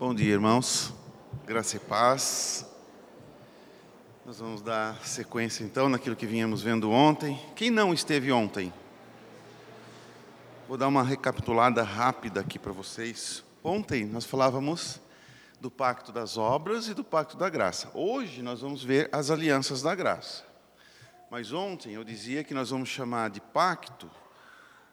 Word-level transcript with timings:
Bom 0.00 0.14
dia, 0.14 0.32
irmãos. 0.32 0.94
Graça 1.44 1.76
e 1.76 1.78
paz. 1.78 2.64
Nós 4.24 4.38
vamos 4.38 4.62
dar 4.62 4.96
sequência 5.04 5.62
então 5.62 5.90
naquilo 5.90 6.16
que 6.16 6.24
vínhamos 6.24 6.62
vendo 6.62 6.90
ontem. 6.90 7.38
Quem 7.54 7.70
não 7.70 7.92
esteve 7.92 8.32
ontem? 8.32 8.72
Vou 10.66 10.78
dar 10.78 10.88
uma 10.88 11.04
recapitulada 11.04 11.82
rápida 11.82 12.40
aqui 12.40 12.58
para 12.58 12.72
vocês. 12.72 13.44
Ontem 13.62 14.06
nós 14.06 14.24
falávamos 14.24 14.98
do 15.60 15.70
pacto 15.70 16.10
das 16.10 16.38
obras 16.38 16.88
e 16.88 16.94
do 16.94 17.04
pacto 17.04 17.36
da 17.36 17.50
graça. 17.50 17.90
Hoje 17.92 18.40
nós 18.40 18.62
vamos 18.62 18.82
ver 18.82 19.10
as 19.12 19.30
alianças 19.30 19.82
da 19.82 19.94
graça. 19.94 20.46
Mas 21.30 21.52
ontem 21.52 21.92
eu 21.92 22.04
dizia 22.04 22.42
que 22.42 22.54
nós 22.54 22.70
vamos 22.70 22.88
chamar 22.88 23.28
de 23.28 23.42
pacto 23.42 24.10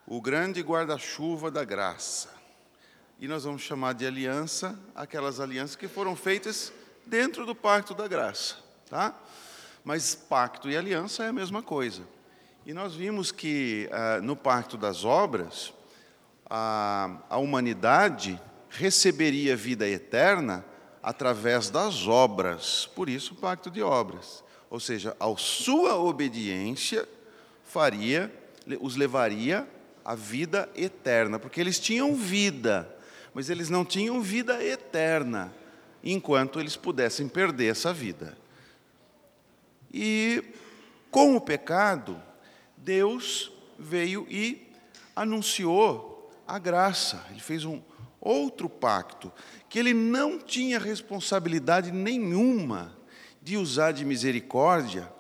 o 0.06 0.20
grande 0.20 0.62
guarda-chuva 0.62 1.50
da 1.50 1.64
graça. 1.64 2.37
E 3.20 3.28
nós 3.28 3.46
vamos 3.46 3.64
chamar 3.64 3.94
de 3.94 4.06
aliança 4.06 4.78
aquelas 4.94 5.40
alianças 5.40 5.76
que 5.76 5.88
foram 5.88 6.16
feitas 6.16 6.72
dentro 7.04 7.48
do 7.48 7.56
pacto 7.56 7.96
da 7.96 8.08
graça, 8.08 8.58
tá? 8.88 9.16
Mas 9.84 10.14
pacto 10.14 10.70
e 10.70 10.78
aliança 10.78 11.24
é 11.24 11.30
a 11.30 11.34
mesma 11.34 11.64
coisa. 11.64 12.04
E 12.64 12.76
nós 12.76 12.94
vimos 12.94 13.32
que 13.32 13.90
ah, 13.92 14.20
no 14.22 14.36
pacto 14.36 14.78
das 14.78 15.04
obras, 15.04 15.74
a, 16.48 17.18
a 17.28 17.38
humanidade 17.38 18.40
receberia 18.70 19.56
vida 19.56 19.88
eterna 19.88 20.64
através 21.02 21.72
das 21.72 22.06
obras, 22.06 22.86
por 22.94 23.10
isso 23.10 23.34
o 23.34 23.38
pacto 23.38 23.72
de 23.72 23.82
obras. 23.82 24.44
Ou 24.70 24.80
seja, 24.80 25.18
a 25.20 25.36
sua 25.38 25.96
obediência 25.96 27.08
faria, 27.64 28.32
os 28.80 28.96
levaria 28.96 29.68
à 30.06 30.14
vida 30.14 30.70
eterna, 30.76 31.40
porque 31.40 31.60
eles 31.60 31.80
tinham 31.80 32.14
vida, 32.14 32.94
mas 33.38 33.52
eles 33.52 33.70
não 33.70 33.86
tinham 33.86 34.20
vida 34.20 34.64
eterna, 34.64 35.54
enquanto 36.04 36.60
eles 36.60 36.76
pudessem 36.76 37.30
perder 37.30 37.68
essa 37.68 37.94
vida. 37.94 38.36
E 39.94 40.44
com 41.12 41.36
o 41.36 41.40
pecado, 41.40 42.20
Deus 42.76 43.52
veio 43.78 44.26
e 44.28 44.68
anunciou 45.16 46.34
a 46.48 46.58
graça. 46.58 47.24
Ele 47.30 47.40
fez 47.40 47.64
um 47.64 47.80
outro 48.20 48.68
pacto 48.68 49.32
que 49.70 49.78
ele 49.78 49.94
não 49.94 50.40
tinha 50.40 50.80
responsabilidade 50.80 51.92
nenhuma 51.92 52.98
de 53.40 53.56
usar 53.56 53.92
de 53.92 54.04
misericórdia, 54.04 55.14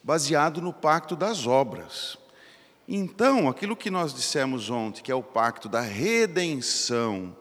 baseado 0.00 0.62
no 0.62 0.72
pacto 0.72 1.16
das 1.16 1.44
obras. 1.44 2.16
Então, 2.90 3.50
aquilo 3.50 3.76
que 3.76 3.90
nós 3.90 4.14
dissemos 4.14 4.70
ontem, 4.70 5.02
que 5.02 5.12
é 5.12 5.14
o 5.14 5.22
pacto 5.22 5.68
da 5.68 5.82
redenção, 5.82 7.36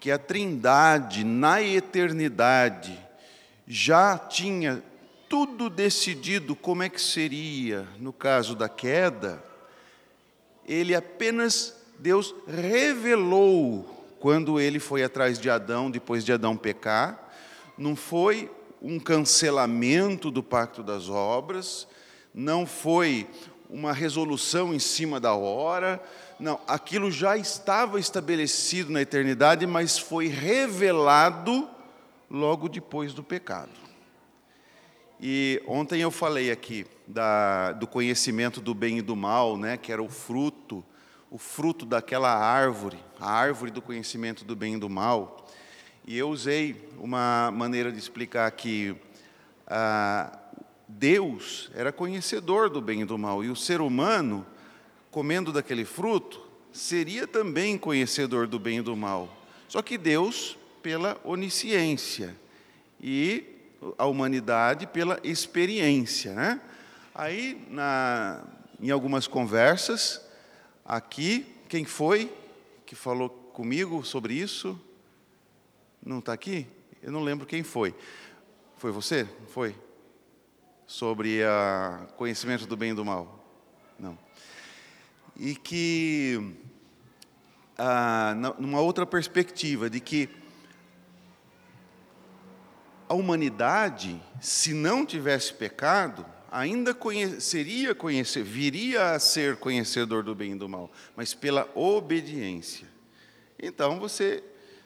que 0.00 0.10
a 0.10 0.16
Trindade 0.16 1.24
na 1.24 1.60
eternidade 1.60 2.98
já 3.66 4.16
tinha 4.16 4.82
tudo 5.28 5.68
decidido 5.68 6.56
como 6.56 6.82
é 6.82 6.88
que 6.88 7.02
seria 7.02 7.86
no 7.98 8.14
caso 8.14 8.56
da 8.56 8.66
queda, 8.66 9.44
ele 10.66 10.94
apenas 10.94 11.76
Deus 11.98 12.34
revelou 12.46 14.16
quando 14.18 14.58
ele 14.58 14.80
foi 14.80 15.02
atrás 15.02 15.38
de 15.38 15.50
Adão 15.50 15.90
depois 15.90 16.24
de 16.24 16.32
Adão 16.32 16.56
pecar, 16.56 17.30
não 17.76 17.94
foi 17.94 18.50
um 18.80 18.98
cancelamento 18.98 20.30
do 20.30 20.42
pacto 20.42 20.82
das 20.82 21.10
obras, 21.10 21.86
não 22.32 22.66
foi 22.66 23.26
uma 23.68 23.92
resolução 23.92 24.72
em 24.72 24.78
cima 24.78 25.20
da 25.20 25.34
hora, 25.34 26.02
não, 26.40 26.60
aquilo 26.66 27.10
já 27.10 27.36
estava 27.36 27.98
estabelecido 27.98 28.90
na 28.90 29.02
eternidade, 29.02 29.66
mas 29.66 29.98
foi 29.98 30.28
revelado 30.28 31.68
logo 32.30 32.68
depois 32.68 33.12
do 33.12 33.22
pecado. 33.22 33.88
E 35.20 35.60
ontem 35.66 36.00
eu 36.00 36.10
falei 36.10 36.50
aqui 36.50 36.86
da, 37.06 37.72
do 37.72 37.86
conhecimento 37.86 38.60
do 38.60 38.72
bem 38.72 38.98
e 38.98 39.02
do 39.02 39.16
mal, 39.16 39.56
né, 39.56 39.76
que 39.76 39.90
era 39.90 40.02
o 40.02 40.08
fruto, 40.08 40.84
o 41.30 41.38
fruto 41.38 41.84
daquela 41.84 42.32
árvore, 42.32 42.98
a 43.20 43.30
árvore 43.30 43.70
do 43.70 43.82
conhecimento 43.82 44.44
do 44.44 44.54
bem 44.54 44.74
e 44.74 44.78
do 44.78 44.88
mal. 44.88 45.46
E 46.06 46.16
eu 46.16 46.30
usei 46.30 46.88
uma 46.98 47.50
maneira 47.50 47.90
de 47.90 47.98
explicar 47.98 48.50
que 48.52 48.96
ah, 49.66 50.38
Deus 50.88 51.70
era 51.74 51.92
conhecedor 51.92 52.70
do 52.70 52.80
bem 52.80 53.02
e 53.02 53.04
do 53.04 53.18
mal, 53.18 53.44
e 53.44 53.50
o 53.50 53.56
ser 53.56 53.80
humano, 53.80 54.46
comendo 55.10 55.52
daquele 55.52 55.84
fruto, 55.84 56.40
seria 56.72 57.26
também 57.26 57.76
conhecedor 57.76 58.46
do 58.46 58.58
bem 58.58 58.78
e 58.78 58.82
do 58.82 58.96
mal. 58.96 59.28
Só 59.68 59.82
que 59.82 59.98
Deus, 59.98 60.56
pela 60.82 61.20
onisciência, 61.22 62.34
e 63.00 63.44
a 63.96 64.06
humanidade 64.06 64.86
pela 64.86 65.20
experiência. 65.22 66.32
Né? 66.32 66.60
Aí, 67.14 67.64
na, 67.70 68.42
em 68.80 68.90
algumas 68.90 69.26
conversas, 69.26 70.20
aqui, 70.84 71.46
quem 71.68 71.84
foi 71.84 72.32
que 72.86 72.94
falou 72.94 73.28
comigo 73.28 74.04
sobre 74.04 74.34
isso? 74.34 74.80
Não 76.04 76.18
está 76.20 76.32
aqui? 76.32 76.66
Eu 77.02 77.12
não 77.12 77.22
lembro 77.22 77.46
quem 77.46 77.62
foi. 77.62 77.94
Foi 78.76 78.90
você? 78.90 79.28
Foi? 79.48 79.74
Sobre 80.88 81.42
o 81.44 82.06
conhecimento 82.14 82.66
do 82.66 82.74
bem 82.74 82.92
e 82.92 82.94
do 82.94 83.04
mal? 83.04 83.44
Não. 83.98 84.18
E 85.36 85.54
que, 85.54 86.56
ah, 87.76 88.34
numa 88.58 88.80
outra 88.80 89.04
perspectiva, 89.04 89.90
de 89.90 90.00
que 90.00 90.30
a 93.06 93.12
humanidade, 93.12 94.18
se 94.40 94.72
não 94.72 95.04
tivesse 95.04 95.52
pecado, 95.52 96.24
ainda 96.50 96.94
conheceria, 96.94 97.94
conhecer, 97.94 98.42
viria 98.42 99.10
a 99.10 99.18
ser 99.18 99.58
conhecedor 99.58 100.22
do 100.22 100.34
bem 100.34 100.52
e 100.52 100.58
do 100.58 100.70
mal, 100.70 100.90
mas 101.14 101.34
pela 101.34 101.68
obediência. 101.74 102.88
Então 103.58 104.00
você, 104.00 104.42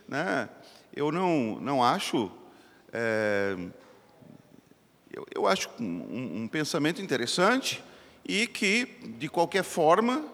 né, 0.08 0.48
eu 0.92 1.12
não, 1.12 1.60
não 1.60 1.80
acho, 1.80 2.28
é, 2.92 3.56
eu, 5.12 5.27
eu, 5.34 5.47
acho 5.47 5.69
um, 5.78 6.43
um 6.43 6.49
pensamento 6.49 7.03
interessante 7.03 7.83
e 8.25 8.47
que, 8.47 8.87
de 9.19 9.28
qualquer 9.28 9.62
forma, 9.62 10.25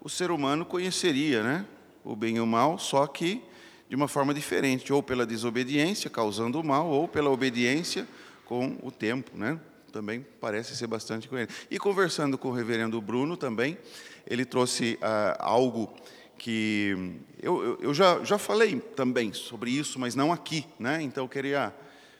o 0.00 0.08
ser 0.08 0.30
humano 0.30 0.64
conheceria 0.64 1.42
né, 1.42 1.66
o 2.04 2.14
bem 2.14 2.36
e 2.36 2.40
o 2.40 2.46
mal, 2.46 2.78
só 2.78 3.06
que 3.06 3.42
de 3.88 3.94
uma 3.94 4.08
forma 4.08 4.34
diferente, 4.34 4.92
ou 4.92 5.02
pela 5.02 5.24
desobediência, 5.24 6.10
causando 6.10 6.60
o 6.60 6.64
mal, 6.64 6.88
ou 6.88 7.06
pela 7.06 7.30
obediência 7.30 8.06
com 8.44 8.76
o 8.82 8.90
tempo, 8.90 9.30
né? 9.36 9.60
Também 9.92 10.26
parece 10.40 10.76
ser 10.76 10.88
bastante 10.88 11.28
coerente. 11.28 11.54
E 11.70 11.78
conversando 11.78 12.36
com 12.36 12.48
o 12.48 12.52
reverendo 12.52 13.00
Bruno 13.00 13.36
também, 13.36 13.78
ele 14.26 14.44
trouxe 14.44 14.98
ah, 15.00 15.36
algo 15.38 15.94
que 16.36 17.16
eu, 17.40 17.78
eu 17.80 17.94
já, 17.94 18.22
já 18.24 18.38
falei 18.38 18.80
também 18.80 19.32
sobre 19.32 19.70
isso, 19.70 19.98
mas 19.98 20.14
não 20.14 20.32
aqui, 20.32 20.66
né? 20.78 21.00
Então 21.00 21.24
eu 21.24 21.28
queria 21.28 21.72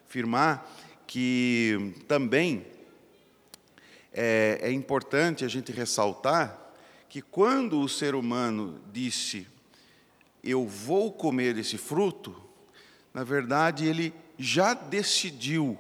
afirmar 0.09 0.72
que 1.06 1.94
também 2.08 2.66
é, 4.12 4.58
é 4.62 4.72
importante 4.72 5.44
a 5.44 5.48
gente 5.48 5.72
ressaltar 5.72 6.58
que 7.08 7.22
quando 7.22 7.80
o 7.80 7.88
ser 7.88 8.14
humano 8.14 8.80
disse 8.92 9.46
eu 10.42 10.66
vou 10.66 11.12
comer 11.12 11.58
esse 11.58 11.76
fruto, 11.76 12.34
na 13.12 13.24
verdade 13.24 13.86
ele 13.86 14.14
já 14.38 14.74
decidiu 14.74 15.76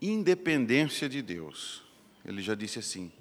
independência 0.00 1.08
de 1.08 1.22
Deus. 1.22 1.84
Ele 2.24 2.42
já 2.42 2.54
disse 2.54 2.80
assim: 2.80 3.12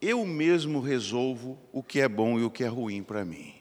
eu 0.00 0.26
mesmo 0.26 0.80
resolvo 0.80 1.58
o 1.72 1.82
que 1.82 2.00
é 2.00 2.08
bom 2.08 2.38
e 2.38 2.44
o 2.44 2.50
que 2.50 2.62
é 2.62 2.68
ruim 2.68 3.02
para 3.02 3.24
mim. 3.24 3.54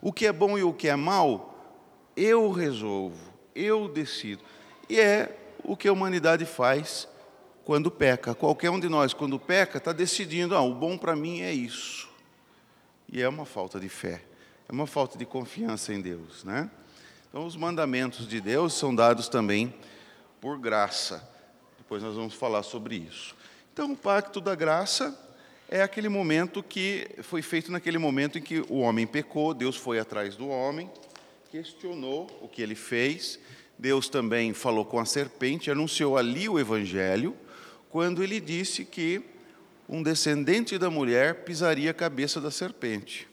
O 0.00 0.12
que 0.12 0.26
é 0.26 0.32
bom 0.32 0.58
e 0.58 0.62
o 0.62 0.72
que 0.72 0.88
é 0.88 0.96
mal, 0.96 1.82
eu 2.16 2.50
resolvo, 2.50 3.32
eu 3.54 3.88
decido. 3.88 4.42
E 4.88 4.98
é 4.98 5.43
o 5.64 5.76
que 5.76 5.88
a 5.88 5.92
humanidade 5.92 6.44
faz 6.44 7.08
quando 7.64 7.90
peca. 7.90 8.34
Qualquer 8.34 8.70
um 8.70 8.78
de 8.78 8.88
nós, 8.88 9.12
quando 9.12 9.38
peca, 9.38 9.78
está 9.78 9.92
decidindo: 9.92 10.54
ah, 10.54 10.62
o 10.62 10.74
bom 10.74 10.96
para 10.96 11.16
mim 11.16 11.40
é 11.40 11.52
isso. 11.52 12.08
E 13.10 13.20
é 13.22 13.28
uma 13.28 13.44
falta 13.44 13.80
de 13.80 13.88
fé 13.88 14.22
é 14.68 14.72
uma 14.72 14.86
falta 14.86 15.18
de 15.18 15.26
confiança 15.26 15.92
em 15.92 16.00
Deus, 16.00 16.42
né? 16.42 16.70
Então, 17.28 17.46
os 17.46 17.56
mandamentos 17.56 18.26
de 18.26 18.40
Deus 18.40 18.74
são 18.74 18.94
dados 18.94 19.28
também 19.28 19.74
por 20.40 20.58
graça. 20.58 21.28
Depois 21.78 22.02
nós 22.02 22.14
vamos 22.14 22.34
falar 22.34 22.62
sobre 22.62 22.96
isso. 22.96 23.34
Então, 23.72 23.92
o 23.92 23.96
pacto 23.96 24.40
da 24.40 24.54
graça 24.54 25.18
é 25.68 25.82
aquele 25.82 26.08
momento 26.08 26.62
que 26.62 27.08
foi 27.22 27.42
feito 27.42 27.70
naquele 27.72 27.98
momento 27.98 28.38
em 28.38 28.42
que 28.42 28.60
o 28.68 28.78
homem 28.78 29.06
pecou, 29.06 29.52
Deus 29.52 29.76
foi 29.76 29.98
atrás 29.98 30.36
do 30.36 30.48
homem, 30.48 30.90
questionou 31.50 32.30
o 32.40 32.48
que 32.48 32.62
ele 32.62 32.74
fez. 32.74 33.38
Deus 33.78 34.08
também 34.08 34.52
falou 34.52 34.84
com 34.84 34.98
a 34.98 35.04
serpente, 35.04 35.70
anunciou 35.70 36.16
ali 36.16 36.48
o 36.48 36.58
evangelho, 36.58 37.36
quando 37.90 38.22
ele 38.22 38.40
disse 38.40 38.84
que 38.84 39.22
um 39.88 40.02
descendente 40.02 40.78
da 40.78 40.90
mulher 40.90 41.44
pisaria 41.44 41.90
a 41.90 41.94
cabeça 41.94 42.40
da 42.40 42.50
serpente. 42.50 43.28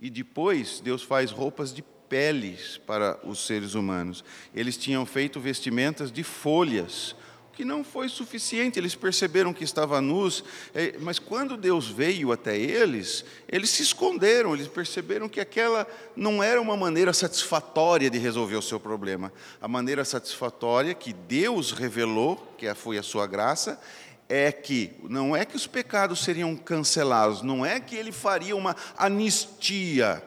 E 0.00 0.10
depois 0.10 0.80
Deus 0.80 1.02
faz 1.02 1.30
roupas 1.30 1.72
de 1.72 1.82
peles 1.82 2.78
para 2.86 3.18
os 3.24 3.46
seres 3.46 3.74
humanos. 3.74 4.24
Eles 4.54 4.76
tinham 4.76 5.04
feito 5.04 5.40
vestimentas 5.40 6.10
de 6.10 6.22
folhas, 6.22 7.14
que 7.58 7.64
não 7.64 7.82
foi 7.82 8.08
suficiente. 8.08 8.78
Eles 8.78 8.94
perceberam 8.94 9.52
que 9.52 9.64
estava 9.64 10.00
nus, 10.00 10.44
é, 10.72 10.94
mas 11.00 11.18
quando 11.18 11.56
Deus 11.56 11.88
veio 11.88 12.30
até 12.30 12.56
eles, 12.56 13.24
eles 13.48 13.68
se 13.70 13.82
esconderam. 13.82 14.54
Eles 14.54 14.68
perceberam 14.68 15.28
que 15.28 15.40
aquela 15.40 15.84
não 16.14 16.40
era 16.40 16.60
uma 16.60 16.76
maneira 16.76 17.12
satisfatória 17.12 18.08
de 18.08 18.16
resolver 18.16 18.54
o 18.54 18.62
seu 18.62 18.78
problema. 18.78 19.32
A 19.60 19.66
maneira 19.66 20.04
satisfatória 20.04 20.94
que 20.94 21.12
Deus 21.12 21.72
revelou, 21.72 22.36
que 22.56 22.72
foi 22.76 22.96
a 22.96 23.02
sua 23.02 23.26
graça, 23.26 23.80
é 24.28 24.52
que 24.52 24.92
não 25.02 25.34
é 25.34 25.44
que 25.44 25.56
os 25.56 25.66
pecados 25.66 26.20
seriam 26.20 26.54
cancelados, 26.54 27.42
não 27.42 27.66
é 27.66 27.80
que 27.80 27.96
ele 27.96 28.12
faria 28.12 28.54
uma 28.54 28.76
anistia, 28.96 30.22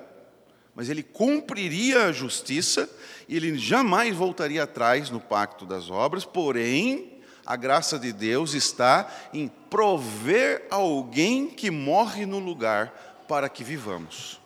mas 0.75 0.89
ele 0.89 1.01
cumpriria 1.01 2.07
a 2.07 2.12
justiça 2.12 2.89
e 3.30 3.38
ele 3.38 3.57
jamais 3.57 4.13
voltaria 4.13 4.63
atrás 4.63 5.10
no 5.10 5.22
pacto 5.22 5.66
das 5.66 5.89
obras, 5.89 6.25
porém, 6.25 7.11
a 7.51 7.57
graça 7.57 8.00
de 8.00 8.13
Deus 8.13 8.53
está 8.53 9.12
em 9.33 9.50
prover 9.50 10.68
alguém 10.71 11.48
que 11.48 11.69
morre 11.69 12.25
no 12.25 12.39
lugar 12.39 13.25
para 13.27 13.50
que 13.50 13.62
vivamos. 13.62 14.39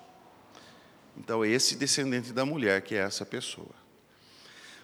Então, 1.15 1.45
esse 1.45 1.75
descendente 1.75 2.33
da 2.33 2.43
mulher 2.43 2.81
que 2.81 2.95
é 2.95 2.97
essa 2.97 3.23
pessoa. 3.23 3.69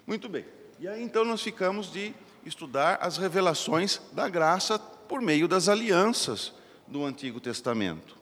Muito 0.05 0.29
bem. 0.29 0.45
E 0.79 0.87
aí 0.87 1.01
então 1.01 1.25
nós 1.25 1.41
ficamos 1.41 1.91
de 1.91 2.13
estudar 2.45 2.99
as 3.01 3.17
revelações 3.17 3.99
da 4.13 4.29
graça 4.29 4.77
por 4.77 5.19
meio 5.19 5.47
das 5.47 5.67
alianças 5.67 6.53
do 6.85 7.03
Antigo 7.03 7.39
Testamento. 7.39 8.15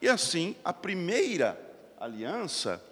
E 0.00 0.08
assim, 0.08 0.56
a 0.64 0.72
primeira 0.72 1.60
aliança, 2.00 2.82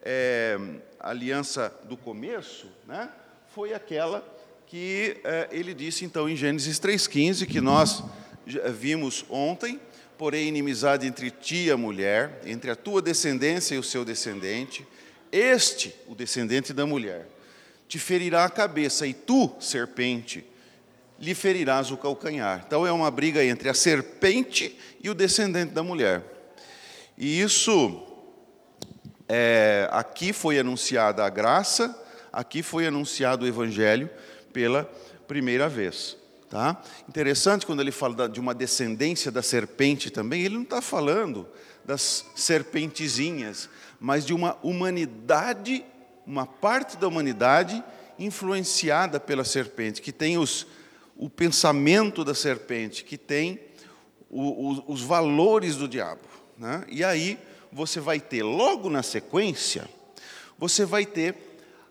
é, 0.00 0.56
a 1.00 1.10
aliança 1.10 1.76
do 1.86 1.96
começo, 1.96 2.68
né, 2.86 3.10
foi 3.48 3.74
aquela 3.74 4.37
que 4.68 5.16
é, 5.24 5.48
ele 5.50 5.72
disse 5.72 6.04
então 6.04 6.28
em 6.28 6.36
Gênesis 6.36 6.78
3,15, 6.78 7.46
que 7.46 7.58
nós 7.58 8.04
vimos 8.78 9.24
ontem, 9.30 9.80
porém 10.18 10.48
inimizade 10.48 11.06
entre 11.06 11.30
ti 11.30 11.64
e 11.66 11.70
a 11.70 11.76
mulher, 11.76 12.42
entre 12.44 12.70
a 12.70 12.76
tua 12.76 13.00
descendência 13.00 13.74
e 13.74 13.78
o 13.78 13.82
seu 13.82 14.04
descendente, 14.04 14.86
este, 15.32 15.94
o 16.06 16.14
descendente 16.14 16.74
da 16.74 16.84
mulher, 16.84 17.26
te 17.88 17.98
ferirá 17.98 18.44
a 18.44 18.50
cabeça, 18.50 19.06
e 19.06 19.14
tu, 19.14 19.50
serpente, 19.58 20.44
lhe 21.18 21.34
ferirás 21.34 21.90
o 21.90 21.96
calcanhar. 21.96 22.64
Então 22.66 22.86
é 22.86 22.92
uma 22.92 23.10
briga 23.10 23.42
entre 23.42 23.70
a 23.70 23.74
serpente 23.74 24.78
e 25.02 25.08
o 25.08 25.14
descendente 25.14 25.72
da 25.72 25.82
mulher. 25.82 26.22
E 27.16 27.40
isso, 27.40 28.06
é, 29.26 29.88
aqui 29.90 30.34
foi 30.34 30.58
anunciada 30.58 31.24
a 31.24 31.30
graça, 31.30 31.98
aqui 32.30 32.62
foi 32.62 32.86
anunciado 32.86 33.46
o 33.46 33.48
evangelho, 33.48 34.10
pela 34.58 34.90
primeira 35.28 35.68
vez. 35.68 36.16
Tá? 36.50 36.82
Interessante 37.08 37.64
quando 37.64 37.78
ele 37.78 37.92
fala 37.92 38.28
de 38.28 38.40
uma 38.40 38.52
descendência 38.52 39.30
da 39.30 39.40
serpente 39.40 40.10
também, 40.10 40.42
ele 40.42 40.56
não 40.56 40.64
está 40.64 40.82
falando 40.82 41.46
das 41.84 42.26
serpentezinhas, 42.34 43.70
mas 44.00 44.26
de 44.26 44.34
uma 44.34 44.58
humanidade, 44.60 45.84
uma 46.26 46.44
parte 46.44 46.96
da 46.96 47.06
humanidade 47.06 47.84
influenciada 48.18 49.20
pela 49.20 49.44
serpente, 49.44 50.02
que 50.02 50.10
tem 50.10 50.36
os, 50.38 50.66
o 51.16 51.30
pensamento 51.30 52.24
da 52.24 52.34
serpente, 52.34 53.04
que 53.04 53.16
tem 53.16 53.60
o, 54.28 54.42
o, 54.42 54.92
os 54.92 55.02
valores 55.02 55.76
do 55.76 55.86
diabo. 55.86 56.22
Né? 56.58 56.84
E 56.88 57.04
aí 57.04 57.38
você 57.70 58.00
vai 58.00 58.18
ter, 58.18 58.42
logo 58.42 58.90
na 58.90 59.04
sequência, 59.04 59.88
você 60.58 60.84
vai 60.84 61.06
ter 61.06 61.36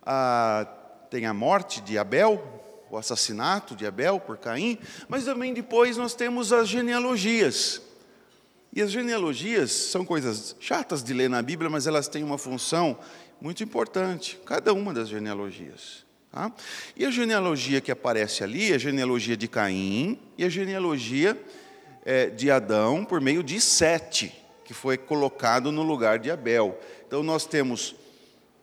a, 0.06 0.68
tem 1.10 1.26
a 1.26 1.34
morte 1.34 1.80
de 1.82 1.98
Abel, 1.98 2.57
o 2.90 2.98
assassinato 2.98 3.76
de 3.76 3.86
Abel 3.86 4.20
por 4.20 4.38
Caim, 4.38 4.78
mas 5.08 5.26
também 5.26 5.54
depois 5.54 5.98
nós 5.98 6.14
temos 6.14 6.54
as 6.54 6.68
genealogias. 6.68 7.82
E 8.74 8.82
as 8.82 8.92
genealogias 8.92 9.72
são 9.72 10.06
coisas 10.06 10.56
chatas 10.60 11.04
de 11.04 11.14
ler 11.14 11.30
na 11.30 11.42
Bíblia, 11.42 11.70
mas 11.70 11.88
elas 11.88 12.08
têm 12.08 12.24
uma 12.24 12.38
função 12.38 12.98
muito 13.42 13.64
importante, 13.64 14.40
cada 14.46 14.74
uma 14.74 14.94
das 14.94 15.10
genealogias. 15.10 16.06
Tá? 16.32 16.52
E 16.96 17.06
a 17.06 17.12
genealogia 17.12 17.82
que 17.82 17.92
aparece 17.92 18.44
ali 18.44 18.72
é 18.72 18.76
a 18.76 18.80
genealogia 18.80 19.38
de 19.38 19.48
Caim 19.48 20.20
e 20.38 20.44
a 20.44 20.50
genealogia 20.50 21.40
é, 22.06 22.28
de 22.28 22.52
Adão 22.52 23.04
por 23.04 23.20
meio 23.22 23.42
de 23.44 23.60
Sete, 23.60 24.34
que 24.64 24.74
foi 24.74 24.98
colocado 24.98 25.72
no 25.72 25.82
lugar 25.82 26.20
de 26.20 26.30
Abel. 26.30 26.78
Então 27.08 27.24
nós 27.24 27.46
temos, 27.46 27.96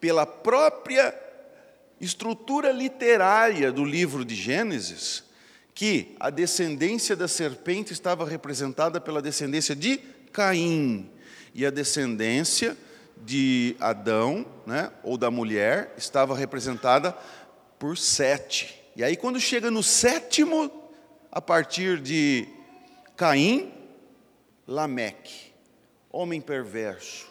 pela 0.00 0.26
própria 0.26 1.12
estrutura 2.00 2.70
literária 2.70 3.70
do 3.70 3.84
livro 3.84 4.24
de 4.24 4.34
Gênesis, 4.34 5.24
que 5.74 6.14
a 6.20 6.30
descendência 6.30 7.16
da 7.16 7.26
serpente 7.26 7.92
estava 7.92 8.24
representada 8.24 9.00
pela 9.00 9.20
descendência 9.20 9.74
de 9.74 9.98
Caim, 10.32 11.10
e 11.54 11.64
a 11.64 11.70
descendência 11.70 12.76
de 13.24 13.76
Adão, 13.80 14.44
né, 14.66 14.90
ou 15.02 15.16
da 15.16 15.30
mulher, 15.30 15.94
estava 15.96 16.36
representada 16.36 17.16
por 17.78 17.96
Sete. 17.96 18.82
E 18.96 19.02
aí, 19.02 19.16
quando 19.16 19.40
chega 19.40 19.70
no 19.70 19.82
sétimo, 19.82 20.70
a 21.30 21.40
partir 21.40 22.00
de 22.00 22.46
Caim, 23.16 23.72
Lameque, 24.66 25.52
homem 26.10 26.40
perverso. 26.40 27.26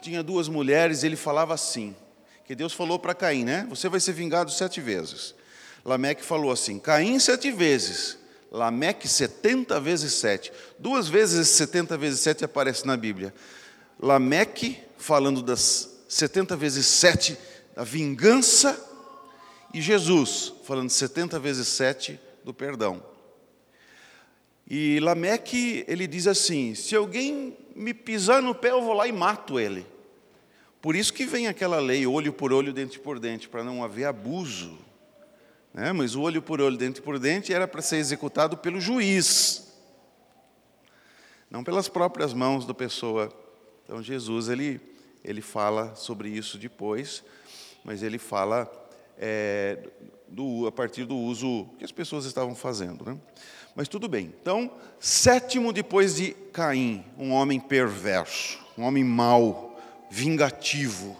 Tinha 0.00 0.22
duas 0.22 0.48
mulheres, 0.48 1.02
ele 1.02 1.16
falava 1.16 1.54
assim: 1.54 1.96
que 2.46 2.54
Deus 2.54 2.72
falou 2.72 2.98
para 2.98 3.14
Caim, 3.14 3.44
né? 3.44 3.66
Você 3.68 3.88
vai 3.88 3.98
ser 3.98 4.12
vingado 4.12 4.50
sete 4.52 4.80
vezes. 4.80 5.34
Lameque 5.84 6.22
falou 6.22 6.52
assim: 6.52 6.78
Caim 6.78 7.18
sete 7.18 7.50
vezes, 7.50 8.16
Lameque 8.52 9.08
setenta 9.08 9.80
vezes 9.80 10.12
sete. 10.12 10.52
Duas 10.78 11.08
vezes 11.08 11.48
setenta 11.48 11.98
vezes 11.98 12.20
sete 12.20 12.44
aparece 12.44 12.86
na 12.86 12.96
Bíblia. 12.96 13.34
Lameque 13.98 14.78
falando 14.96 15.42
das 15.42 16.04
setenta 16.08 16.54
vezes 16.54 16.86
sete 16.86 17.36
da 17.74 17.82
vingança 17.82 18.80
e 19.74 19.82
Jesus 19.82 20.52
falando 20.64 20.90
setenta 20.90 21.40
vezes 21.40 21.66
sete 21.66 22.18
do 22.44 22.54
perdão. 22.54 23.02
E 24.70 25.00
Lameque 25.00 25.84
ele 25.88 26.06
diz 26.06 26.28
assim: 26.28 26.76
se 26.76 26.94
alguém 26.94 27.56
me 27.74 27.92
pisar 27.92 28.40
no 28.40 28.54
pé, 28.54 28.70
eu 28.70 28.82
vou 28.82 28.92
lá 28.92 29.08
e 29.08 29.12
mato 29.12 29.58
ele. 29.58 29.84
Por 30.80 30.94
isso 30.94 31.12
que 31.12 31.26
vem 31.26 31.46
aquela 31.46 31.78
lei, 31.78 32.06
olho 32.06 32.32
por 32.32 32.52
olho, 32.52 32.72
dente 32.72 32.98
por 32.98 33.18
dente, 33.18 33.48
para 33.48 33.64
não 33.64 33.82
haver 33.82 34.04
abuso. 34.04 34.78
Né? 35.72 35.92
Mas 35.92 36.14
o 36.14 36.22
olho 36.22 36.40
por 36.40 36.60
olho, 36.60 36.76
dente 36.76 37.02
por 37.02 37.18
dente 37.18 37.52
era 37.52 37.68
para 37.68 37.82
ser 37.82 37.96
executado 37.96 38.56
pelo 38.56 38.80
juiz, 38.80 39.72
não 41.50 41.62
pelas 41.62 41.88
próprias 41.88 42.32
mãos 42.32 42.66
da 42.66 42.72
pessoa. 42.72 43.32
Então 43.84 44.02
Jesus 44.02 44.48
ele, 44.48 44.80
ele 45.24 45.42
fala 45.42 45.94
sobre 45.94 46.28
isso 46.28 46.56
depois, 46.58 47.22
mas 47.84 48.02
ele 48.02 48.18
fala 48.18 48.70
é, 49.18 49.78
do, 50.28 50.66
a 50.66 50.72
partir 50.72 51.04
do 51.04 51.16
uso 51.16 51.66
que 51.78 51.84
as 51.84 51.92
pessoas 51.92 52.24
estavam 52.24 52.54
fazendo. 52.54 53.04
Né? 53.04 53.18
Mas 53.74 53.88
tudo 53.88 54.08
bem. 54.08 54.32
Então, 54.40 54.70
sétimo 54.98 55.72
depois 55.72 56.16
de 56.16 56.30
Caim, 56.52 57.04
um 57.18 57.32
homem 57.32 57.60
perverso, 57.60 58.58
um 58.76 58.82
homem 58.82 59.04
mau, 59.04 59.65
vingativo. 60.10 61.16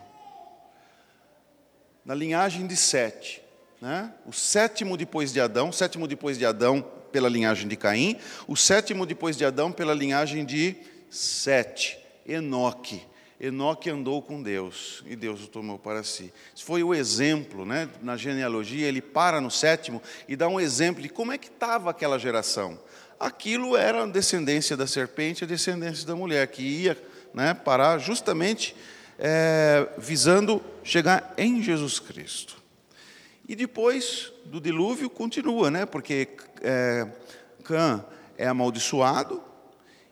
Na 2.04 2.14
linhagem 2.14 2.66
de 2.66 2.76
Sete, 2.76 3.42
né? 3.80 4.12
o 4.24 4.32
sétimo 4.32 4.96
depois 4.96 5.32
de 5.32 5.40
Adão, 5.40 5.72
sétimo 5.72 6.06
depois 6.06 6.38
de 6.38 6.46
Adão 6.46 6.84
pela 7.10 7.28
linhagem 7.28 7.66
de 7.68 7.76
Caim, 7.76 8.16
o 8.46 8.56
sétimo 8.56 9.06
depois 9.06 9.36
de 9.36 9.44
Adão 9.44 9.72
pela 9.72 9.94
linhagem 9.94 10.44
de 10.44 10.76
Sete, 11.10 11.98
Enoque. 12.26 13.02
Enoque 13.38 13.90
andou 13.90 14.22
com 14.22 14.42
Deus 14.42 15.02
e 15.06 15.14
Deus 15.14 15.44
o 15.44 15.46
tomou 15.46 15.78
para 15.78 16.02
si. 16.02 16.32
Isso 16.54 16.64
foi 16.64 16.82
o 16.82 16.94
exemplo, 16.94 17.66
né? 17.66 17.88
na 18.00 18.16
genealogia, 18.16 18.86
ele 18.86 19.02
para 19.02 19.40
no 19.40 19.50
sétimo 19.50 20.02
e 20.26 20.34
dá 20.34 20.48
um 20.48 20.58
exemplo 20.58 21.02
de 21.02 21.08
como 21.08 21.32
é 21.32 21.38
que 21.38 21.48
estava 21.48 21.90
aquela 21.90 22.18
geração. 22.18 22.78
Aquilo 23.18 23.76
era 23.76 24.04
a 24.04 24.06
descendência 24.06 24.76
da 24.76 24.86
serpente, 24.86 25.44
a 25.44 25.46
descendência 25.46 26.06
da 26.06 26.14
mulher, 26.14 26.46
que 26.48 26.62
ia 26.62 26.96
né, 27.36 27.54
justamente 28.00 28.74
é, 29.18 29.86
visando 29.98 30.60
chegar 30.82 31.34
em 31.36 31.62
Jesus 31.62 32.00
Cristo. 32.00 32.56
E 33.46 33.54
depois 33.54 34.32
do 34.46 34.60
dilúvio 34.60 35.08
continua, 35.08 35.70
né, 35.70 35.86
porque 35.86 36.28
é, 36.62 37.06
Cã 37.62 38.04
é 38.38 38.48
amaldiçoado, 38.48 39.42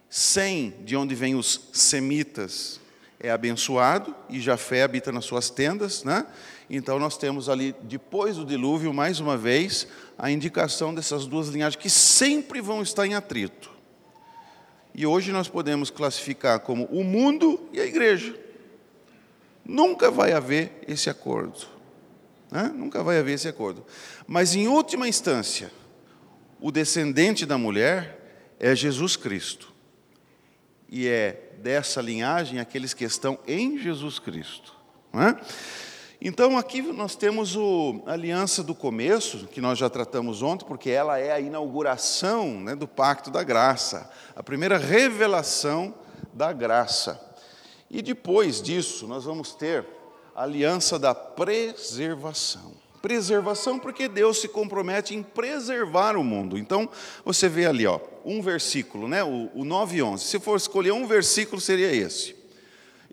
Sem, 0.08 0.74
de 0.84 0.94
onde 0.94 1.14
vêm 1.14 1.34
os 1.34 1.70
semitas, 1.72 2.78
é 3.18 3.30
abençoado, 3.30 4.14
e 4.28 4.40
Jafé 4.40 4.84
habita 4.84 5.10
nas 5.10 5.24
suas 5.24 5.50
tendas. 5.50 6.04
Né? 6.04 6.24
Então 6.70 6.98
nós 7.00 7.16
temos 7.18 7.48
ali, 7.48 7.74
depois 7.82 8.36
do 8.36 8.44
dilúvio, 8.44 8.94
mais 8.94 9.18
uma 9.18 9.36
vez, 9.36 9.88
a 10.16 10.30
indicação 10.30 10.94
dessas 10.94 11.26
duas 11.26 11.48
linhagens 11.48 11.82
que 11.82 11.90
sempre 11.90 12.60
vão 12.60 12.80
estar 12.80 13.06
em 13.06 13.14
atrito. 13.14 13.73
E 14.94 15.04
hoje 15.04 15.32
nós 15.32 15.48
podemos 15.48 15.90
classificar 15.90 16.60
como 16.60 16.84
o 16.84 17.02
mundo 17.02 17.68
e 17.72 17.80
a 17.80 17.84
igreja. 17.84 18.34
nunca 19.64 20.10
vai 20.10 20.32
haver 20.32 20.72
esse 20.86 21.10
acordo. 21.10 21.66
Né? 22.50 22.70
Nunca 22.74 23.02
vai 23.02 23.18
haver 23.18 23.32
esse 23.32 23.48
acordo. 23.48 23.84
Mas, 24.26 24.54
em 24.54 24.68
última 24.68 25.08
instância, 25.08 25.72
o 26.60 26.70
descendente 26.70 27.44
da 27.44 27.58
mulher 27.58 28.54
é 28.60 28.76
Jesus 28.76 29.16
Cristo. 29.16 29.72
E 30.88 31.08
é 31.08 31.50
dessa 31.58 32.00
linhagem 32.00 32.60
aqueles 32.60 32.94
que 32.94 33.04
estão 33.04 33.38
em 33.48 33.78
Jesus 33.78 34.20
Cristo. 34.20 34.74
É? 35.12 35.34
Então, 36.26 36.56
aqui 36.56 36.80
nós 36.80 37.14
temos 37.14 37.54
a 38.06 38.12
aliança 38.12 38.62
do 38.62 38.74
começo, 38.74 39.46
que 39.46 39.60
nós 39.60 39.78
já 39.78 39.90
tratamos 39.90 40.40
ontem, 40.40 40.64
porque 40.64 40.88
ela 40.88 41.18
é 41.18 41.30
a 41.30 41.38
inauguração 41.38 42.62
né, 42.62 42.74
do 42.74 42.88
pacto 42.88 43.30
da 43.30 43.42
graça, 43.42 44.10
a 44.34 44.42
primeira 44.42 44.78
revelação 44.78 45.94
da 46.32 46.50
graça. 46.50 47.20
E 47.90 48.00
depois 48.00 48.62
disso, 48.62 49.06
nós 49.06 49.24
vamos 49.24 49.52
ter 49.52 49.86
a 50.34 50.44
aliança 50.44 50.98
da 50.98 51.14
preservação. 51.14 52.72
Preservação 53.02 53.78
porque 53.78 54.08
Deus 54.08 54.40
se 54.40 54.48
compromete 54.48 55.14
em 55.14 55.22
preservar 55.22 56.16
o 56.16 56.24
mundo. 56.24 56.56
Então, 56.56 56.88
você 57.22 57.50
vê 57.50 57.66
ali, 57.66 57.86
ó, 57.86 58.00
um 58.24 58.40
versículo, 58.40 59.06
né, 59.06 59.22
o, 59.22 59.50
o 59.54 59.62
9 59.62 59.98
e 59.98 60.02
11. 60.02 60.24
Se 60.24 60.40
for 60.40 60.56
escolher 60.56 60.92
um 60.92 61.06
versículo, 61.06 61.60
seria 61.60 61.94
esse. 61.94 62.43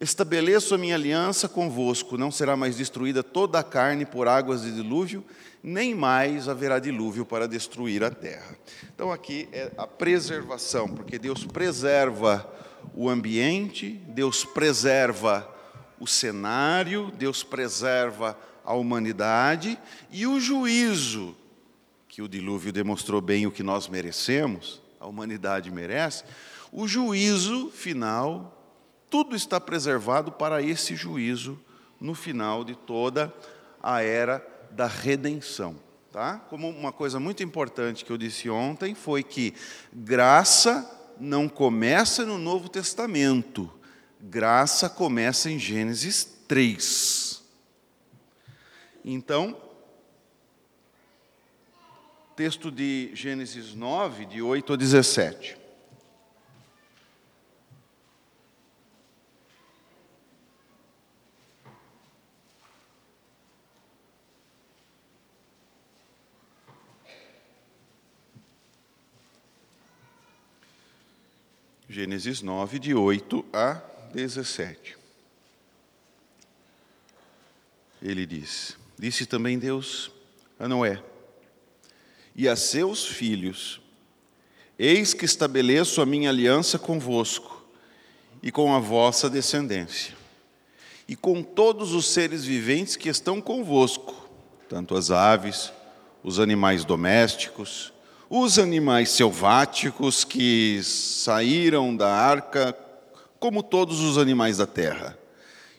Estabeleço 0.02 0.74
a 0.74 0.80
minha 0.80 0.96
aliança 0.96 1.48
convosco, 1.48 2.18
não 2.18 2.32
será 2.32 2.58
mais 2.58 2.76
destruída 2.76 3.22
toda 3.22 3.60
a 3.60 3.64
carne 3.64 4.04
por 4.04 4.28
águas 4.28 4.64
de 4.64 4.72
dilúvio, 4.72 5.24
nem 5.62 5.94
mais 5.94 6.50
haverá 6.50 6.80
dilúvio 6.80 7.24
para 7.24 7.48
destruir 7.48 8.04
a 8.04 8.10
terra. 8.10 8.58
Então 8.96 9.12
aqui 9.12 9.48
é 9.52 9.72
a 9.78 9.86
preservação, 9.86 10.88
porque 10.88 11.20
Deus 11.20 11.46
preserva 11.46 12.52
o 12.96 13.08
ambiente, 13.08 13.92
Deus 14.08 14.44
preserva 14.44 15.48
o 16.00 16.08
cenário, 16.08 17.12
Deus 17.16 17.44
preserva 17.44 18.36
a 18.66 18.74
humanidade 18.74 19.78
e 20.10 20.26
o 20.26 20.40
juízo, 20.40 21.38
que 22.08 22.24
o 22.24 22.28
dilúvio 22.28 22.74
demonstrou 22.74 23.22
bem 23.22 23.46
o 23.46 23.52
que 23.52 23.62
nós 23.62 23.88
merecemos, 23.88 24.82
a 25.00 25.06
humanidade 25.06 25.70
merece, 25.70 26.24
o 26.72 26.88
juízo 26.88 27.70
final 27.70 28.58
tudo 29.12 29.36
está 29.36 29.60
preservado 29.60 30.32
para 30.32 30.62
esse 30.64 30.96
juízo 30.96 31.60
no 32.00 32.16
final 32.16 32.64
de 32.64 32.76
toda 32.76 33.32
a 33.84 34.02
era 34.02 34.44
da 34.72 34.88
redenção. 34.88 35.76
Tá? 36.12 36.40
Como 36.50 36.70
uma 36.70 36.94
coisa 36.94 37.20
muito 37.20 37.44
importante 37.44 38.06
que 38.06 38.12
eu 38.12 38.18
disse 38.18 38.50
ontem 38.50 38.96
foi 38.96 39.22
que 39.22 39.54
graça 39.92 40.90
não 41.20 41.50
começa 41.50 42.26
no 42.26 42.38
Novo 42.38 42.70
Testamento, 42.70 43.70
graça 44.20 44.90
começa 44.90 45.52
em 45.52 45.60
Gênesis 45.60 46.24
3. 46.48 47.44
Então, 49.04 49.58
texto 52.36 52.72
de 52.72 53.12
Gênesis 53.14 53.76
9, 53.76 54.26
de 54.26 54.42
8 54.42 54.74
a 54.74 54.76
17. 54.76 55.61
Gênesis 71.92 72.42
9, 72.42 72.80
de 72.80 72.94
8 72.94 73.44
a 73.52 73.82
17. 74.14 74.98
Ele 78.02 78.26
diz: 78.26 78.78
Disse 78.98 79.26
também 79.26 79.60
Deus 79.60 80.10
a 80.58 80.70
Noé 80.70 81.04
e 82.34 82.48
a 82.48 82.56
seus 82.56 83.06
filhos: 83.06 83.82
Eis 84.80 85.14
que 85.14 85.26
estabeleço 85.26 86.02
a 86.02 86.06
minha 86.06 86.30
aliança 86.30 86.80
convosco 86.80 87.62
e 88.42 88.54
com 88.54 88.74
a 88.74 88.80
vossa 88.80 89.30
descendência, 89.30 90.16
e 91.10 91.14
com 91.14 91.44
todos 91.44 91.92
os 91.92 92.06
seres 92.06 92.46
viventes 92.46 92.96
que 92.96 93.10
estão 93.10 93.42
convosco, 93.42 94.30
tanto 94.70 94.96
as 94.96 95.12
aves, 95.12 95.74
os 96.24 96.40
animais 96.40 96.86
domésticos, 96.86 97.92
os 98.34 98.58
animais 98.58 99.10
selváticos 99.10 100.24
que 100.24 100.80
saíram 100.84 101.94
da 101.94 102.10
arca, 102.10 102.74
como 103.38 103.62
todos 103.62 104.00
os 104.00 104.18
animais 104.18 104.56
da 104.56 104.66
terra. 104.66 105.20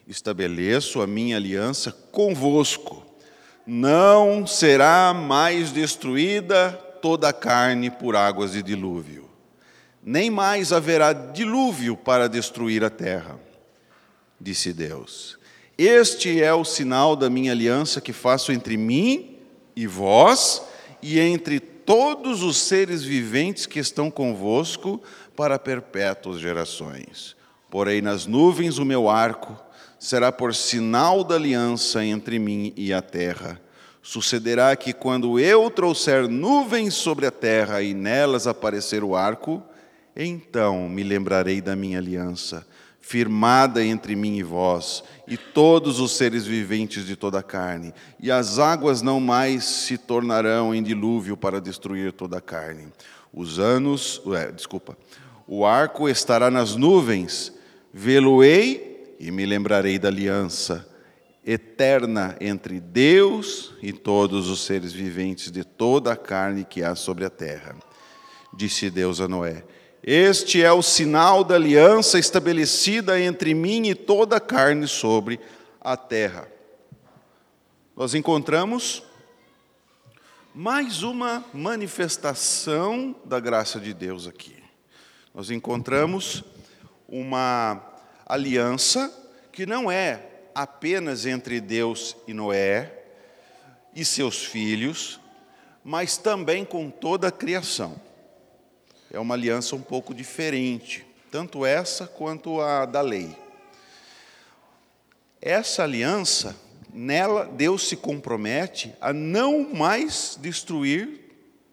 Estabeleço 0.06 1.00
a 1.00 1.06
minha 1.06 1.38
aliança 1.38 1.90
convosco. 2.12 3.06
Não 3.66 4.46
será 4.46 5.14
mais 5.14 5.72
destruída 5.72 6.72
toda 7.00 7.30
a 7.30 7.32
carne 7.32 7.90
por 7.90 8.14
águas 8.14 8.52
de 8.52 8.62
dilúvio, 8.62 9.30
nem 10.04 10.28
mais 10.28 10.74
haverá 10.74 11.14
dilúvio 11.14 11.96
para 11.96 12.28
destruir 12.28 12.84
a 12.84 12.90
terra, 12.90 13.40
disse 14.38 14.74
Deus. 14.74 15.38
Este 15.78 16.42
é 16.42 16.52
o 16.52 16.66
sinal 16.66 17.16
da 17.16 17.30
minha 17.30 17.52
aliança 17.52 17.98
que 17.98 18.12
faço 18.12 18.52
entre 18.52 18.76
mim 18.76 19.38
e 19.74 19.86
vós, 19.86 20.62
e 21.00 21.18
entre 21.18 21.71
todos 21.84 22.42
os 22.42 22.56
seres 22.56 23.02
viventes 23.02 23.66
que 23.66 23.78
estão 23.78 24.10
convosco 24.10 25.02
para 25.36 25.58
perpétuas 25.58 26.40
gerações. 26.40 27.36
Porém, 27.70 28.02
nas 28.02 28.26
nuvens 28.26 28.78
o 28.78 28.84
meu 28.84 29.08
arco 29.08 29.56
será 29.98 30.32
por 30.32 30.54
sinal 30.54 31.22
da 31.22 31.36
aliança 31.36 32.04
entre 32.04 32.38
mim 32.38 32.72
e 32.76 32.92
a 32.92 33.00
terra. 33.00 33.60
Sucederá 34.02 34.74
que, 34.74 34.92
quando 34.92 35.38
eu 35.38 35.70
trouxer 35.70 36.28
nuvens 36.28 36.94
sobre 36.94 37.24
a 37.24 37.30
terra 37.30 37.82
e 37.82 37.94
nelas 37.94 38.46
aparecer 38.46 39.04
o 39.04 39.14
arco, 39.14 39.62
então 40.16 40.88
me 40.88 41.04
lembrarei 41.04 41.60
da 41.60 41.76
minha 41.76 41.98
aliança 41.98 42.66
firmada 43.02 43.84
entre 43.84 44.16
mim 44.16 44.38
e 44.38 44.42
vós, 44.42 45.04
e 45.28 45.36
todos 45.36 46.00
os 46.00 46.12
seres 46.12 46.46
viventes 46.46 47.04
de 47.04 47.16
toda 47.16 47.40
a 47.40 47.42
carne, 47.42 47.92
e 48.18 48.30
as 48.30 48.58
águas 48.58 49.02
não 49.02 49.20
mais 49.20 49.64
se 49.64 49.98
tornarão 49.98 50.74
em 50.74 50.82
dilúvio 50.82 51.36
para 51.36 51.60
destruir 51.60 52.12
toda 52.12 52.38
a 52.38 52.40
carne. 52.40 52.88
Os 53.34 53.58
anos, 53.58 54.22
desculpa, 54.54 54.96
o 55.46 55.66
arco 55.66 56.08
estará 56.08 56.50
nas 56.50 56.76
nuvens, 56.76 57.52
vê-lo-ei 57.92 59.16
e 59.18 59.30
me 59.30 59.44
lembrarei 59.44 59.98
da 59.98 60.08
aliança 60.08 60.88
eterna 61.44 62.36
entre 62.40 62.78
Deus 62.78 63.74
e 63.82 63.92
todos 63.92 64.48
os 64.48 64.64
seres 64.64 64.92
viventes 64.92 65.50
de 65.50 65.64
toda 65.64 66.12
a 66.12 66.16
carne 66.16 66.64
que 66.64 66.82
há 66.82 66.94
sobre 66.94 67.24
a 67.24 67.30
terra. 67.30 67.74
Disse 68.54 68.88
Deus 68.90 69.20
a 69.20 69.26
Noé: 69.26 69.64
este 70.04 70.60
é 70.60 70.72
o 70.72 70.82
sinal 70.82 71.44
da 71.44 71.54
aliança 71.54 72.18
estabelecida 72.18 73.20
entre 73.20 73.54
mim 73.54 73.86
e 73.88 73.94
toda 73.94 74.36
a 74.36 74.40
carne 74.40 74.88
sobre 74.88 75.38
a 75.80 75.96
terra. 75.96 76.48
Nós 77.94 78.12
encontramos 78.12 79.04
mais 80.52 81.04
uma 81.04 81.44
manifestação 81.54 83.14
da 83.24 83.38
graça 83.38 83.78
de 83.78 83.94
Deus 83.94 84.26
aqui. 84.26 84.56
Nós 85.32 85.52
encontramos 85.52 86.42
uma 87.08 87.80
aliança 88.26 89.08
que 89.52 89.64
não 89.66 89.88
é 89.88 90.26
apenas 90.52 91.26
entre 91.26 91.60
Deus 91.60 92.16
e 92.26 92.34
Noé 92.34 93.04
e 93.94 94.04
seus 94.04 94.44
filhos, 94.44 95.20
mas 95.84 96.16
também 96.16 96.64
com 96.64 96.90
toda 96.90 97.28
a 97.28 97.32
criação 97.32 98.00
é 99.12 99.20
uma 99.20 99.34
aliança 99.34 99.76
um 99.76 99.82
pouco 99.82 100.14
diferente, 100.14 101.04
tanto 101.30 101.66
essa 101.66 102.06
quanto 102.06 102.62
a 102.62 102.86
da 102.86 103.02
lei. 103.02 103.36
Essa 105.40 105.82
aliança, 105.82 106.56
nela 106.92 107.44
Deus 107.44 107.88
se 107.88 107.96
compromete 107.96 108.94
a 109.00 109.12
não 109.12 109.68
mais 109.74 110.38
destruir 110.40 111.20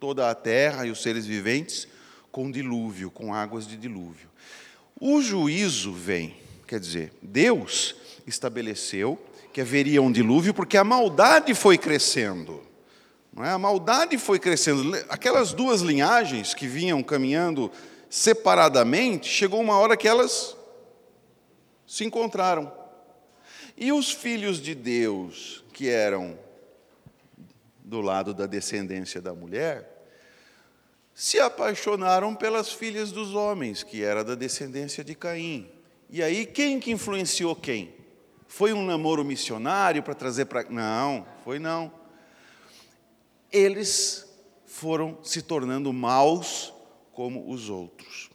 toda 0.01 0.29
a 0.29 0.35
terra 0.35 0.85
e 0.85 0.91
os 0.91 1.01
seres 1.01 1.25
viventes 1.25 1.87
com 2.29 2.51
dilúvio, 2.51 3.09
com 3.09 3.33
águas 3.33 3.65
de 3.65 3.77
dilúvio. 3.77 4.29
O 4.99 5.21
juízo 5.21 5.93
vem, 5.93 6.35
quer 6.67 6.79
dizer, 6.79 7.13
Deus 7.21 7.95
estabeleceu 8.27 9.17
que 9.53 9.61
haveria 9.61 10.01
um 10.01 10.11
dilúvio 10.11 10.53
porque 10.53 10.77
a 10.77 10.83
maldade 10.83 11.53
foi 11.55 11.77
crescendo. 11.77 12.68
É? 13.39 13.51
A 13.51 13.57
maldade 13.57 14.17
foi 14.17 14.39
crescendo. 14.39 14.95
Aquelas 15.09 15.53
duas 15.53 15.81
linhagens 15.81 16.53
que 16.53 16.67
vinham 16.67 17.01
caminhando 17.01 17.71
separadamente, 18.09 19.29
chegou 19.29 19.61
uma 19.61 19.77
hora 19.77 19.95
que 19.95 20.07
elas 20.07 20.57
se 21.85 22.03
encontraram. 22.03 22.71
E 23.77 23.91
os 23.91 24.11
filhos 24.11 24.61
de 24.61 24.75
Deus, 24.75 25.63
que 25.71 25.87
eram 25.87 26.37
do 27.77 28.01
lado 28.01 28.33
da 28.33 28.45
descendência 28.45 29.21
da 29.21 29.33
mulher, 29.33 29.99
se 31.13 31.39
apaixonaram 31.39 32.35
pelas 32.35 32.71
filhas 32.71 33.11
dos 33.11 33.33
homens, 33.33 33.83
que 33.83 34.03
era 34.03 34.23
da 34.23 34.35
descendência 34.35 35.03
de 35.03 35.15
Caim. 35.15 35.69
E 36.09 36.23
aí 36.23 36.45
quem 36.45 36.79
que 36.79 36.91
influenciou 36.91 37.55
quem? 37.55 37.93
Foi 38.47 38.73
um 38.73 38.85
namoro 38.85 39.23
missionário 39.23 40.01
para 40.01 40.15
trazer 40.15 40.45
para. 40.45 40.63
Não, 40.69 41.25
foi 41.43 41.59
não. 41.59 41.98
Eles 43.51 44.27
foram 44.65 45.17
se 45.23 45.41
tornando 45.41 45.91
maus 45.91 46.73
como 47.13 47.51
os 47.51 47.69
outros. 47.69 48.29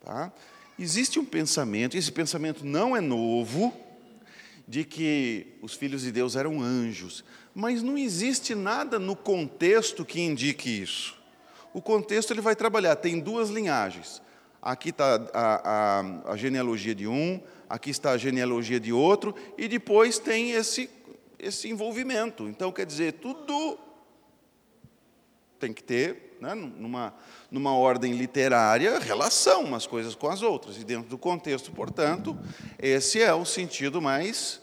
Tá? 0.00 0.32
Existe 0.78 1.18
um 1.18 1.24
pensamento, 1.24 1.96
esse 1.96 2.12
pensamento 2.12 2.64
não 2.64 2.96
é 2.96 3.00
novo, 3.00 3.72
de 4.66 4.84
que 4.84 5.58
os 5.60 5.74
filhos 5.74 6.02
de 6.02 6.12
Deus 6.12 6.36
eram 6.36 6.60
anjos, 6.62 7.24
mas 7.54 7.82
não 7.82 7.98
existe 7.98 8.54
nada 8.54 8.98
no 8.98 9.14
contexto 9.14 10.04
que 10.04 10.20
indique 10.20 10.68
isso. 10.68 11.20
O 11.74 11.82
contexto 11.82 12.32
ele 12.32 12.40
vai 12.40 12.54
trabalhar, 12.54 12.96
tem 12.96 13.18
duas 13.18 13.50
linhagens. 13.50 14.22
Aqui 14.60 14.90
está 14.90 15.16
a, 15.34 16.00
a, 16.24 16.32
a 16.32 16.36
genealogia 16.36 16.94
de 16.94 17.06
um, 17.06 17.40
aqui 17.68 17.90
está 17.90 18.12
a 18.12 18.16
genealogia 18.16 18.78
de 18.78 18.92
outro, 18.92 19.34
e 19.58 19.66
depois 19.66 20.18
tem 20.18 20.52
esse, 20.52 20.88
esse 21.38 21.68
envolvimento. 21.68 22.48
Então, 22.48 22.70
quer 22.70 22.86
dizer, 22.86 23.14
tudo 23.14 23.78
tem 25.62 25.72
que 25.72 25.82
ter, 25.82 26.36
né, 26.40 26.54
numa, 26.54 27.14
numa 27.48 27.72
ordem 27.72 28.14
literária, 28.14 28.98
relação 28.98 29.62
umas 29.62 29.86
coisas 29.86 30.16
com 30.16 30.28
as 30.28 30.42
outras. 30.42 30.76
E 30.76 30.82
dentro 30.82 31.08
do 31.08 31.16
contexto, 31.16 31.70
portanto, 31.70 32.36
esse 32.80 33.22
é 33.22 33.32
o 33.32 33.44
sentido 33.44 34.02
mais, 34.02 34.60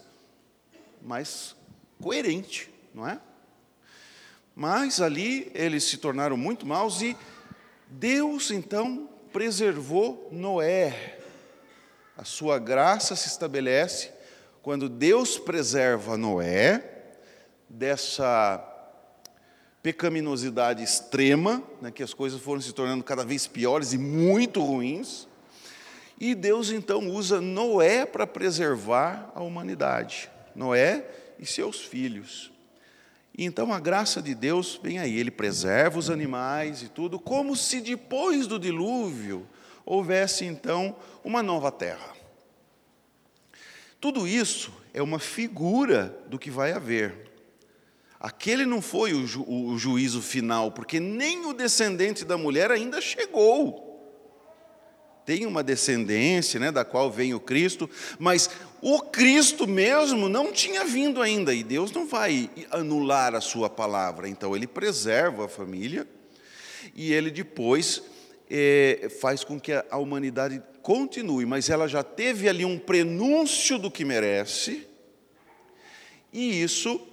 mais 1.00 1.56
coerente, 2.02 2.70
não 2.94 3.08
é? 3.08 3.18
Mas 4.54 5.00
ali 5.00 5.50
eles 5.54 5.84
se 5.84 5.96
tornaram 5.96 6.36
muito 6.36 6.66
maus 6.66 7.00
e 7.00 7.16
Deus 7.88 8.50
então 8.50 9.08
preservou 9.32 10.28
Noé. 10.30 11.18
A 12.14 12.24
sua 12.24 12.58
graça 12.58 13.16
se 13.16 13.28
estabelece 13.28 14.10
quando 14.60 14.86
Deus 14.86 15.38
preserva 15.38 16.18
Noé 16.18 16.84
dessa 17.70 18.69
pecaminosidade 19.82 20.82
extrema, 20.82 21.62
né, 21.80 21.90
que 21.90 22.02
as 22.02 22.12
coisas 22.12 22.40
foram 22.40 22.60
se 22.60 22.72
tornando 22.72 23.02
cada 23.02 23.24
vez 23.24 23.46
piores 23.46 23.92
e 23.92 23.98
muito 23.98 24.62
ruins. 24.62 25.26
E 26.18 26.34
Deus 26.34 26.70
então 26.70 27.08
usa 27.08 27.40
Noé 27.40 28.04
para 28.04 28.26
preservar 28.26 29.32
a 29.34 29.42
humanidade, 29.42 30.28
Noé 30.54 31.06
e 31.38 31.46
seus 31.46 31.80
filhos. 31.80 32.52
E 33.36 33.44
então 33.44 33.72
a 33.72 33.80
graça 33.80 34.20
de 34.20 34.34
Deus 34.34 34.78
vem 34.82 34.98
aí, 34.98 35.18
ele 35.18 35.30
preserva 35.30 35.98
os 35.98 36.10
animais 36.10 36.82
e 36.82 36.88
tudo, 36.88 37.18
como 37.18 37.56
se 37.56 37.80
depois 37.80 38.46
do 38.46 38.58
dilúvio 38.58 39.46
houvesse 39.86 40.44
então 40.44 40.94
uma 41.24 41.42
nova 41.42 41.72
terra. 41.72 42.12
Tudo 43.98 44.28
isso 44.28 44.72
é 44.92 45.02
uma 45.02 45.18
figura 45.18 46.14
do 46.28 46.38
que 46.38 46.50
vai 46.50 46.72
haver. 46.72 47.29
Aquele 48.20 48.66
não 48.66 48.82
foi 48.82 49.14
o, 49.14 49.26
ju, 49.26 49.46
o 49.48 49.78
juízo 49.78 50.20
final, 50.20 50.70
porque 50.70 51.00
nem 51.00 51.46
o 51.46 51.54
descendente 51.54 52.22
da 52.22 52.36
mulher 52.36 52.70
ainda 52.70 53.00
chegou. 53.00 53.88
Tem 55.24 55.46
uma 55.46 55.62
descendência, 55.62 56.60
né, 56.60 56.70
da 56.70 56.84
qual 56.84 57.10
vem 57.10 57.32
o 57.32 57.40
Cristo, 57.40 57.88
mas 58.18 58.50
o 58.82 59.00
Cristo 59.00 59.66
mesmo 59.66 60.28
não 60.28 60.52
tinha 60.52 60.84
vindo 60.84 61.22
ainda, 61.22 61.54
e 61.54 61.64
Deus 61.64 61.92
não 61.92 62.06
vai 62.06 62.50
anular 62.70 63.34
a 63.34 63.40
sua 63.40 63.70
palavra, 63.70 64.28
então 64.28 64.54
ele 64.54 64.66
preserva 64.66 65.46
a 65.46 65.48
família, 65.48 66.06
e 66.94 67.14
ele 67.14 67.30
depois 67.30 68.02
é, 68.50 69.08
faz 69.20 69.44
com 69.44 69.58
que 69.58 69.72
a 69.72 69.96
humanidade 69.96 70.62
continue, 70.82 71.46
mas 71.46 71.70
ela 71.70 71.86
já 71.86 72.02
teve 72.02 72.48
ali 72.50 72.66
um 72.66 72.78
prenúncio 72.78 73.78
do 73.78 73.90
que 73.90 74.04
merece, 74.04 74.86
e 76.32 76.62
isso 76.62 77.06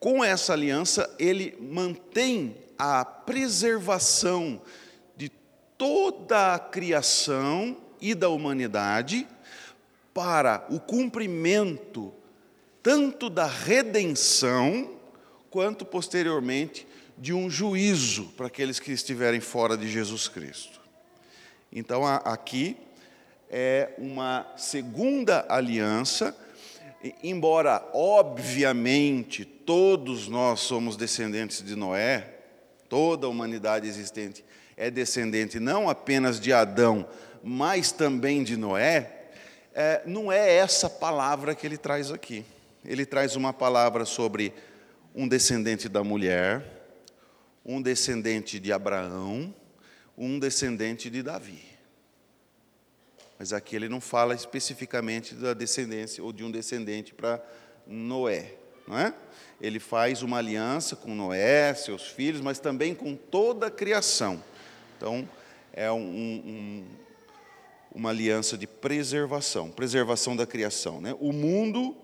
com 0.00 0.24
essa 0.24 0.54
aliança, 0.54 1.14
ele 1.18 1.54
mantém 1.60 2.56
a 2.78 3.04
preservação 3.04 4.62
de 5.14 5.28
toda 5.76 6.54
a 6.54 6.58
criação 6.58 7.76
e 8.00 8.14
da 8.14 8.30
humanidade 8.30 9.28
para 10.14 10.66
o 10.70 10.80
cumprimento 10.80 12.14
tanto 12.82 13.28
da 13.28 13.44
redenção 13.44 14.98
quanto 15.50 15.84
posteriormente 15.84 16.86
de 17.18 17.34
um 17.34 17.50
juízo 17.50 18.32
para 18.38 18.46
aqueles 18.46 18.80
que 18.80 18.92
estiverem 18.92 19.40
fora 19.40 19.76
de 19.76 19.86
Jesus 19.86 20.28
Cristo. 20.28 20.80
Então 21.70 22.06
aqui 22.06 22.74
é 23.50 23.92
uma 23.98 24.50
segunda 24.56 25.44
aliança 25.46 26.34
embora 27.22 27.86
obviamente 27.92 29.44
todos 29.70 30.26
nós 30.26 30.58
somos 30.58 30.96
descendentes 30.96 31.62
de 31.62 31.76
Noé, 31.76 32.28
toda 32.88 33.28
a 33.28 33.30
humanidade 33.30 33.86
existente 33.86 34.44
é 34.76 34.90
descendente 34.90 35.60
não 35.60 35.88
apenas 35.88 36.40
de 36.40 36.52
Adão, 36.52 37.08
mas 37.40 37.92
também 37.92 38.42
de 38.42 38.56
Noé, 38.56 39.28
é, 39.72 40.02
não 40.04 40.32
é 40.32 40.56
essa 40.56 40.90
palavra 40.90 41.54
que 41.54 41.64
ele 41.64 41.76
traz 41.76 42.10
aqui. 42.10 42.44
Ele 42.84 43.06
traz 43.06 43.36
uma 43.36 43.52
palavra 43.52 44.04
sobre 44.04 44.52
um 45.14 45.28
descendente 45.28 45.88
da 45.88 46.02
mulher, 46.02 46.64
um 47.64 47.80
descendente 47.80 48.58
de 48.58 48.72
Abraão, 48.72 49.54
um 50.18 50.36
descendente 50.36 51.08
de 51.08 51.22
Davi. 51.22 51.62
Mas 53.38 53.52
aqui 53.52 53.76
ele 53.76 53.88
não 53.88 54.00
fala 54.00 54.34
especificamente 54.34 55.32
da 55.32 55.54
descendência 55.54 56.24
ou 56.24 56.32
de 56.32 56.42
um 56.42 56.50
descendente 56.50 57.14
para 57.14 57.40
Noé, 57.86 58.54
não 58.88 58.98
é? 58.98 59.14
Ele 59.60 59.78
faz 59.78 60.22
uma 60.22 60.38
aliança 60.38 60.96
com 60.96 61.14
Noé, 61.14 61.74
seus 61.74 62.06
filhos, 62.06 62.40
mas 62.40 62.58
também 62.58 62.94
com 62.94 63.14
toda 63.14 63.66
a 63.66 63.70
criação. 63.70 64.42
Então, 64.96 65.28
é 65.72 65.90
um, 65.90 65.98
um, 65.98 66.84
uma 67.94 68.10
aliança 68.10 68.56
de 68.56 68.66
preservação, 68.66 69.70
preservação 69.70 70.34
da 70.34 70.46
criação. 70.46 71.00
Né? 71.00 71.14
O 71.20 71.32
mundo 71.32 71.96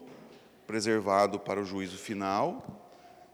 preservado 0.67 1.39
para 1.39 1.61
o 1.61 1.65
juízo 1.65 1.97
final, 1.97 2.65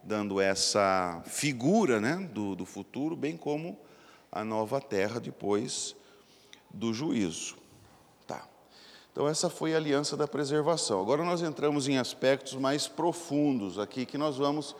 dando 0.02 0.40
essa 0.40 1.22
figura 1.26 2.00
né, 2.00 2.28
do, 2.32 2.54
do 2.54 2.66
futuro, 2.66 3.16
bem 3.16 3.36
como 3.36 3.78
a 4.30 4.44
nova 4.44 4.80
terra 4.80 5.18
depois 5.18 5.96
do 6.72 6.92
juízo. 6.92 7.61
Então, 9.12 9.28
essa 9.28 9.50
foi 9.50 9.74
a 9.74 9.76
aliança 9.76 10.16
da 10.16 10.26
preservação. 10.26 11.00
Agora, 11.00 11.22
nós 11.22 11.42
entramos 11.42 11.86
em 11.86 11.98
aspectos 11.98 12.54
mais 12.54 12.88
profundos 12.88 13.78
aqui, 13.78 14.06
que 14.06 14.16
nós 14.16 14.38
vamos 14.38 14.74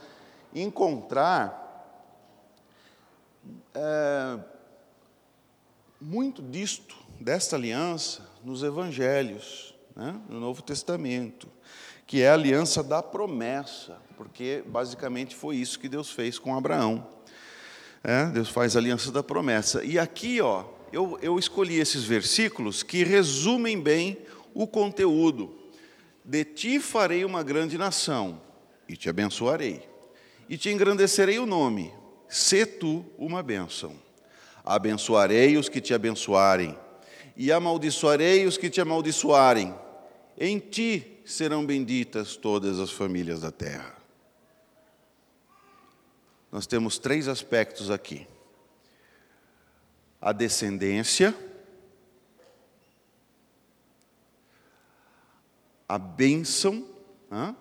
encontrar 0.55 1.63
é, 3.75 4.39
muito 6.01 6.41
disto, 6.41 6.97
desta 7.21 7.57
aliança, 7.57 8.27
nos 8.43 8.63
evangelhos, 8.63 9.75
né, 9.95 10.19
no 10.31 10.41
Novo 10.41 10.63
Testamento, 10.63 11.47
que 12.07 12.23
é 12.23 12.31
a 12.31 12.35
aliança 12.35 12.83
da 12.83 13.03
promessa, 13.03 13.99
porque 14.17 14.65
basicamente 14.67 15.37
foi 15.37 15.57
isso 15.57 15.79
que 15.79 15.89
Deus 15.91 16.11
fez 16.11 16.39
com 16.39 16.57
Abraão. 16.57 17.07
É, 18.03 18.27
Deus 18.27 18.49
faz 18.49 18.75
a 18.77 18.81
aliança 18.81 19.13
da 19.13 19.23
promessa. 19.23 19.85
E 19.85 19.99
aqui, 19.99 20.41
ó, 20.41 20.65
eu, 20.93 21.19
eu 21.23 21.39
escolhi 21.39 21.81
esses 21.81 22.05
versículos 22.05 22.83
que 22.83 23.03
resumem 23.03 23.81
bem 23.81 24.19
o 24.53 24.67
conteúdo. 24.67 25.57
De 26.25 26.45
ti 26.45 26.79
farei 26.79 27.25
uma 27.25 27.43
grande 27.43 27.79
nação, 27.79 28.41
e 28.89 28.97
te 28.97 29.09
abençoarei, 29.09 29.89
e 30.49 30.59
te 30.59 30.69
engrandecerei 30.69 31.39
o 31.39 31.47
nome, 31.47 31.93
se 32.29 32.67
tu 32.67 33.05
uma 33.17 33.43
bênção. 33.43 33.95
Abençoarei 34.65 35.57
os 35.57 35.69
que 35.69 35.81
te 35.81 35.95
abençoarem, 35.95 36.79
e 37.37 37.51
amaldiçoarei 37.51 38.47
os 38.47 38.59
que 38.59 38.69
te 38.69 38.81
amaldiçoarem. 38.81 39.75
Em 40.39 40.59
ti 40.59 41.21
serão 41.25 41.65
benditas 41.65 42.37
todas 42.37 42.79
as 42.79 42.91
famílias 42.91 43.41
da 43.41 43.51
terra. 43.51 43.97
Nós 46.51 46.67
temos 46.67 46.99
três 46.99 47.29
aspectos 47.29 47.91
aqui 47.91 48.27
a 50.23 50.31
descendência, 50.31 51.35
a 55.89 55.99
bênção, 55.99 56.89
né? 57.29 57.57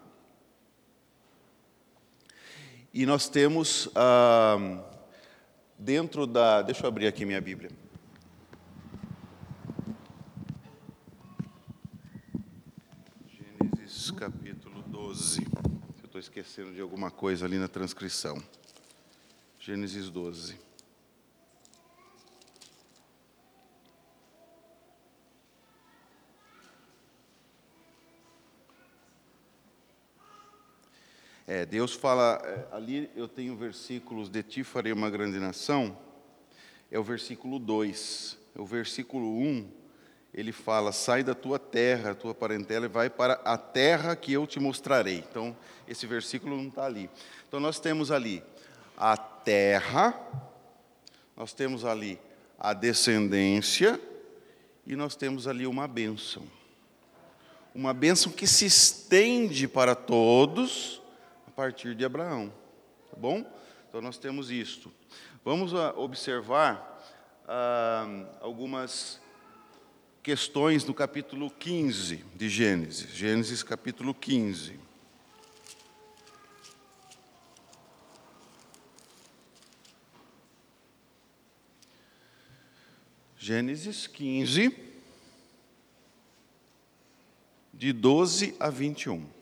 e 2.94 3.04
nós 3.04 3.28
temos 3.28 3.90
ah, 3.96 4.80
dentro 5.76 6.28
da. 6.28 6.62
Deixa 6.62 6.84
eu 6.84 6.88
abrir 6.88 7.08
aqui 7.08 7.26
minha 7.26 7.42
Bíblia. 7.42 7.72
Gênesis 13.28 14.12
capítulo 14.12 14.84
12. 14.84 15.48
Eu 15.98 16.06
estou 16.06 16.22
esquecendo 16.22 16.72
de 16.72 16.80
alguma 16.80 17.10
coisa 17.10 17.44
ali 17.48 17.58
na 17.58 17.68
transcrição. 17.68 18.38
Gênesis 19.58 20.12
12. 20.12 20.71
É, 31.54 31.66
Deus 31.66 31.94
fala, 31.94 32.42
é, 32.46 32.74
ali 32.74 33.12
eu 33.14 33.28
tenho 33.28 33.58
versículos, 33.58 34.30
de 34.30 34.42
ti 34.42 34.64
farei 34.64 34.94
uma 34.94 35.10
grande 35.10 35.38
nação, 35.38 35.98
é 36.90 36.98
o 36.98 37.04
versículo 37.04 37.60
2. 37.60 38.38
O 38.56 38.66
versículo 38.66 39.28
1, 39.38 39.46
um, 39.46 39.70
ele 40.34 40.54
fala, 40.54 40.94
sai 40.94 41.26
da 41.26 41.36
tua 41.36 41.60
terra, 41.60 42.16
tua 42.16 42.34
parentela, 42.34 42.86
e 42.86 42.88
vai 42.88 43.10
para 43.10 43.34
a 43.44 43.58
terra 43.58 44.16
que 44.16 44.32
eu 44.32 44.48
te 44.48 44.62
mostrarei. 44.62 45.26
Então, 45.30 45.54
esse 45.90 46.08
versículo 46.08 46.56
não 46.56 46.70
está 46.70 46.86
ali. 46.86 47.10
Então, 47.50 47.60
nós 47.60 47.82
temos 47.82 48.12
ali 48.12 48.42
a 48.96 49.18
terra, 49.18 50.18
nós 51.36 51.52
temos 51.52 51.84
ali 51.84 52.18
a 52.58 52.72
descendência, 52.72 54.00
e 54.88 54.96
nós 54.96 55.18
temos 55.18 55.50
ali 55.50 55.68
uma 55.68 55.86
bênção. 55.86 56.44
Uma 57.76 57.94
bênção 57.94 58.32
que 58.32 58.48
se 58.48 58.66
estende 58.68 59.68
para 59.68 59.96
todos 59.96 61.01
a 61.52 61.54
partir 61.54 61.94
de 61.94 62.06
Abraão. 62.06 62.48
Tá 63.10 63.18
bom? 63.18 63.46
Então 63.90 64.02
nós 64.02 64.18
temos 64.18 64.50
isto. 64.50 64.90
Vamos 65.44 65.76
ah, 65.76 65.94
observar 65.98 67.04
ah, 67.46 68.06
algumas 68.40 69.20
questões 70.24 70.86
no 70.86 70.94
capítulo 70.94 71.52
15 71.52 72.24
de 72.36 72.48
Gênesis. 72.48 73.10
Gênesis 73.14 73.64
capítulo 73.64 74.14
15. 74.14 74.80
Gênesis 83.38 84.08
15, 84.08 84.74
de 87.74 87.92
12 87.92 88.56
a 88.58 88.70
21. 88.70 89.41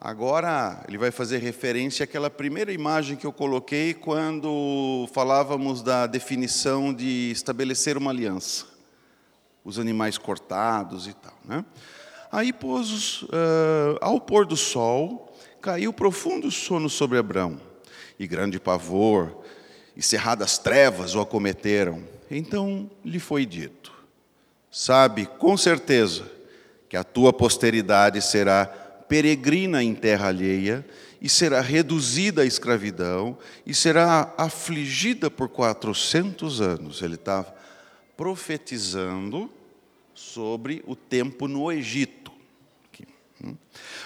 Agora, 0.00 0.84
ele 0.86 0.96
vai 0.96 1.10
fazer 1.10 1.38
referência 1.38 2.04
àquela 2.04 2.30
primeira 2.30 2.72
imagem 2.72 3.16
que 3.16 3.26
eu 3.26 3.32
coloquei 3.32 3.92
quando 3.92 5.08
falávamos 5.12 5.82
da 5.82 6.06
definição 6.06 6.94
de 6.94 7.32
estabelecer 7.32 7.96
uma 7.96 8.12
aliança. 8.12 8.66
Os 9.64 9.76
animais 9.76 10.16
cortados 10.16 11.08
e 11.08 11.14
tal. 11.14 11.34
Né? 11.44 11.64
Aí, 12.30 12.52
pôs, 12.52 13.22
uh, 13.22 13.98
ao 14.00 14.20
pôr 14.20 14.46
do 14.46 14.56
sol, 14.56 15.36
caiu 15.60 15.92
profundo 15.92 16.48
sono 16.48 16.88
sobre 16.88 17.18
Abraão, 17.18 17.60
e 18.20 18.26
grande 18.26 18.60
pavor 18.60 19.42
e 19.96 20.02
cerradas 20.02 20.58
trevas 20.58 21.16
o 21.16 21.20
acometeram. 21.20 22.04
Então 22.30 22.88
lhe 23.04 23.18
foi 23.18 23.44
dito: 23.44 23.92
Sabe 24.70 25.26
com 25.26 25.56
certeza 25.56 26.30
que 26.88 26.96
a 26.96 27.02
tua 27.02 27.32
posteridade 27.32 28.22
será 28.22 28.77
peregrina 29.08 29.82
em 29.82 29.94
terra 29.94 30.28
alheia 30.28 30.84
e 31.20 31.28
será 31.28 31.60
reduzida 31.60 32.42
à 32.42 32.46
escravidão 32.46 33.36
e 33.66 33.74
será 33.74 34.32
afligida 34.36 35.30
por 35.30 35.48
quatrocentos 35.48 36.60
anos. 36.60 37.02
Ele 37.02 37.14
está 37.14 37.44
profetizando 38.16 39.50
sobre 40.14 40.82
o 40.86 40.94
tempo 40.94 41.48
no 41.48 41.70
Egito. 41.70 42.32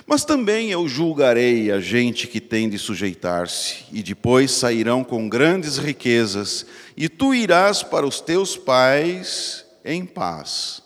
Mas 0.07 0.25
também 0.25 0.71
eu 0.71 0.87
julgarei 0.87 1.71
a 1.71 1.81
gente 1.81 2.27
que 2.27 2.41
tem 2.41 2.69
de 2.69 2.79
sujeitar-se, 2.79 3.85
e 3.91 4.03
depois 4.03 4.51
sairão 4.51 5.03
com 5.03 5.29
grandes 5.29 5.79
riquezas, 5.79 6.67
e 6.97 7.09
tu 7.09 7.35
irás 7.35 7.83
para 7.83 8.07
os 8.07 8.21
teus 8.21 8.57
pais 8.57 9.65
em 9.85 10.05
paz. 10.05 10.83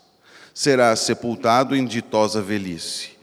Serás 0.54 1.00
sepultado 1.00 1.74
em 1.74 1.84
ditosa 1.84 2.40
velhice. 2.40 3.15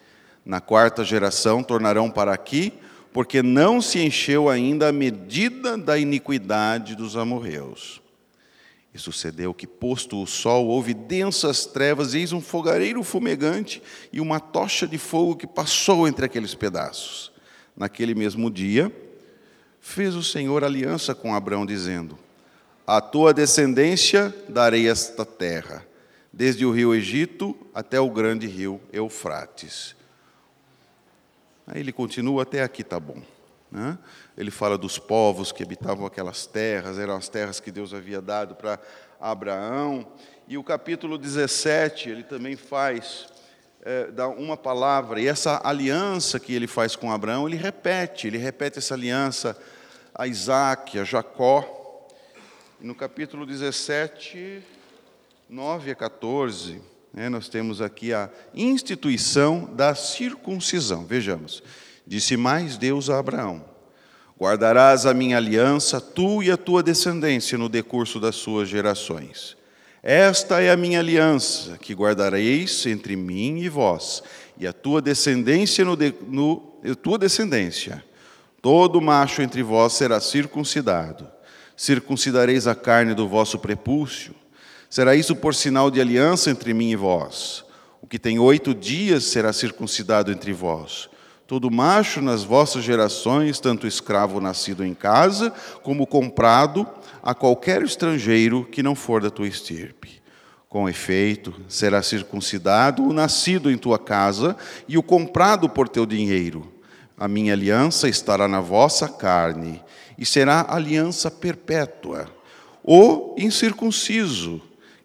Na 0.45 0.59
quarta 0.59 1.03
geração 1.03 1.63
tornarão 1.63 2.09
para 2.11 2.33
aqui, 2.33 2.73
porque 3.13 3.43
não 3.43 3.81
se 3.81 3.99
encheu 3.99 4.49
ainda 4.49 4.89
a 4.89 4.91
medida 4.91 5.77
da 5.77 5.97
iniquidade 5.97 6.95
dos 6.95 7.15
amorreus. 7.15 8.01
E 8.93 8.99
sucedeu 8.99 9.53
que, 9.53 9.65
posto 9.65 10.21
o 10.21 10.27
sol, 10.27 10.67
houve 10.67 10.93
densas 10.93 11.65
trevas, 11.65 12.13
eis 12.13 12.31
um 12.31 12.41
fogareiro 12.41 13.01
fumegante 13.03 13.81
e 14.11 14.19
uma 14.19 14.39
tocha 14.39 14.87
de 14.87 14.97
fogo 14.97 15.35
que 15.35 15.47
passou 15.47 16.07
entre 16.07 16.25
aqueles 16.25 16.53
pedaços. 16.53 17.31
Naquele 17.75 18.13
mesmo 18.13 18.51
dia, 18.51 18.91
fez 19.79 20.15
o 20.15 20.23
Senhor 20.23 20.63
aliança 20.63 21.15
com 21.15 21.33
Abraão, 21.33 21.65
dizendo: 21.65 22.19
A 22.85 23.01
tua 23.01 23.33
descendência 23.33 24.33
darei 24.47 24.87
esta 24.87 25.25
terra, 25.25 25.83
desde 26.31 26.63
o 26.63 26.71
rio 26.71 26.93
Egito 26.93 27.55
até 27.73 27.99
o 27.99 28.11
grande 28.11 28.45
rio 28.45 28.79
Eufrates. 28.91 29.95
Aí 31.65 31.79
ele 31.79 31.91
continua, 31.91 32.43
até 32.43 32.61
aqui 32.61 32.81
está 32.81 32.99
bom. 32.99 33.21
Né? 33.71 33.97
Ele 34.37 34.51
fala 34.51 34.77
dos 34.77 34.99
povos 34.99 35.51
que 35.51 35.63
habitavam 35.63 36.05
aquelas 36.05 36.45
terras, 36.45 36.99
eram 36.99 37.15
as 37.15 37.29
terras 37.29 37.59
que 37.59 37.71
Deus 37.71 37.93
havia 37.93 38.21
dado 38.21 38.55
para 38.55 38.79
Abraão. 39.19 40.07
E 40.47 40.57
o 40.57 40.63
capítulo 40.63 41.17
17, 41.17 42.09
ele 42.09 42.23
também 42.23 42.55
faz, 42.55 43.27
é, 43.81 44.07
dá 44.11 44.27
uma 44.27 44.57
palavra, 44.57 45.19
e 45.19 45.27
essa 45.27 45.61
aliança 45.63 46.39
que 46.39 46.53
ele 46.53 46.67
faz 46.67 46.95
com 46.95 47.11
Abraão, 47.11 47.47
ele 47.47 47.57
repete, 47.57 48.27
ele 48.27 48.37
repete 48.37 48.77
essa 48.77 48.93
aliança 48.93 49.57
a 50.13 50.27
Isaac, 50.27 50.99
a 50.99 51.03
Jacó. 51.03 52.07
E 52.79 52.85
no 52.85 52.93
capítulo 52.93 53.45
17, 53.45 54.61
9 55.49 55.91
a 55.91 55.95
14, 55.95 56.73
né, 56.73 56.81
nós 57.29 57.47
temos 57.47 57.79
aqui 57.79 58.11
a 58.11 58.29
instituição 58.55 59.69
da 59.75 59.93
circuncisão. 59.93 61.05
Vejamos. 61.05 61.61
Disse 62.07 62.35
mais 62.35 62.75
Deus 62.75 63.09
a 63.09 63.19
Abraão: 63.19 63.63
Guardarás 64.39 65.05
a 65.05 65.13
minha 65.13 65.37
aliança, 65.37 66.01
tu 66.01 66.41
e 66.41 66.49
a 66.49 66.57
tua 66.57 66.81
descendência, 66.81 67.57
no 67.57 67.69
decurso 67.69 68.19
das 68.19 68.35
suas 68.35 68.67
gerações. 68.67 69.55
Esta 70.01 70.61
é 70.61 70.69
a 70.69 70.75
minha 70.75 70.99
aliança, 70.99 71.77
que 71.77 71.93
guardareis 71.93 72.85
entre 72.85 73.15
mim 73.15 73.59
e 73.59 73.69
vós, 73.69 74.21
e 74.57 74.67
a 74.67 74.73
tua 74.73 75.01
descendência 75.01 75.85
no, 75.85 75.95
de, 75.95 76.13
no 76.27 76.57
tua 77.01 77.17
descendência. 77.17 78.03
Todo 78.61 79.01
macho 79.01 79.41
entre 79.41 79.61
vós 79.63 79.93
será 79.93 80.19
circuncidado. 80.19 81.29
Circuncidareis 81.77 82.67
a 82.67 82.75
carne 82.75 83.13
do 83.13 83.27
vosso 83.27 83.59
prepúcio. 83.59 84.35
Será 84.93 85.15
isso 85.15 85.35
por 85.35 85.55
sinal 85.55 85.89
de 85.89 85.99
aliança 85.99 86.51
entre 86.51 86.71
mim 86.71 86.91
e 86.91 86.95
vós. 86.95 87.65
O 87.99 88.05
que 88.05 88.19
tem 88.19 88.37
oito 88.37 88.75
dias 88.75 89.23
será 89.23 89.51
circuncidado 89.51 90.31
entre 90.31 90.53
vós. 90.53 91.09
Todo 91.47 91.71
macho 91.71 92.21
nas 92.21 92.43
vossas 92.43 92.83
gerações, 92.83 93.59
tanto 93.59 93.87
escravo 93.87 94.39
nascido 94.39 94.85
em 94.85 94.93
casa, 94.93 95.51
como 95.81 96.05
comprado 96.05 96.87
a 97.23 97.33
qualquer 97.33 97.81
estrangeiro 97.81 98.65
que 98.65 98.83
não 98.83 98.93
for 98.93 99.19
da 99.19 99.31
tua 99.31 99.47
estirpe. 99.47 100.21
Com 100.69 100.87
efeito, 100.87 101.55
será 101.67 102.03
circuncidado 102.03 103.01
o 103.01 103.11
nascido 103.11 103.71
em 103.71 103.77
tua 103.79 103.97
casa 103.97 104.55
e 104.87 104.95
o 104.95 105.01
comprado 105.01 105.67
por 105.67 105.89
teu 105.89 106.05
dinheiro. 106.05 106.71
A 107.17 107.27
minha 107.27 107.53
aliança 107.53 108.07
estará 108.07 108.47
na 108.47 108.61
vossa 108.61 109.09
carne, 109.09 109.81
e 110.19 110.23
será 110.23 110.67
aliança 110.69 111.31
perpétua. 111.31 112.29
O 112.83 113.33
incircunciso, 113.39 114.61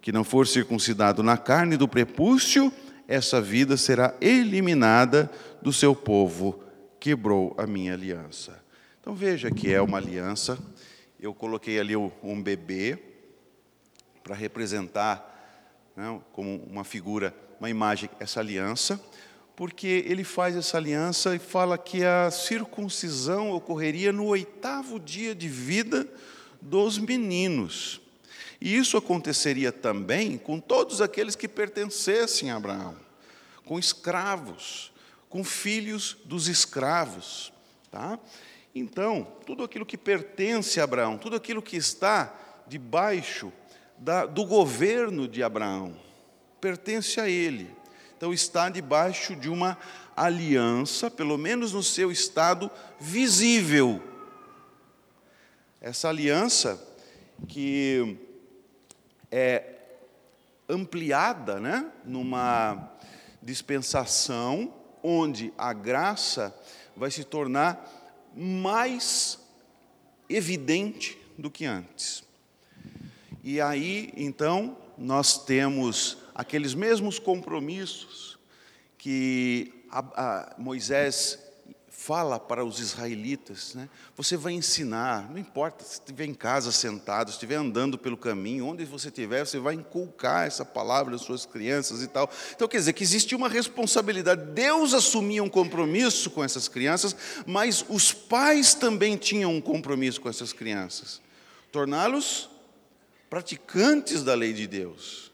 que 0.08 0.12
não 0.12 0.24
for 0.24 0.46
circuncidado 0.46 1.22
na 1.22 1.36
carne 1.36 1.76
do 1.76 1.86
prepúcio, 1.86 2.72
essa 3.06 3.42
vida 3.42 3.76
será 3.76 4.14
eliminada 4.22 5.30
do 5.60 5.70
seu 5.70 5.94
povo, 5.94 6.64
quebrou 6.98 7.54
a 7.58 7.66
minha 7.66 7.92
aliança. 7.92 8.58
Então 8.98 9.14
veja 9.14 9.50
que 9.50 9.70
é 9.70 9.82
uma 9.82 9.98
aliança. 9.98 10.58
Eu 11.20 11.34
coloquei 11.34 11.78
ali 11.78 11.94
um 11.94 12.42
bebê 12.42 12.98
para 14.24 14.34
representar 14.34 15.92
né, 15.94 16.18
como 16.32 16.56
uma 16.56 16.84
figura, 16.84 17.34
uma 17.60 17.68
imagem, 17.68 18.08
essa 18.18 18.40
aliança, 18.40 18.98
porque 19.54 20.06
ele 20.06 20.24
faz 20.24 20.56
essa 20.56 20.78
aliança 20.78 21.36
e 21.36 21.38
fala 21.38 21.76
que 21.76 22.02
a 22.02 22.30
circuncisão 22.30 23.50
ocorreria 23.50 24.10
no 24.10 24.24
oitavo 24.24 24.98
dia 24.98 25.34
de 25.34 25.48
vida 25.48 26.08
dos 26.62 26.96
meninos. 26.96 28.07
E 28.60 28.76
isso 28.76 28.96
aconteceria 28.96 29.70
também 29.70 30.36
com 30.36 30.58
todos 30.58 31.00
aqueles 31.00 31.36
que 31.36 31.46
pertencessem 31.46 32.50
a 32.50 32.56
Abraão, 32.56 32.96
com 33.64 33.78
escravos, 33.78 34.92
com 35.28 35.44
filhos 35.44 36.16
dos 36.24 36.48
escravos. 36.48 37.52
Tá? 37.90 38.18
Então, 38.74 39.26
tudo 39.46 39.62
aquilo 39.62 39.86
que 39.86 39.96
pertence 39.96 40.80
a 40.80 40.84
Abraão, 40.84 41.16
tudo 41.16 41.36
aquilo 41.36 41.62
que 41.62 41.76
está 41.76 42.34
debaixo 42.66 43.52
da, 43.96 44.26
do 44.26 44.44
governo 44.44 45.28
de 45.28 45.42
Abraão, 45.42 45.96
pertence 46.60 47.20
a 47.20 47.28
ele. 47.28 47.70
Então, 48.16 48.32
está 48.32 48.68
debaixo 48.68 49.36
de 49.36 49.48
uma 49.48 49.78
aliança, 50.16 51.08
pelo 51.08 51.38
menos 51.38 51.72
no 51.72 51.82
seu 51.82 52.10
estado 52.10 52.68
visível. 52.98 54.02
Essa 55.80 56.08
aliança 56.08 56.84
que 57.46 58.27
é 59.30 59.74
ampliada 60.68 61.58
né, 61.58 61.90
numa 62.04 62.92
dispensação 63.42 64.74
onde 65.02 65.52
a 65.56 65.72
graça 65.72 66.54
vai 66.96 67.10
se 67.10 67.24
tornar 67.24 67.88
mais 68.34 69.38
evidente 70.28 71.18
do 71.38 71.50
que 71.50 71.64
antes. 71.64 72.24
E 73.42 73.60
aí, 73.60 74.12
então, 74.16 74.76
nós 74.96 75.44
temos 75.44 76.18
aqueles 76.34 76.74
mesmos 76.74 77.18
compromissos 77.18 78.38
que 78.98 79.72
a, 79.90 79.98
a 80.00 80.54
Moisés 80.58 81.38
fala 82.00 82.38
para 82.38 82.64
os 82.64 82.78
israelitas, 82.78 83.74
né? 83.74 83.88
você 84.16 84.36
vai 84.36 84.52
ensinar, 84.52 85.28
não 85.28 85.36
importa 85.36 85.82
se 85.82 85.94
estiver 85.94 86.26
em 86.26 86.32
casa 86.32 86.70
sentado, 86.70 87.26
se 87.26 87.34
estiver 87.34 87.56
andando 87.56 87.98
pelo 87.98 88.16
caminho, 88.16 88.66
onde 88.66 88.84
você 88.84 89.08
estiver, 89.08 89.44
você 89.44 89.58
vai 89.58 89.74
inculcar 89.74 90.46
essa 90.46 90.64
palavra 90.64 91.16
às 91.16 91.22
suas 91.22 91.44
crianças 91.44 92.00
e 92.00 92.06
tal. 92.06 92.30
Então, 92.54 92.68
quer 92.68 92.76
dizer, 92.76 92.92
que 92.92 93.02
existia 93.02 93.36
uma 93.36 93.48
responsabilidade, 93.48 94.52
Deus 94.52 94.94
assumia 94.94 95.42
um 95.42 95.48
compromisso 95.48 96.30
com 96.30 96.44
essas 96.44 96.68
crianças, 96.68 97.16
mas 97.44 97.84
os 97.88 98.12
pais 98.12 98.74
também 98.74 99.16
tinham 99.16 99.52
um 99.52 99.60
compromisso 99.60 100.20
com 100.20 100.28
essas 100.28 100.52
crianças, 100.52 101.20
torná-los 101.72 102.48
praticantes 103.28 104.22
da 104.22 104.34
lei 104.34 104.52
de 104.52 104.68
Deus, 104.68 105.32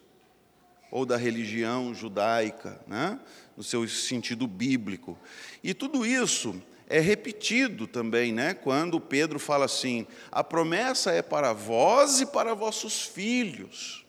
ou 0.91 1.05
da 1.05 1.19
religião 1.19 1.95
judaica, 1.95 2.81
né? 2.87 3.21
No 3.57 3.63
seu 3.63 3.87
sentido 3.89 4.47
bíblico. 4.47 5.19
E 5.63 5.73
tudo 5.73 6.05
isso 6.05 6.61
é 6.89 7.01
repetido 7.01 7.87
também, 7.87 8.33
né? 8.33 8.55
Quando 8.55 9.01
Pedro 9.01 9.39
fala 9.39 9.65
assim: 9.65 10.07
a 10.31 10.45
promessa 10.45 11.13
é 11.13 11.23
para 11.23 11.53
vós 11.53 12.21
e 12.21 12.27
para 12.27 12.55
vossos 12.55 13.03
filhos. 13.03 14.05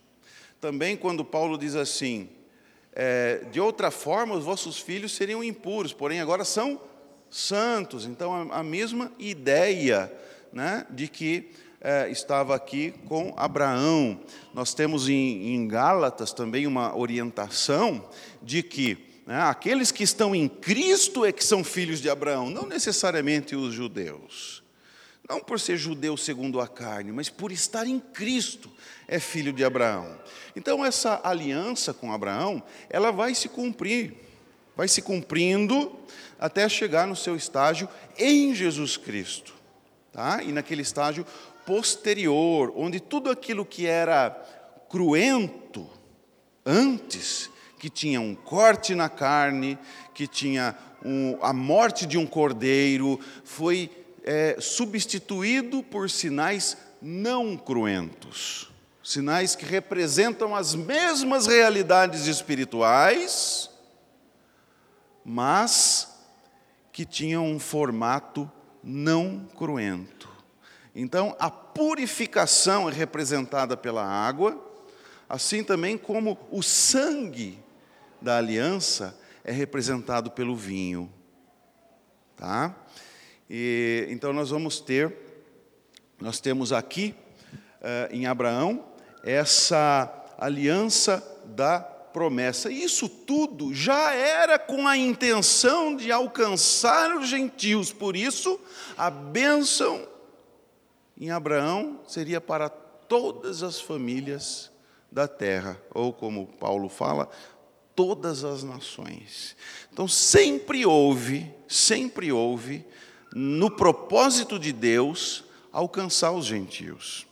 Também 0.60 0.98
quando 0.98 1.24
Paulo 1.24 1.58
diz 1.58 1.76
assim: 1.76 2.30
é, 2.94 3.46
de 3.52 3.60
outra 3.60 3.92
forma 3.92 4.36
os 4.36 4.44
vossos 4.44 4.80
filhos 4.80 5.14
seriam 5.14 5.44
impuros, 5.44 5.94
porém 5.94 6.20
agora 6.20 6.44
são 6.44 6.82
santos. 7.30 8.06
Então 8.06 8.52
a, 8.52 8.60
a 8.60 8.64
mesma 8.64 9.12
ideia, 9.20 10.12
né? 10.52 10.86
De 10.90 11.08
que 11.08 11.52
é, 11.80 12.10
estava 12.10 12.56
aqui 12.56 12.94
com 13.08 13.34
Abraão. 13.38 14.20
Nós 14.54 14.74
temos 14.74 15.08
em, 15.08 15.54
em 15.54 15.68
Gálatas 15.68 16.34
também 16.34 16.66
uma 16.66 16.98
orientação 16.98 18.10
de 18.42 18.64
que 18.64 19.15
né? 19.26 19.42
Aqueles 19.42 19.92
que 19.92 20.04
estão 20.04 20.36
em 20.36 20.48
Cristo 20.48 21.26
é 21.26 21.32
que 21.32 21.44
são 21.44 21.64
filhos 21.64 22.00
de 22.00 22.10
Abraão, 22.10 22.50
não 22.50 22.68
necessariamente 22.68 23.56
os 23.56 23.74
judeus. 23.74 24.64
Não 25.28 25.40
por 25.40 25.60
ser 25.60 25.76
judeu 25.78 26.16
segundo 26.16 26.62
a 26.62 26.68
carne, 26.68 27.12
mas 27.12 27.30
por 27.30 27.52
estar 27.52 27.88
em 27.88 28.00
Cristo 28.00 28.70
é 29.08 29.20
filho 29.20 29.52
de 29.52 29.66
Abraão. 29.66 30.16
Então 30.56 30.86
essa 30.86 31.20
aliança 31.24 31.94
com 31.94 32.12
Abraão, 32.12 32.62
ela 32.90 33.12
vai 33.12 33.34
se 33.34 33.50
cumprir, 33.50 34.14
vai 34.78 34.88
se 34.88 35.02
cumprindo 35.02 35.98
até 36.40 36.70
chegar 36.70 37.08
no 37.08 37.16
seu 37.16 37.36
estágio 37.36 37.90
em 38.20 38.54
Jesus 38.54 38.98
Cristo. 38.98 39.56
Tá? 40.14 40.44
E 40.44 40.52
naquele 40.52 40.84
estágio 40.84 41.26
posterior, 41.66 42.72
onde 42.76 43.00
tudo 43.00 43.32
aquilo 43.32 43.66
que 43.66 43.88
era 43.88 44.30
cruento 44.88 45.90
antes 46.64 47.50
que 47.86 47.90
tinha 47.92 48.20
um 48.20 48.34
corte 48.34 48.96
na 48.96 49.08
carne, 49.08 49.78
que 50.12 50.26
tinha 50.26 50.76
um, 51.06 51.38
a 51.40 51.54
morte 51.54 52.08
de 52.08 52.18
um 52.18 52.26
cordeiro, 52.26 53.20
foi 53.44 53.92
é, 54.24 54.58
substituído 54.60 55.84
por 55.84 56.10
sinais 56.10 56.76
não 57.00 57.56
cruentos 57.56 58.72
sinais 59.04 59.56
que 59.56 59.64
representam 59.64 60.56
as 60.56 60.74
mesmas 60.74 61.46
realidades 61.46 62.26
espirituais, 62.26 63.70
mas 65.24 66.08
que 66.92 67.06
tinham 67.06 67.46
um 67.46 67.60
formato 67.60 68.52
não 68.84 69.48
cruento. 69.56 70.28
Então, 70.96 71.36
a 71.40 71.52
purificação 71.52 72.90
é 72.90 72.92
representada 72.92 73.78
pela 73.78 74.04
água, 74.04 74.60
assim 75.30 75.64
também 75.64 76.00
como 76.00 76.40
o 76.50 76.64
sangue 76.64 77.64
da 78.26 78.38
aliança 78.40 79.16
é 79.44 79.52
representado 79.52 80.32
pelo 80.32 80.56
vinho. 80.56 81.14
Tá? 82.36 82.76
E, 83.48 84.08
então 84.10 84.34
nós 84.34 84.50
vamos 84.50 84.80
ter, 84.80 85.16
nós 86.20 86.40
temos 86.40 86.74
aqui 86.74 87.14
uh, 87.80 88.12
em 88.12 88.26
Abraão 88.26 88.84
essa 89.24 90.12
aliança 90.40 91.24
da 91.46 91.80
promessa. 91.80 92.72
Isso 92.72 93.08
tudo 93.08 93.72
já 93.74 94.12
era 94.12 94.58
com 94.58 94.88
a 94.88 94.98
intenção 94.98 95.96
de 95.96 96.12
alcançar 96.12 97.16
os 97.16 97.30
gentios, 97.30 97.94
por 97.94 98.16
isso 98.16 98.60
a 98.98 99.12
bênção 99.12 100.08
em 101.16 101.30
Abraão 101.30 102.00
seria 102.08 102.42
para 102.42 102.70
todas 102.70 103.62
as 103.62 103.80
famílias 103.80 104.72
da 105.12 105.28
terra, 105.30 105.80
ou 105.94 106.12
como 106.12 106.48
Paulo 106.60 106.90
fala, 106.90 107.30
todas 107.96 108.44
as 108.44 108.64
nações. 108.64 109.56
Então 109.92 110.08
sempre 110.08 110.86
houve, 110.86 111.52
sempre 111.68 112.32
houve, 112.32 112.86
no 113.34 113.72
propósito 113.72 114.60
de 114.60 114.72
Deus, 114.72 115.44
alcançar 115.72 116.32
os 116.32 116.46
gentios. 116.46 117.26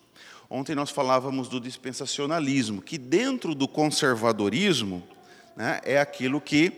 Ontem 0.49 0.76
nós 0.76 0.89
falávamos 0.89 1.47
do 1.47 1.60
dispensacionalismo, 1.60 2.82
que 2.82 2.97
dentro 2.97 3.56
do 3.56 3.67
conservadorismo 3.67 5.04
né, 5.56 5.82
é 5.84 5.99
aquilo 5.99 6.39
que 6.39 6.71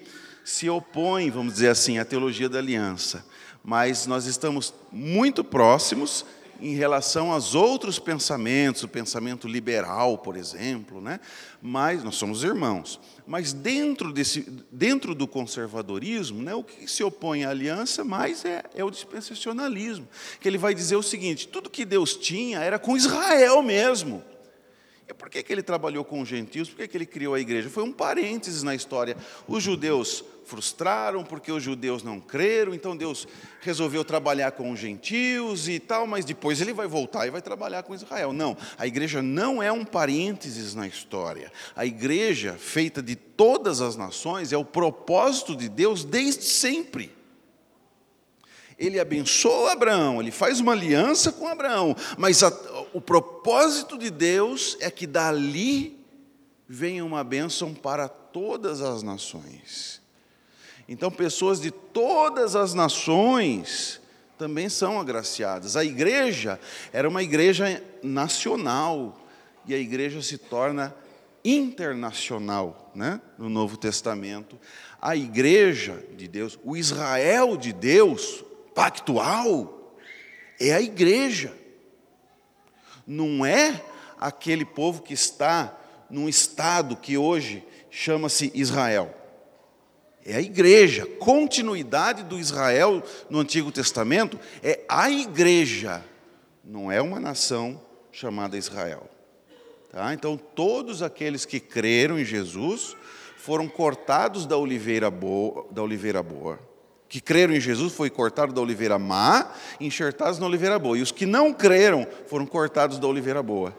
se 0.44 0.70
opõe, 0.70 1.30
vamos 1.30 1.54
dizer 1.54 1.70
assim, 1.70 1.98
à 1.98 2.06
teologia 2.06 2.48
da 2.48 2.60
aliança. 2.60 3.26
Mas 3.64 4.06
nós 4.06 4.28
estamos 4.28 4.74
muito 4.92 5.44
próximos 5.44 6.24
em 6.60 6.76
relação 6.76 7.32
aos 7.32 7.56
outros 7.56 8.00
pensamentos, 8.00 8.84
o 8.84 8.88
pensamento 8.88 9.48
liberal, 9.48 10.18
por 10.18 10.36
exemplo, 10.36 11.02
né? 11.02 11.20
mas 11.62 12.04
nós 12.04 12.16
somos 12.16 12.44
irmãos. 12.44 13.00
Mas 13.28 13.52
dentro, 13.52 14.14
desse, 14.14 14.42
dentro 14.72 15.16
do 15.16 15.28
conservadorismo, 15.28 16.42
né, 16.42 16.54
o 16.54 16.64
que 16.64 16.88
se 16.88 17.04
opõe 17.04 17.44
à 17.44 17.50
aliança 17.50 18.04
mais 18.04 18.46
é, 18.46 18.64
é 18.76 18.84
o 18.84 18.92
dispensacionalismo, 18.92 20.08
que 20.40 20.48
ele 20.48 20.58
vai 20.58 20.76
dizer 20.76 20.96
o 20.96 21.04
seguinte: 21.04 21.48
tudo 21.48 21.70
que 21.70 21.84
Deus 21.84 22.16
tinha 22.16 22.60
era 22.60 22.78
com 22.78 22.96
Israel 22.96 23.64
mesmo. 23.64 24.24
E 25.08 25.14
por 25.14 25.30
que, 25.30 25.44
que 25.44 25.54
ele 25.54 25.62
trabalhou 25.62 26.04
com 26.04 26.20
os 26.20 26.28
gentios? 26.28 26.70
Por 26.70 26.78
que, 26.78 26.88
que 26.88 26.98
ele 26.98 27.06
criou 27.06 27.36
a 27.36 27.40
igreja? 27.40 27.70
Foi 27.70 27.84
um 27.84 27.92
parênteses 27.92 28.64
na 28.64 28.74
história. 28.74 29.16
Os 29.48 29.62
judeus 29.62 30.24
frustraram 30.46 31.24
porque 31.24 31.52
os 31.52 31.62
judeus 31.62 32.04
não 32.04 32.20
creram, 32.20 32.74
então 32.74 32.96
Deus 32.96 33.28
resolveu 33.62 34.06
trabalhar 34.06 34.52
com 34.52 34.72
os 34.72 34.80
gentios 34.80 35.68
e 35.68 35.80
tal, 35.80 36.06
mas 36.06 36.24
depois 36.24 36.62
ele 36.62 36.74
vai 36.74 36.88
voltar 36.88 37.28
e 37.28 37.32
vai 37.32 37.42
trabalhar 37.42 37.84
com 37.84 37.96
Israel. 37.96 38.32
Não, 38.32 38.56
a 38.78 38.88
igreja 38.88 39.22
não 39.22 39.62
é 39.62 39.72
um 39.72 39.84
parênteses 39.84 40.76
na 40.76 40.88
história. 40.88 41.52
A 41.76 41.86
igreja, 41.86 42.54
feita 42.54 43.02
de 43.02 43.16
todas 43.16 43.82
as 43.82 43.96
nações, 43.96 44.54
é 44.54 44.58
o 44.58 44.66
propósito 44.66 45.56
de 45.56 45.68
Deus 45.68 46.04
desde 46.04 46.46
sempre. 46.46 47.15
Ele 48.78 49.00
abençoa 49.00 49.72
Abraão, 49.72 50.22
ele 50.22 50.32
faz 50.32 50.60
uma 50.60 50.74
aliança 50.74 51.32
com 51.32 51.48
Abraão, 51.48 51.96
mas 52.18 52.44
a, 52.44 52.50
o 52.94 53.00
propósito 53.00 53.98
de 53.98 54.10
Deus 54.10 54.76
é 54.82 54.92
que 54.92 55.08
dali 55.08 55.98
venha 56.68 57.06
uma 57.06 57.24
bênção 57.24 57.74
para 57.74 58.10
todas 58.10 58.82
as 58.82 59.02
nações. 59.02 60.02
Então, 60.88 61.10
pessoas 61.10 61.60
de 61.60 61.72
todas 61.72 62.56
as 62.56 62.74
nações 62.74 64.02
também 64.38 64.70
são 64.70 65.00
agraciadas. 65.00 65.76
A 65.76 65.84
igreja 65.84 66.60
era 66.92 67.08
uma 67.08 67.24
igreja 67.24 67.82
nacional 68.04 69.18
e 69.66 69.74
a 69.74 69.78
igreja 69.78 70.22
se 70.22 70.38
torna 70.38 70.94
internacional, 71.44 72.92
né? 72.94 73.22
No 73.38 73.50
Novo 73.50 73.78
Testamento, 73.78 74.60
a 75.02 75.16
igreja 75.16 76.04
de 76.18 76.28
Deus, 76.28 76.58
o 76.64 76.76
Israel 76.76 77.56
de 77.56 77.72
Deus, 77.72 78.44
pactual 78.76 79.96
é 80.60 80.74
a 80.74 80.82
igreja. 80.82 81.54
Não 83.08 83.46
é 83.46 83.82
aquele 84.20 84.66
povo 84.66 85.02
que 85.02 85.14
está 85.14 85.76
num 86.10 86.28
estado 86.28 86.98
que 86.98 87.18
hoje 87.18 87.64
chama-se 87.90 88.52
Israel. 88.54 89.16
É 90.26 90.36
a 90.36 90.42
igreja. 90.42 91.06
Continuidade 91.06 92.24
do 92.24 92.38
Israel 92.38 93.02
no 93.30 93.40
Antigo 93.40 93.72
Testamento 93.72 94.40
é 94.62 94.82
a 94.90 95.10
igreja, 95.10 96.04
não 96.64 96.92
é 96.92 97.02
uma 97.02 97.20
nação 97.20 97.80
chamada 98.12 98.58
Israel. 98.58 99.10
Tá? 99.92 100.14
Então, 100.14 100.36
todos 100.36 101.02
aqueles 101.02 101.46
que 101.46 101.60
creram 101.60 102.20
em 102.20 102.26
Jesus 102.26 102.98
foram 103.38 103.68
cortados 103.68 104.46
da 104.48 104.58
oliveira 104.58 105.12
boa, 105.12 105.68
da 105.72 105.84
oliveira 105.84 106.24
boa 106.24 106.60
que 107.16 107.22
creram 107.22 107.56
em 107.56 107.62
Jesus 107.62 107.94
foi 107.94 108.10
cortado 108.10 108.52
da 108.52 108.60
oliveira 108.60 109.00
má, 109.00 109.50
enxertados 109.80 110.38
na 110.38 110.46
oliveira 110.46 110.78
boa. 110.78 110.98
E 110.98 111.02
os 111.02 111.14
que 111.14 111.26
não 111.26 111.54
creram 111.54 112.06
foram 112.28 112.46
cortados 112.46 113.00
da 113.00 113.08
oliveira 113.08 113.42
boa. 113.42 113.74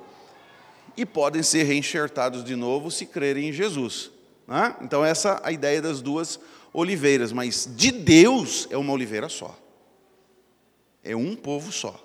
E 0.96 1.04
podem 1.04 1.42
ser 1.42 1.64
reenxertados 1.64 2.42
de 2.42 2.56
novo 2.56 2.90
se 2.90 3.04
crerem 3.04 3.50
em 3.50 3.52
Jesus. 3.52 4.10
Né? 4.48 4.74
Então, 4.80 5.04
essa 5.04 5.42
é 5.44 5.48
a 5.48 5.52
ideia 5.52 5.82
das 5.82 6.00
duas 6.00 6.40
oliveiras, 6.72 7.30
mas 7.30 7.68
de 7.76 7.90
Deus 7.90 8.68
é 8.70 8.78
uma 8.78 8.94
oliveira 8.94 9.28
só. 9.28 9.54
É 11.04 11.14
um 11.14 11.36
povo 11.36 11.70
só. 11.70 12.02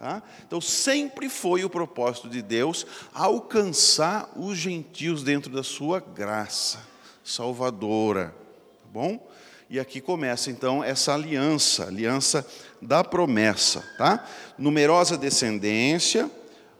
Tá? 0.00 0.20
Então, 0.44 0.60
sempre 0.60 1.28
foi 1.28 1.64
o 1.64 1.70
propósito 1.70 2.28
de 2.28 2.42
Deus 2.42 2.84
alcançar 3.12 4.32
os 4.34 4.58
gentios 4.58 5.22
dentro 5.22 5.52
da 5.52 5.62
sua 5.62 6.00
graça 6.00 6.80
salvadora. 7.22 8.34
Tá 8.82 8.88
bom? 8.92 9.32
E 9.74 9.80
aqui 9.80 10.00
começa 10.00 10.52
então 10.52 10.84
essa 10.84 11.12
aliança, 11.12 11.86
aliança 11.86 12.46
da 12.80 13.02
promessa, 13.02 13.84
tá? 13.98 14.24
Numerosa 14.56 15.18
descendência, 15.18 16.30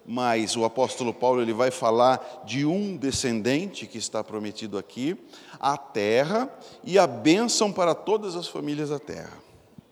mas 0.06 0.54
o 0.54 0.64
apóstolo 0.64 1.12
Paulo 1.12 1.42
ele 1.42 1.52
vai 1.52 1.72
falar 1.72 2.44
de 2.46 2.64
um 2.64 2.96
descendente 2.96 3.88
que 3.88 3.98
está 3.98 4.22
prometido 4.22 4.78
aqui, 4.78 5.16
a 5.58 5.76
terra 5.76 6.48
e 6.84 6.96
a 6.96 7.04
bênção 7.04 7.72
para 7.72 7.96
todas 7.96 8.36
as 8.36 8.46
famílias 8.46 8.90
da 8.90 9.00
terra. 9.00 9.42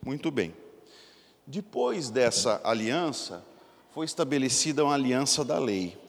Muito 0.07 0.31
bem. 0.31 0.55
Depois 1.45 2.09
dessa 2.09 2.61
aliança, 2.62 3.45
foi 3.93 4.07
estabelecida 4.07 4.85
uma 4.85 4.95
aliança 4.95 5.45
da 5.45 5.59
lei. 5.59 6.01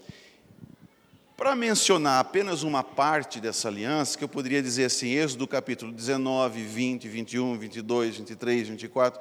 Para 1.35 1.55
mencionar 1.55 2.19
apenas 2.19 2.61
uma 2.61 2.83
parte 2.83 3.39
dessa 3.39 3.67
aliança, 3.67 4.17
que 4.17 4.23
eu 4.23 4.29
poderia 4.29 4.61
dizer 4.61 4.85
assim, 4.85 5.09
Êxodo 5.09 5.47
capítulo 5.47 5.91
19, 5.91 6.61
20, 6.61 7.07
21, 7.07 7.57
22, 7.57 8.17
23, 8.17 8.67
24, 8.69 9.19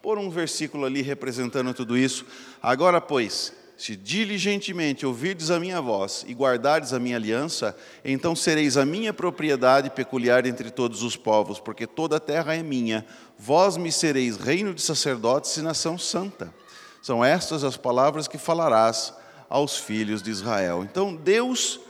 por 0.00 0.18
um 0.18 0.30
versículo 0.30 0.84
ali 0.84 1.02
representando 1.02 1.74
tudo 1.74 1.98
isso. 1.98 2.24
Agora, 2.62 3.00
pois, 3.00 3.52
se 3.76 3.96
diligentemente 3.96 5.04
ouvirdes 5.04 5.50
a 5.50 5.58
minha 5.58 5.80
voz 5.80 6.24
e 6.28 6.32
guardardes 6.32 6.92
a 6.92 7.00
minha 7.00 7.16
aliança, 7.16 7.76
então 8.04 8.36
sereis 8.36 8.76
a 8.76 8.86
minha 8.86 9.12
propriedade 9.12 9.90
peculiar 9.90 10.46
entre 10.46 10.70
todos 10.70 11.02
os 11.02 11.16
povos, 11.16 11.58
porque 11.58 11.88
toda 11.88 12.18
a 12.18 12.20
terra 12.20 12.54
é 12.54 12.62
minha. 12.62 13.04
Vós 13.36 13.76
me 13.76 13.90
sereis 13.90 14.36
reino 14.36 14.72
de 14.72 14.80
sacerdotes 14.80 15.56
e 15.56 15.62
nação 15.62 15.98
santa. 15.98 16.54
São 17.02 17.24
estas 17.24 17.64
as 17.64 17.76
palavras 17.76 18.28
que 18.28 18.38
falarás 18.38 19.12
aos 19.48 19.76
filhos 19.76 20.22
de 20.22 20.30
Israel. 20.30 20.82
Então, 20.82 21.14
Deus, 21.14 21.80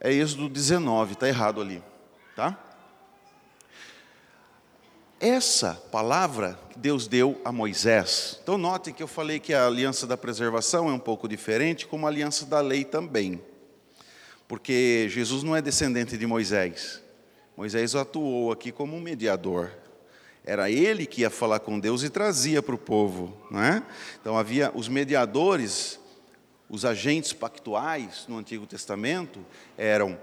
é 0.00 0.12
Êxodo 0.12 0.48
19, 0.48 1.14
está 1.14 1.28
errado 1.28 1.60
ali, 1.60 1.82
tá? 2.34 2.58
essa 5.20 5.74
palavra 5.90 6.58
que 6.70 6.78
Deus 6.78 7.06
deu 7.06 7.40
a 7.44 7.50
Moisés. 7.50 8.38
Então, 8.42 8.58
notem 8.58 8.92
que 8.92 9.02
eu 9.02 9.08
falei 9.08 9.38
que 9.38 9.54
a 9.54 9.66
aliança 9.66 10.06
da 10.06 10.16
preservação 10.16 10.88
é 10.90 10.92
um 10.92 10.98
pouco 10.98 11.26
diferente, 11.26 11.86
como 11.86 12.06
a 12.06 12.10
aliança 12.10 12.44
da 12.44 12.60
lei 12.60 12.84
também. 12.84 13.40
Porque 14.46 15.08
Jesus 15.10 15.42
não 15.42 15.56
é 15.56 15.62
descendente 15.62 16.16
de 16.16 16.26
Moisés. 16.26 17.02
Moisés 17.56 17.94
atuou 17.94 18.52
aqui 18.52 18.70
como 18.70 18.94
um 18.94 19.00
mediador. 19.00 19.72
Era 20.44 20.70
ele 20.70 21.06
que 21.06 21.22
ia 21.22 21.30
falar 21.30 21.60
com 21.60 21.80
Deus 21.80 22.02
e 22.02 22.10
trazia 22.10 22.62
para 22.62 22.74
o 22.74 22.78
povo. 22.78 23.36
Não 23.50 23.62
é? 23.62 23.82
Então, 24.20 24.38
havia 24.38 24.70
os 24.74 24.86
mediadores, 24.86 25.98
os 26.68 26.84
agentes 26.84 27.32
pactuais 27.32 28.24
no 28.28 28.38
Antigo 28.38 28.66
Testamento, 28.66 29.44
eram 29.76 30.18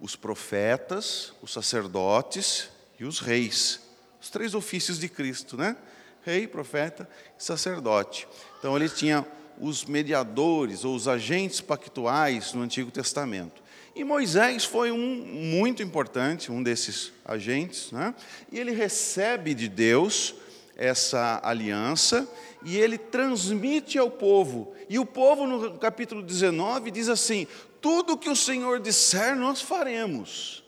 os 0.00 0.16
profetas, 0.16 1.32
os 1.40 1.52
sacerdotes 1.52 2.68
e 2.98 3.04
os 3.04 3.18
reis 3.18 3.82
os 4.22 4.30
três 4.30 4.54
ofícios 4.54 5.00
de 5.00 5.08
Cristo, 5.08 5.56
né? 5.56 5.76
Rei, 6.24 6.46
profeta 6.46 7.08
e 7.36 7.42
sacerdote. 7.42 8.28
Então 8.60 8.76
ele 8.76 8.88
tinha 8.88 9.26
os 9.60 9.84
mediadores 9.84 10.84
ou 10.84 10.94
os 10.94 11.08
agentes 11.08 11.60
pactuais 11.60 12.52
no 12.52 12.62
Antigo 12.62 12.92
Testamento. 12.92 13.60
E 13.96 14.04
Moisés 14.04 14.64
foi 14.64 14.92
um 14.92 15.16
muito 15.26 15.82
importante, 15.82 16.52
um 16.52 16.62
desses 16.62 17.12
agentes, 17.24 17.90
né? 17.90 18.14
e 18.50 18.58
ele 18.58 18.70
recebe 18.70 19.52
de 19.52 19.68
Deus 19.68 20.36
essa 20.82 21.40
aliança 21.44 22.28
e 22.64 22.76
ele 22.76 22.98
transmite 22.98 23.98
ao 23.98 24.10
povo. 24.10 24.74
E 24.88 24.98
o 24.98 25.06
povo, 25.06 25.46
no 25.46 25.78
capítulo 25.78 26.22
19, 26.22 26.90
diz 26.90 27.08
assim: 27.08 27.46
Tudo 27.80 28.18
que 28.18 28.28
o 28.28 28.34
Senhor 28.34 28.80
disser, 28.80 29.36
nós 29.36 29.62
faremos. 29.62 30.64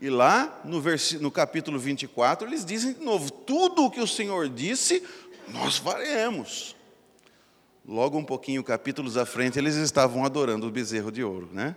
E 0.00 0.10
lá, 0.10 0.60
no, 0.64 0.82
no 1.20 1.30
capítulo 1.30 1.78
24, 1.78 2.46
eles 2.46 2.64
dizem 2.64 2.92
de 2.92 3.00
novo: 3.00 3.30
tudo 3.30 3.86
o 3.86 3.90
que 3.90 4.00
o 4.00 4.06
Senhor 4.06 4.48
disse, 4.48 5.02
nós 5.48 5.78
faremos. 5.78 6.76
Logo 7.86 8.18
um 8.18 8.24
pouquinho, 8.24 8.62
capítulos 8.62 9.16
à 9.16 9.24
frente, 9.24 9.58
eles 9.58 9.74
estavam 9.76 10.22
adorando 10.22 10.66
o 10.66 10.70
bezerro 10.70 11.10
de 11.10 11.24
ouro, 11.24 11.48
né? 11.50 11.74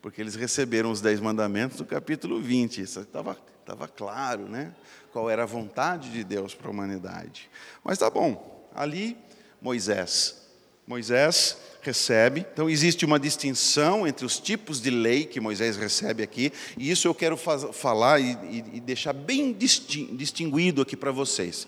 Porque 0.00 0.20
eles 0.20 0.36
receberam 0.36 0.92
os 0.92 1.00
dez 1.00 1.18
mandamentos 1.18 1.78
do 1.78 1.84
capítulo 1.84 2.40
20. 2.40 2.82
Isso 2.82 3.00
estava, 3.00 3.36
estava 3.60 3.88
claro, 3.88 4.48
né? 4.48 4.72
Qual 5.18 5.28
era 5.28 5.42
a 5.42 5.46
vontade 5.46 6.10
de 6.10 6.22
Deus 6.22 6.54
para 6.54 6.68
a 6.68 6.70
humanidade. 6.70 7.50
Mas 7.82 7.98
tá 7.98 8.08
bom, 8.08 8.70
ali, 8.72 9.16
Moisés. 9.60 10.46
Moisés 10.86 11.58
recebe. 11.82 12.46
Então, 12.52 12.70
existe 12.70 13.04
uma 13.04 13.18
distinção 13.18 14.06
entre 14.06 14.24
os 14.24 14.38
tipos 14.38 14.80
de 14.80 14.90
lei 14.90 15.24
que 15.24 15.40
Moisés 15.40 15.76
recebe 15.76 16.22
aqui, 16.22 16.52
e 16.76 16.88
isso 16.88 17.08
eu 17.08 17.14
quero 17.16 17.36
falar 17.36 18.20
e, 18.20 18.64
e, 18.74 18.78
deixar 18.78 19.12
bem 19.12 19.52
distinguido 19.52 20.82
aqui 20.82 20.96
para 20.96 21.10
vocês. 21.10 21.66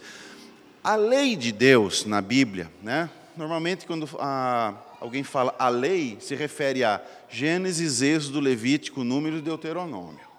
A 0.85 0.95
lei 0.95 1.35
de 1.35 1.51
Deus 1.51 2.05
na 2.05 2.21
Bíblia, 2.21 2.71
né? 2.81 3.11
normalmente 3.37 3.85
quando 3.85 4.09
a, 4.21 4.77
alguém 5.01 5.25
fala 5.25 5.57
a 5.59 5.69
lei, 5.69 6.19
se 6.21 6.37
refere 6.37 6.85
a 6.85 7.03
Gênesis, 7.29 8.01
Êxodo, 8.01 8.39
Levítico, 8.39 9.03
Número 9.03 9.39
e 9.39 9.43
Deuteronômio. 9.43 10.31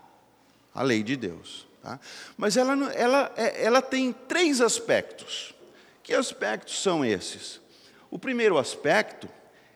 A 0.73 0.81
lei 0.81 1.03
de 1.03 1.17
Deus. 1.17 1.69
Tá? 1.81 1.99
Mas 2.37 2.57
ela, 2.57 2.73
ela, 2.93 3.31
é, 3.35 3.65
ela 3.65 3.81
tem 3.81 4.13
três 4.13 4.61
aspectos. 4.61 5.53
Que 6.03 6.13
aspectos 6.13 6.81
são 6.81 7.03
esses? 7.03 7.59
O 8.09 8.19
primeiro 8.19 8.57
aspecto 8.57 9.27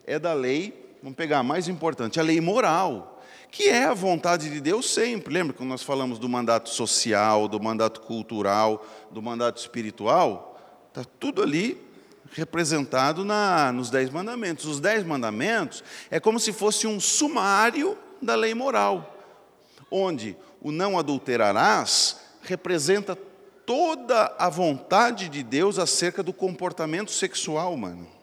é 0.06 0.20
da 0.20 0.34
lei, 0.34 0.98
vamos 1.02 1.16
pegar 1.16 1.40
a 1.40 1.44
mais 1.44 1.68
importante, 1.68 2.20
a 2.20 2.24
lei 2.24 2.40
moral, 2.42 3.24
que 3.50 3.70
é 3.70 3.86
a 3.86 3.94
vontade 3.94 4.50
de 4.50 4.60
Deus 4.60 4.90
sempre. 4.90 5.34
Lembra 5.34 5.54
quando 5.54 5.70
nós 5.70 5.82
falamos 5.82 6.20
do 6.20 6.28
mandato 6.28 6.70
social, 6.70 7.48
do 7.48 7.60
mandato 7.60 8.02
cultural, 8.02 8.86
do 9.10 9.22
mandato 9.22 9.58
espiritual? 9.58 10.60
Está 10.90 11.06
tudo 11.20 11.42
ali 11.42 11.82
representado 12.34 13.24
na, 13.24 13.72
nos 13.72 13.90
Dez 13.90 14.10
Mandamentos. 14.10 14.66
Os 14.66 14.80
Dez 14.80 15.06
Mandamentos 15.06 15.84
é 16.12 16.20
como 16.20 16.40
se 16.40 16.52
fosse 16.52 16.86
um 16.86 17.00
sumário 17.00 17.98
da 18.22 18.36
lei 18.36 18.54
moral, 18.54 19.18
onde 19.90 20.36
o 20.66 20.72
não 20.72 20.98
adulterarás 20.98 22.22
representa 22.42 23.16
toda 23.68 24.34
a 24.40 24.50
vontade 24.50 25.30
de 25.30 25.44
Deus 25.44 25.78
acerca 25.78 26.24
do 26.24 26.34
comportamento 26.34 27.12
sexual 27.12 27.72
humano 27.72 28.16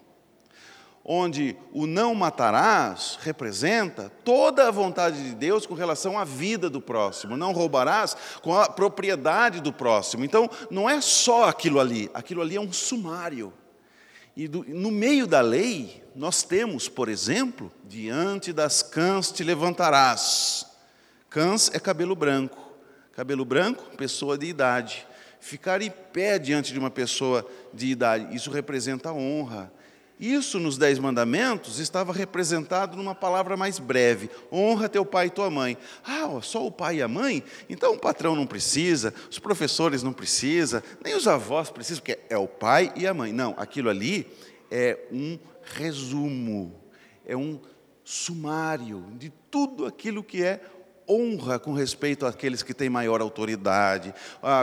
onde 1.04 1.56
o 1.72 1.86
não 1.86 2.14
matarás 2.14 3.18
representa 3.22 4.10
toda 4.24 4.66
a 4.66 4.70
vontade 4.70 5.22
de 5.22 5.34
Deus 5.34 5.66
com 5.66 5.74
relação 5.74 6.18
à 6.18 6.24
vida 6.24 6.70
do 6.70 6.80
próximo, 6.80 7.36
não 7.36 7.52
roubarás 7.52 8.16
com 8.40 8.54
a 8.54 8.68
propriedade 8.68 9.60
do 9.60 9.72
próximo. 9.72 10.24
Então, 10.24 10.48
não 10.70 10.88
é 10.88 11.00
só 11.00 11.48
aquilo 11.48 11.80
ali, 11.80 12.08
aquilo 12.14 12.40
ali 12.40 12.56
é 12.56 12.60
um 12.60 12.72
sumário. 12.72 13.52
E 14.36 14.48
do, 14.48 14.64
no 14.64 14.90
meio 14.90 15.26
da 15.26 15.40
lei, 15.40 16.02
nós 16.14 16.42
temos, 16.42 16.88
por 16.88 17.08
exemplo, 17.08 17.70
diante 17.84 18.52
das 18.52 18.82
cãs 18.82 19.30
te 19.30 19.42
levantarás. 19.42 20.71
Cãs 21.32 21.70
é 21.72 21.80
cabelo 21.80 22.14
branco. 22.14 22.72
Cabelo 23.12 23.44
branco, 23.44 23.96
pessoa 23.96 24.36
de 24.36 24.46
idade. 24.46 25.06
Ficar 25.40 25.82
em 25.82 25.90
pé 25.90 26.38
diante 26.38 26.72
de 26.72 26.78
uma 26.78 26.90
pessoa 26.90 27.46
de 27.72 27.86
idade, 27.86 28.34
isso 28.34 28.50
representa 28.50 29.12
honra 29.12 29.72
isso 30.22 30.60
nos 30.60 30.78
Dez 30.78 31.00
Mandamentos 31.00 31.80
estava 31.80 32.12
representado 32.12 32.96
numa 32.96 33.12
palavra 33.12 33.56
mais 33.56 33.80
breve: 33.80 34.30
honra 34.52 34.88
teu 34.88 35.04
pai 35.04 35.26
e 35.26 35.30
tua 35.30 35.50
mãe. 35.50 35.76
Ah, 36.04 36.28
só 36.40 36.64
o 36.64 36.70
pai 36.70 36.98
e 36.98 37.02
a 37.02 37.08
mãe? 37.08 37.42
Então 37.68 37.94
o 37.94 37.98
patrão 37.98 38.36
não 38.36 38.46
precisa, 38.46 39.12
os 39.28 39.40
professores 39.40 40.00
não 40.00 40.12
precisam, 40.12 40.80
nem 41.04 41.16
os 41.16 41.26
avós 41.26 41.70
precisam, 41.70 42.02
porque 42.04 42.20
é 42.30 42.38
o 42.38 42.46
pai 42.46 42.92
e 42.94 43.04
a 43.04 43.12
mãe. 43.12 43.32
Não, 43.32 43.52
aquilo 43.58 43.90
ali 43.90 44.30
é 44.70 44.96
um 45.10 45.36
resumo, 45.74 46.72
é 47.26 47.36
um 47.36 47.60
sumário 48.04 49.04
de 49.18 49.28
tudo 49.50 49.86
aquilo 49.86 50.22
que 50.22 50.44
é 50.44 50.60
honra 51.12 51.58
com 51.58 51.72
respeito 51.72 52.24
àqueles 52.24 52.62
que 52.62 52.72
têm 52.72 52.88
maior 52.88 53.20
autoridade, 53.20 54.14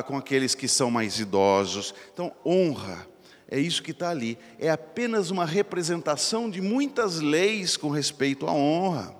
com 0.07 0.17
aqueles 0.17 0.55
que 0.55 0.67
são 0.67 0.89
mais 0.89 1.19
idosos. 1.19 1.93
Então, 2.13 2.31
honra. 2.45 3.07
É 3.51 3.59
isso 3.59 3.81
que 3.81 3.91
está 3.91 4.09
ali. 4.09 4.37
É 4.59 4.69
apenas 4.69 5.31
uma 5.31 5.45
representação 5.45 6.49
de 6.49 6.61
muitas 6.61 7.19
leis 7.19 7.75
com 7.75 7.89
respeito 7.89 8.47
à 8.47 8.51
honra. 8.51 9.15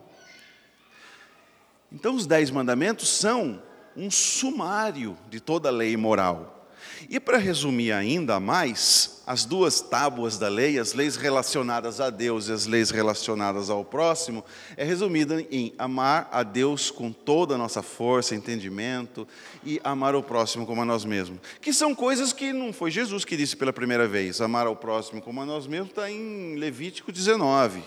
Então, 1.91 2.15
os 2.15 2.27
Dez 2.27 2.51
Mandamentos 2.51 3.09
são 3.09 3.61
um 3.97 4.11
sumário 4.11 5.17
de 5.29 5.39
toda 5.39 5.69
a 5.69 5.71
lei 5.71 5.97
moral. 5.97 6.69
E 7.09 7.19
para 7.19 7.37
resumir 7.37 7.91
ainda 7.91 8.39
mais, 8.39 9.18
as 9.29 9.45
duas 9.45 9.79
tábuas 9.79 10.39
da 10.39 10.47
lei, 10.47 10.79
as 10.79 10.93
leis 10.93 11.15
relacionadas 11.15 12.01
a 12.01 12.09
Deus 12.09 12.47
e 12.47 12.51
as 12.51 12.65
leis 12.65 12.89
relacionadas 12.89 13.69
ao 13.69 13.85
próximo, 13.85 14.43
é 14.75 14.83
resumida 14.83 15.45
em 15.51 15.71
amar 15.77 16.27
a 16.31 16.41
Deus 16.41 16.89
com 16.89 17.11
toda 17.11 17.53
a 17.53 17.57
nossa 17.59 17.83
força, 17.83 18.33
entendimento, 18.33 19.27
e 19.63 19.79
amar 19.83 20.15
o 20.15 20.23
próximo 20.23 20.65
como 20.65 20.81
a 20.81 20.85
nós 20.85 21.05
mesmos. 21.05 21.39
Que 21.61 21.71
são 21.71 21.93
coisas 21.93 22.33
que 22.33 22.51
não 22.51 22.73
foi 22.73 22.89
Jesus 22.89 23.23
que 23.23 23.37
disse 23.37 23.55
pela 23.55 23.71
primeira 23.71 24.07
vez. 24.07 24.41
Amar 24.41 24.65
ao 24.65 24.75
próximo 24.75 25.21
como 25.21 25.39
a 25.41 25.45
nós 25.45 25.67
mesmos 25.67 25.89
está 25.89 26.09
em 26.09 26.55
Levítico 26.55 27.11
19. 27.11 27.83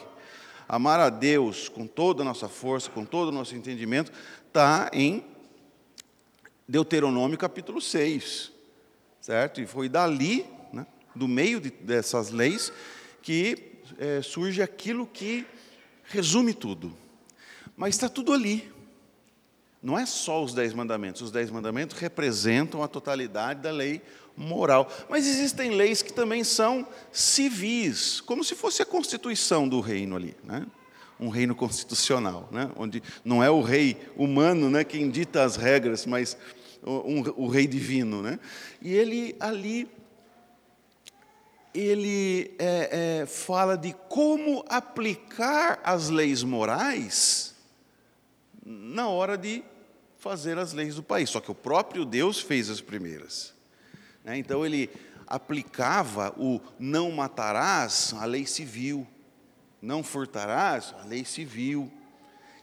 Amar 0.68 1.00
a 1.00 1.10
Deus 1.10 1.68
com 1.68 1.88
toda 1.88 2.22
a 2.22 2.24
nossa 2.24 2.48
força, 2.48 2.88
com 2.88 3.04
todo 3.04 3.30
o 3.30 3.32
nosso 3.32 3.56
entendimento, 3.56 4.12
está 4.46 4.88
em 4.92 5.24
Deuteronômio 6.68 7.36
capítulo 7.36 7.80
6 7.80 8.52
certo? 9.22 9.60
E 9.60 9.66
foi 9.66 9.88
dali, 9.88 10.44
do 11.14 11.28
meio 11.28 11.60
de, 11.60 11.70
dessas 11.70 12.30
leis, 12.30 12.72
que 13.22 13.72
é, 13.98 14.22
surge 14.22 14.62
aquilo 14.62 15.06
que 15.06 15.46
resume 16.04 16.54
tudo. 16.54 16.96
Mas 17.76 17.94
está 17.94 18.08
tudo 18.08 18.32
ali. 18.32 18.70
Não 19.82 19.98
é 19.98 20.06
só 20.06 20.42
os 20.42 20.54
dez 20.54 20.72
mandamentos. 20.72 21.22
Os 21.22 21.30
dez 21.30 21.50
mandamentos 21.50 21.98
representam 21.98 22.82
a 22.82 22.88
totalidade 22.88 23.60
da 23.60 23.70
lei 23.70 24.00
moral. 24.36 24.90
Mas 25.08 25.26
existem 25.26 25.70
leis 25.70 26.02
que 26.02 26.12
também 26.12 26.44
são 26.44 26.86
civis, 27.10 28.20
como 28.20 28.44
se 28.44 28.54
fosse 28.54 28.82
a 28.82 28.86
constituição 28.86 29.68
do 29.68 29.80
reino 29.80 30.16
ali, 30.16 30.36
né? 30.44 30.66
um 31.18 31.28
reino 31.28 31.54
constitucional, 31.54 32.48
né? 32.50 32.70
onde 32.76 33.02
não 33.24 33.42
é 33.42 33.50
o 33.50 33.60
rei 33.60 33.96
humano 34.16 34.68
né, 34.68 34.82
quem 34.82 35.08
dita 35.08 35.44
as 35.44 35.56
regras, 35.56 36.04
mas 36.04 36.36
um, 36.84 37.20
o 37.36 37.46
rei 37.46 37.66
divino, 37.66 38.22
né? 38.22 38.40
E 38.80 38.92
ele 38.92 39.36
ali 39.38 39.88
ele 41.74 42.54
é, 42.58 43.20
é, 43.22 43.26
fala 43.26 43.76
de 43.76 43.94
como 44.08 44.64
aplicar 44.68 45.80
as 45.82 46.08
leis 46.08 46.42
morais 46.42 47.54
na 48.64 49.08
hora 49.08 49.36
de 49.36 49.64
fazer 50.18 50.58
as 50.58 50.72
leis 50.72 50.94
do 50.94 51.02
país. 51.02 51.30
Só 51.30 51.40
que 51.40 51.50
o 51.50 51.54
próprio 51.54 52.04
Deus 52.04 52.40
fez 52.40 52.70
as 52.70 52.80
primeiras. 52.80 53.54
Né? 54.24 54.38
Então 54.38 54.64
ele 54.64 54.90
aplicava 55.26 56.34
o 56.36 56.60
não 56.78 57.10
matarás, 57.10 58.14
a 58.18 58.24
lei 58.24 58.46
civil, 58.46 59.06
não 59.80 60.02
furtarás, 60.02 60.94
a 61.02 61.06
lei 61.06 61.24
civil. 61.24 61.90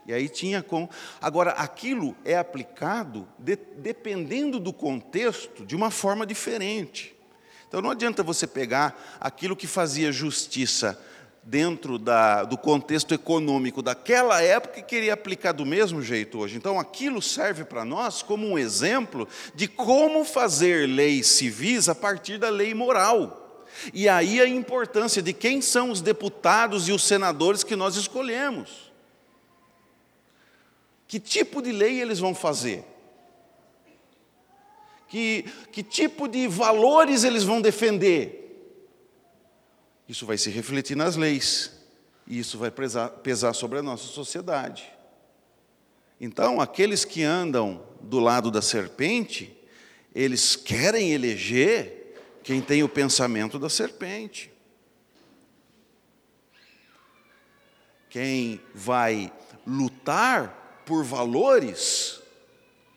E 0.06 0.14
aí 0.14 0.30
tinha 0.30 0.64
com. 0.64 0.88
Agora, 1.22 1.52
aquilo 1.52 2.16
é 2.24 2.38
aplicado 2.38 3.28
de, 3.38 3.56
dependendo 3.56 4.60
do 4.60 4.72
contexto 4.72 5.66
de 5.66 5.76
uma 5.76 5.92
forma 5.92 6.26
diferente. 6.26 7.19
Então 7.70 7.84
não 7.84 7.92
adianta 7.92 8.24
você 8.24 8.48
pegar 8.48 9.00
aquilo 9.22 9.56
que 9.56 9.68
fazia 9.68 10.12
justiça 10.12 11.00
dentro 11.44 12.00
da, 12.00 12.44
do 12.44 12.58
contexto 12.58 13.14
econômico 13.14 13.84
daquela 13.84 14.42
época 14.42 14.80
e 14.80 14.84
querer 14.84 15.12
aplicar 15.12 15.52
do 15.52 15.68
mesmo 15.68 16.02
jeito 16.02 16.40
hoje. 16.40 16.58
Então 16.58 16.80
aquilo 16.80 17.22
serve 17.22 17.64
para 17.64 17.86
nós 17.86 18.24
como 18.24 18.48
um 18.48 18.58
exemplo 18.58 19.28
de 19.54 19.68
como 19.68 20.26
fazer 20.26 20.90
leis 20.90 21.28
civis 21.28 21.88
a 21.88 21.94
partir 21.94 22.40
da 22.40 22.50
lei 22.50 22.74
moral. 22.74 23.64
E 23.94 24.10
aí 24.10 24.42
a 24.42 24.48
importância 24.48 25.22
de 25.22 25.32
quem 25.32 25.62
são 25.62 25.92
os 25.92 26.02
deputados 26.02 26.90
e 26.90 26.92
os 26.92 27.04
senadores 27.04 27.64
que 27.64 27.76
nós 27.76 27.96
escolhemos. 27.96 28.92
Que 31.08 31.20
tipo 31.20 31.62
de 31.62 31.72
lei 31.72 32.02
eles 32.02 32.18
vão 32.18 32.34
fazer? 32.34 32.84
Que, 35.10 35.44
que 35.72 35.82
tipo 35.82 36.28
de 36.28 36.48
valores 36.48 37.24
eles 37.24 37.44
vão 37.44 37.60
defender? 37.60 38.40
Isso 40.08 40.26
vai 40.26 40.38
se 40.38 40.50
refletir 40.50 40.96
nas 40.96 41.16
leis, 41.16 41.72
e 42.26 42.40
isso 42.40 42.58
vai 42.58 42.72
pesar, 42.72 43.10
pesar 43.10 43.54
sobre 43.54 43.80
a 43.80 43.84
nossa 43.84 44.06
sociedade. 44.06 44.92
Então, 46.22 46.62
aqueles 46.62 47.04
que 47.06 47.24
andam 47.24 47.84
do 48.02 48.20
lado 48.20 48.52
da 48.52 48.62
serpente, 48.62 49.56
eles 50.14 50.56
querem 50.56 51.12
eleger 51.12 52.16
quem 52.44 52.62
tem 52.62 52.84
o 52.84 52.90
pensamento 52.90 53.58
da 53.58 53.70
serpente. 53.70 54.52
Quem 58.10 58.60
vai 58.74 59.32
lutar 59.66 60.84
por 60.86 61.04
valores 61.04 62.20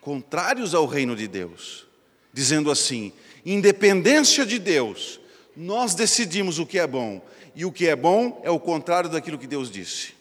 contrários 0.00 0.74
ao 0.74 0.86
reino 0.86 1.14
de 1.14 1.28
Deus, 1.28 1.86
dizendo 2.32 2.70
assim: 2.70 3.12
independência 3.44 4.46
de 4.46 4.58
Deus, 4.58 5.20
nós 5.56 5.94
decidimos 5.94 6.58
o 6.58 6.66
que 6.66 6.78
é 6.78 6.86
bom, 6.86 7.20
e 7.54 7.64
o 7.64 7.72
que 7.72 7.86
é 7.86 7.96
bom 7.96 8.40
é 8.42 8.50
o 8.50 8.60
contrário 8.60 9.10
daquilo 9.10 9.38
que 9.38 9.46
Deus 9.46 9.70
disse. 9.70 10.14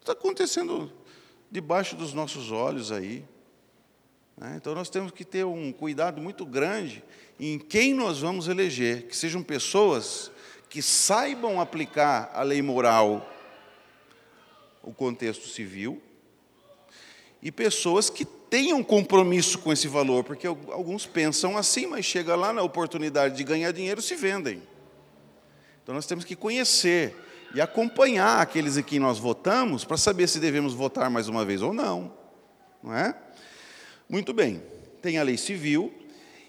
Está 0.00 0.12
acontecendo 0.12 0.92
debaixo 1.50 1.94
dos 1.96 2.12
nossos 2.12 2.50
olhos 2.50 2.90
aí. 2.90 3.24
Né? 4.36 4.54
Então 4.56 4.74
nós 4.74 4.88
temos 4.88 5.12
que 5.12 5.24
ter 5.24 5.44
um 5.44 5.72
cuidado 5.72 6.20
muito 6.20 6.44
grande 6.46 7.04
em 7.38 7.58
quem 7.58 7.94
nós 7.94 8.20
vamos 8.20 8.48
eleger, 8.48 9.06
que 9.06 9.16
sejam 9.16 9.42
pessoas 9.42 10.30
que 10.68 10.80
saibam 10.80 11.60
aplicar 11.60 12.30
a 12.32 12.42
lei 12.42 12.62
moral, 12.62 13.30
o 14.82 14.92
contexto 14.92 15.46
civil, 15.48 16.02
e 17.42 17.52
pessoas 17.52 18.08
que 18.08 18.24
tenham 18.52 18.84
compromisso 18.84 19.58
com 19.60 19.72
esse 19.72 19.88
valor, 19.88 20.24
porque 20.24 20.46
alguns 20.46 21.06
pensam 21.06 21.56
assim, 21.56 21.86
mas 21.86 22.04
chega 22.04 22.36
lá 22.36 22.52
na 22.52 22.60
oportunidade 22.60 23.34
de 23.34 23.42
ganhar 23.42 23.72
dinheiro, 23.72 24.02
se 24.02 24.14
vendem. 24.14 24.62
Então 25.82 25.94
nós 25.94 26.04
temos 26.04 26.22
que 26.22 26.36
conhecer 26.36 27.16
e 27.54 27.62
acompanhar 27.62 28.42
aqueles 28.42 28.76
em 28.76 28.82
quem 28.82 28.98
nós 28.98 29.18
votamos 29.18 29.86
para 29.86 29.96
saber 29.96 30.28
se 30.28 30.38
devemos 30.38 30.74
votar 30.74 31.08
mais 31.08 31.28
uma 31.28 31.46
vez 31.46 31.62
ou 31.62 31.72
não, 31.72 32.12
não 32.82 32.94
é? 32.94 33.16
Muito 34.06 34.34
bem. 34.34 34.62
Tem 35.00 35.16
a 35.16 35.22
lei 35.22 35.38
civil 35.38 35.90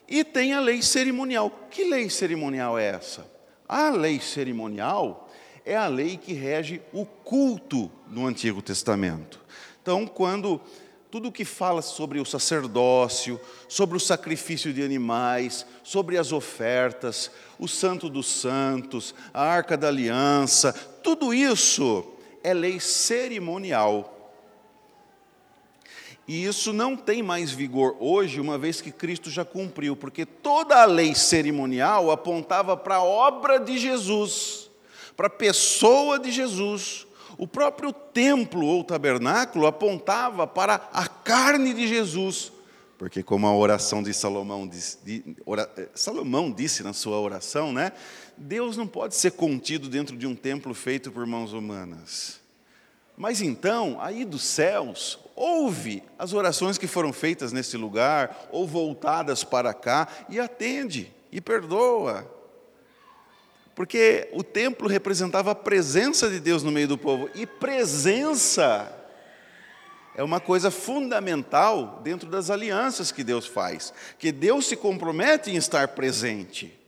e 0.06 0.26
tem 0.26 0.52
a 0.52 0.60
lei 0.60 0.82
cerimonial. 0.82 1.50
Que 1.72 1.86
lei 1.86 2.10
cerimonial 2.10 2.78
é 2.78 2.84
essa? 2.84 3.26
A 3.66 3.90
lei 3.90 4.20
cerimonial 4.20 5.32
é 5.66 5.78
a 5.78 5.88
lei 5.88 6.18
que 6.18 6.34
rege 6.34 6.82
o 6.92 7.06
culto 7.06 7.90
no 8.10 8.28
Antigo 8.28 8.62
Testamento. 8.62 9.40
Então, 9.82 10.06
quando 10.06 10.62
tudo 11.14 11.28
o 11.28 11.32
que 11.32 11.46
fala 11.46 11.84
sobre 11.84 12.20
o 12.20 12.26
sacerdócio, 12.26 13.40
sobre 13.68 13.96
o 13.96 14.00
sacrifício 14.00 14.74
de 14.74 14.82
animais, 14.82 15.64
sobre 15.84 16.18
as 16.18 16.32
ofertas, 16.32 17.30
o 17.60 17.68
Santo 17.68 18.10
dos 18.10 18.26
Santos, 18.26 19.14
a 19.32 19.44
Arca 19.44 19.78
da 19.78 19.90
Aliança, 19.90 20.74
tudo 21.04 21.32
isso 21.32 22.04
é 22.44 22.52
lei 22.52 22.80
cerimonial. 22.80 24.34
E 26.28 26.46
isso 26.46 26.74
não 26.74 26.96
tem 26.96 27.22
mais 27.22 27.52
vigor 27.52 27.96
hoje, 28.00 28.42
uma 28.42 28.58
vez 28.58 28.82
que 28.82 28.92
Cristo 28.92 29.30
já 29.30 29.46
cumpriu, 29.46 29.96
porque 29.96 30.26
toda 30.26 30.82
a 30.82 30.86
lei 30.86 31.14
cerimonial 31.14 32.10
apontava 32.10 32.76
para 32.76 32.96
a 32.96 33.04
obra 33.04 33.60
de 33.60 33.78
Jesus, 33.78 34.68
para 35.16 35.28
a 35.28 35.30
pessoa 35.30 36.18
de 36.18 36.32
Jesus, 36.32 37.06
o 37.44 37.48
próprio 37.48 37.92
templo 37.92 38.66
ou 38.66 38.86
tabernáculo 38.86 39.68
apontava 39.68 40.48
para 40.48 40.76
a 40.94 41.06
carne 41.10 41.74
de 41.74 41.90
Jesus, 41.90 42.54
porque 42.98 43.22
como 43.22 43.46
a 43.46 43.54
oração 43.54 44.02
de 44.02 44.14
Salomão, 44.14 44.66
disse, 44.66 44.98
de, 45.04 45.36
ora, 45.46 45.70
eh, 45.76 45.90
Salomão 45.94 46.50
disse 46.50 46.84
na 46.84 46.94
sua 46.94 47.20
oração, 47.20 47.74
né? 47.74 47.92
Deus 48.38 48.78
não 48.78 48.88
pode 48.88 49.16
ser 49.16 49.32
contido 49.32 49.90
dentro 49.90 50.16
de 50.16 50.26
um 50.26 50.34
templo 50.34 50.74
feito 50.74 51.12
por 51.12 51.28
mãos 51.28 51.52
humanas. 51.52 52.40
Mas 53.18 53.42
então, 53.42 53.98
aí 54.00 54.24
dos 54.24 54.44
céus, 54.44 55.20
ouve 55.36 56.02
as 56.18 56.32
orações 56.32 56.78
que 56.78 56.88
foram 56.88 57.12
feitas 57.12 57.52
nesse 57.52 57.76
lugar, 57.76 58.48
ou 58.54 58.66
voltadas 58.66 59.44
para 59.44 59.74
cá, 59.74 60.08
e 60.30 60.40
atende, 60.40 61.14
e 61.30 61.42
perdoa, 61.42 62.33
porque 63.76 64.30
o 64.32 64.44
templo 64.44 64.88
representava 64.88 65.52
a 65.52 65.56
presença 65.56 66.30
de 66.30 66.40
Deus 66.40 66.64
no 66.64 66.72
meio 66.72 66.88
do 66.88 66.98
povo, 66.98 67.30
e 67.34 67.46
presença 67.46 68.92
é 70.16 70.24
uma 70.24 70.40
coisa 70.40 70.70
fundamental 70.70 72.02
dentro 72.04 72.30
das 72.30 72.50
alianças 72.50 73.12
que 73.12 73.24
Deus 73.24 73.48
faz, 73.48 73.94
que 74.20 74.32
Deus 74.32 74.68
se 74.68 74.76
compromete 74.76 75.50
em 75.50 75.56
estar 75.56 75.90
presente. 75.90 76.80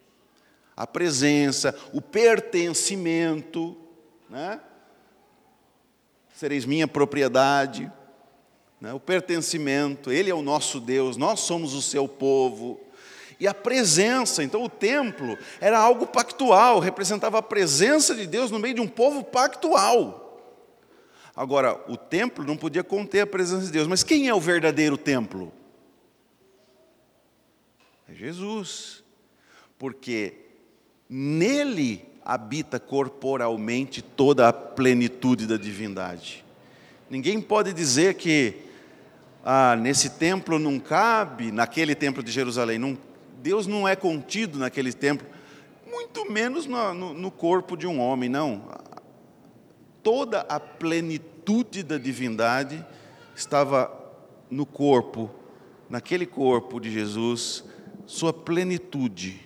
A 0.78 0.86
presença, 0.86 1.76
o 1.92 2.02
pertencimento, 2.02 3.76
né? 4.30 4.60
Sereis 6.36 6.66
minha 6.66 6.88
propriedade, 6.88 7.92
né? 8.80 8.94
o 8.94 9.00
pertencimento, 9.00 10.12
Ele 10.12 10.30
é 10.30 10.36
o 10.36 10.42
nosso 10.42 10.82
Deus, 10.82 11.16
nós 11.16 11.40
somos 11.40 11.74
o 11.74 11.82
seu 11.82 12.08
povo. 12.08 12.80
E 13.40 13.48
a 13.48 13.54
presença, 13.54 14.44
então 14.44 14.64
o 14.64 14.70
templo 14.70 15.38
era 15.60 15.78
algo 15.78 16.08
pactual, 16.08 16.80
representava 16.80 17.40
a 17.40 17.42
presença 17.42 18.16
de 18.16 18.26
Deus 18.26 18.52
no 18.52 18.60
meio 18.60 18.76
de 18.76 18.82
um 18.82 18.88
povo 18.88 19.24
pactual. 19.24 20.22
Agora, 21.36 21.84
o 21.90 21.98
templo 21.98 22.46
não 22.46 22.56
podia 22.56 22.84
conter 22.84 23.22
a 23.22 23.28
presença 23.28 23.66
de 23.66 23.72
Deus, 23.72 23.88
mas 23.88 24.04
quem 24.04 24.30
é 24.30 24.34
o 24.34 24.40
verdadeiro 24.40 24.98
templo? 24.98 25.52
É 28.10 28.14
Jesus. 28.14 29.04
Porque 29.78 30.34
nele 31.10 32.06
habita 32.24 32.80
corporalmente 32.80 34.02
toda 34.02 34.48
a 34.48 34.54
plenitude 34.54 35.46
da 35.46 35.58
divindade. 35.58 36.44
Ninguém 37.10 37.40
pode 37.42 37.74
dizer 37.74 38.16
que 38.16 38.56
ah, 39.44 39.76
nesse 39.76 40.12
templo 40.12 40.58
não 40.58 40.80
cabe, 40.80 41.52
naquele 41.52 41.94
templo 41.94 42.24
de 42.24 42.32
Jerusalém, 42.32 42.80
não, 42.80 42.98
Deus 43.46 43.68
não 43.68 43.88
é 43.88 43.96
contido 43.96 44.58
naquele 44.58 44.92
templo, 44.92 45.28
muito 45.86 46.32
menos 46.32 46.66
no, 46.66 46.96
no, 46.96 47.14
no 47.14 47.30
corpo 47.30 47.78
de 47.78 47.86
um 47.86 48.00
homem, 48.00 48.28
não. 48.28 48.64
Toda 50.02 50.42
a 50.42 50.60
plenitude 50.60 51.84
da 51.84 52.00
divindade 52.00 52.84
estava 53.36 53.94
no 54.50 54.66
corpo, 54.66 55.30
naquele 55.88 56.26
corpo 56.26 56.80
de 56.80 56.90
Jesus, 56.90 57.64
sua 58.08 58.34
plenitude. 58.34 59.40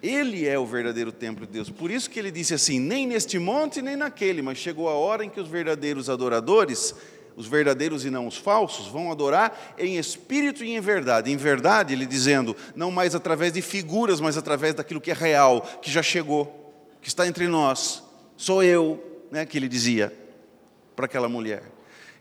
Ele 0.00 0.46
é 0.46 0.56
o 0.56 0.64
verdadeiro 0.64 1.10
templo 1.10 1.44
de 1.44 1.54
Deus. 1.54 1.70
Por 1.70 1.90
isso 1.90 2.08
que 2.08 2.20
ele 2.20 2.30
disse 2.30 2.54
assim: 2.54 2.78
nem 2.78 3.04
neste 3.04 3.36
monte, 3.36 3.82
nem 3.82 3.96
naquele, 3.96 4.42
mas 4.42 4.58
chegou 4.58 4.88
a 4.88 4.94
hora 4.94 5.24
em 5.24 5.28
que 5.28 5.40
os 5.40 5.48
verdadeiros 5.48 6.08
adoradores, 6.08 6.94
os 7.36 7.46
verdadeiros 7.46 8.04
e 8.04 8.10
não 8.10 8.26
os 8.26 8.36
falsos, 8.36 8.86
vão 8.86 9.10
adorar 9.10 9.74
em 9.78 9.96
espírito 9.96 10.64
e 10.64 10.74
em 10.74 10.80
verdade. 10.80 11.30
Em 11.30 11.36
verdade, 11.36 11.92
ele 11.92 12.06
dizendo, 12.06 12.56
não 12.74 12.90
mais 12.90 13.14
através 13.14 13.52
de 13.52 13.62
figuras, 13.62 14.20
mas 14.20 14.36
através 14.36 14.74
daquilo 14.74 15.00
que 15.00 15.10
é 15.10 15.14
real, 15.14 15.62
que 15.80 15.90
já 15.90 16.02
chegou, 16.02 16.74
que 17.00 17.08
está 17.08 17.26
entre 17.26 17.48
nós. 17.48 18.02
Sou 18.36 18.62
eu, 18.62 19.02
né, 19.30 19.46
que 19.46 19.58
ele 19.58 19.68
dizia 19.68 20.12
para 20.94 21.06
aquela 21.06 21.28
mulher. 21.28 21.62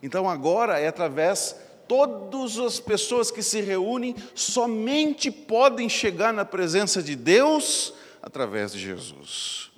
Então 0.02 0.30
agora 0.30 0.80
é 0.80 0.88
através 0.88 1.56
todas 1.88 2.58
as 2.58 2.80
pessoas 2.80 3.30
que 3.30 3.44
se 3.44 3.62
reúnem 3.62 4.16
somente 4.34 5.30
podem 5.30 5.90
chegar 5.90 6.34
na 6.34 6.46
presença 6.46 7.04
de 7.04 7.16
Deus 7.16 7.94
através 8.22 8.72
de 8.72 8.80
Jesus. 8.80 9.71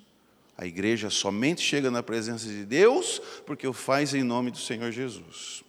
A 0.57 0.65
igreja 0.65 1.09
somente 1.09 1.61
chega 1.61 1.89
na 1.89 2.03
presença 2.03 2.47
de 2.47 2.65
Deus 2.65 3.19
porque 3.45 3.67
o 3.67 3.73
faz 3.73 4.13
em 4.13 4.23
nome 4.23 4.51
do 4.51 4.57
Senhor 4.57 4.91
Jesus. 4.91 5.63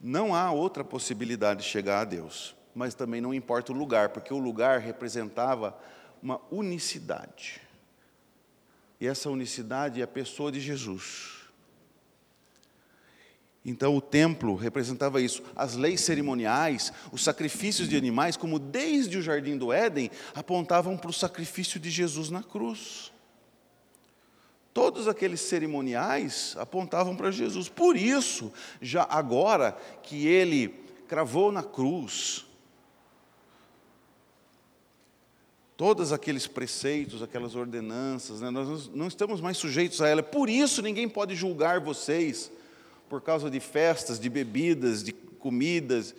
Não 0.00 0.34
há 0.34 0.50
outra 0.50 0.82
possibilidade 0.82 1.62
de 1.62 1.68
chegar 1.68 2.00
a 2.00 2.04
Deus, 2.04 2.56
mas 2.74 2.94
também 2.94 3.20
não 3.20 3.32
importa 3.32 3.72
o 3.72 3.76
lugar, 3.76 4.08
porque 4.08 4.34
o 4.34 4.38
lugar 4.38 4.80
representava 4.80 5.78
uma 6.22 6.40
unicidade. 6.50 7.60
E 9.00 9.06
essa 9.06 9.28
unicidade 9.30 10.00
é 10.00 10.04
a 10.04 10.08
pessoa 10.08 10.50
de 10.50 10.60
Jesus. 10.60 11.41
Então 13.64 13.96
o 13.96 14.00
templo 14.00 14.56
representava 14.56 15.20
isso. 15.20 15.42
As 15.54 15.76
leis 15.76 16.00
cerimoniais, 16.00 16.92
os 17.12 17.22
sacrifícios 17.22 17.88
de 17.88 17.96
animais, 17.96 18.36
como 18.36 18.58
desde 18.58 19.16
o 19.16 19.22
jardim 19.22 19.56
do 19.56 19.72
Éden, 19.72 20.10
apontavam 20.34 20.96
para 20.96 21.10
o 21.10 21.14
sacrifício 21.14 21.78
de 21.78 21.88
Jesus 21.88 22.28
na 22.28 22.42
cruz. 22.42 23.12
Todos 24.74 25.06
aqueles 25.06 25.40
cerimoniais 25.40 26.56
apontavam 26.58 27.14
para 27.14 27.30
Jesus. 27.30 27.68
Por 27.68 27.96
isso, 27.96 28.52
já 28.80 29.06
agora 29.08 29.76
que 30.02 30.26
ele 30.26 30.68
cravou 31.06 31.52
na 31.52 31.62
cruz, 31.62 32.46
todos 35.76 36.12
aqueles 36.12 36.46
preceitos, 36.46 37.22
aquelas 37.22 37.54
ordenanças, 37.54 38.40
né, 38.40 38.50
nós 38.50 38.88
não 38.88 39.06
estamos 39.06 39.40
mais 39.40 39.56
sujeitos 39.56 40.00
a 40.00 40.08
ela. 40.08 40.22
Por 40.22 40.48
isso 40.48 40.80
ninguém 40.80 41.08
pode 41.08 41.36
julgar 41.36 41.78
vocês 41.78 42.50
por 43.12 43.20
causa 43.20 43.50
de 43.50 43.60
festas, 43.60 44.18
de 44.18 44.30
bebidas, 44.30 45.04
de 45.04 45.12
comidas, 45.12 46.14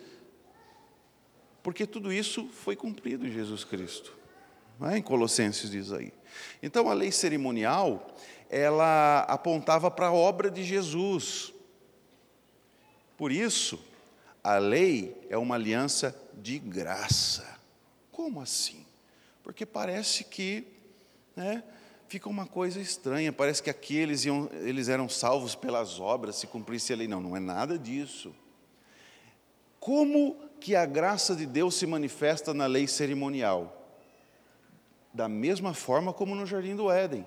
porque 1.64 1.88
tudo 1.88 2.14
isso 2.14 2.48
foi 2.50 2.76
cumprido 2.76 3.26
em 3.26 3.32
Jesus 3.32 3.64
Cristo. 3.64 4.16
É? 4.80 5.00
Em 5.00 5.02
Colossenses 5.02 5.72
diz 5.72 5.92
aí. 5.92 6.14
Então 6.62 6.88
a 6.88 6.94
lei 6.94 7.12
cerimonial, 7.12 8.16
ela 8.48 9.22
apontava 9.22 9.90
para 9.90 10.10
a 10.10 10.14
obra 10.14 10.52
de 10.52 10.64
Jesus. 10.64 11.52
Por 13.18 13.32
isso, 13.32 13.84
a 14.44 14.60
lei 14.60 15.20
é 15.32 15.38
uma 15.38 15.56
aliança 15.56 16.16
de 16.36 16.60
graça. 16.60 17.60
Como 18.12 18.40
assim? 18.40 18.86
Porque 19.42 19.66
parece 19.66 20.26
que 20.26 20.68
né, 21.36 21.64
fica 22.14 22.30
uma 22.30 22.46
coisa 22.46 22.80
estranha. 22.80 23.34
Parece 23.34 23.64
que 23.64 23.72
aqui 23.72 23.98
eles, 23.98 24.24
iam, 24.24 24.48
eles 24.62 24.88
eram 24.88 25.10
salvos 25.10 25.56
pelas 25.56 26.00
obras, 26.00 26.36
se 26.36 26.46
cumprisse 26.46 26.94
a 26.94 26.96
lei. 26.96 27.08
Não, 27.08 27.20
não 27.20 27.36
é 27.36 27.40
nada 27.40 27.76
disso. 27.76 28.32
Como 29.80 30.36
que 30.60 30.76
a 30.76 30.86
graça 30.86 31.36
de 31.36 31.48
Deus 31.48 31.74
se 31.74 31.88
manifesta 31.88 32.54
na 32.54 32.68
lei 32.68 32.86
cerimonial? 32.86 33.76
Da 35.12 35.28
mesma 35.28 35.74
forma 35.74 36.14
como 36.14 36.36
no 36.36 36.46
jardim 36.46 36.76
do 36.76 36.92
Éden. 36.92 37.26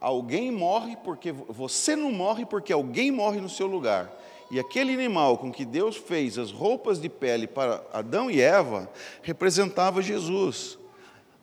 Alguém 0.00 0.52
morre 0.52 0.96
porque 1.02 1.32
você 1.32 1.96
não 1.96 2.12
morre 2.12 2.46
porque 2.46 2.72
alguém 2.72 3.10
morre 3.10 3.40
no 3.40 3.48
seu 3.48 3.66
lugar. 3.66 4.08
E 4.52 4.60
aquele 4.60 4.94
animal 4.94 5.36
com 5.36 5.50
que 5.50 5.64
Deus 5.64 5.96
fez 5.96 6.38
as 6.38 6.52
roupas 6.52 7.00
de 7.00 7.08
pele 7.08 7.48
para 7.48 7.82
Adão 7.92 8.30
e 8.30 8.40
Eva 8.40 8.88
representava 9.20 10.00
Jesus. 10.00 10.78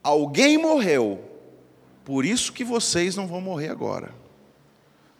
Alguém 0.01 0.57
morreu 0.57 1.32
por 2.03 2.25
isso 2.25 2.51
que 2.51 2.63
vocês 2.63 3.15
não 3.15 3.27
vão 3.27 3.41
morrer 3.41 3.69
agora. 3.69 4.13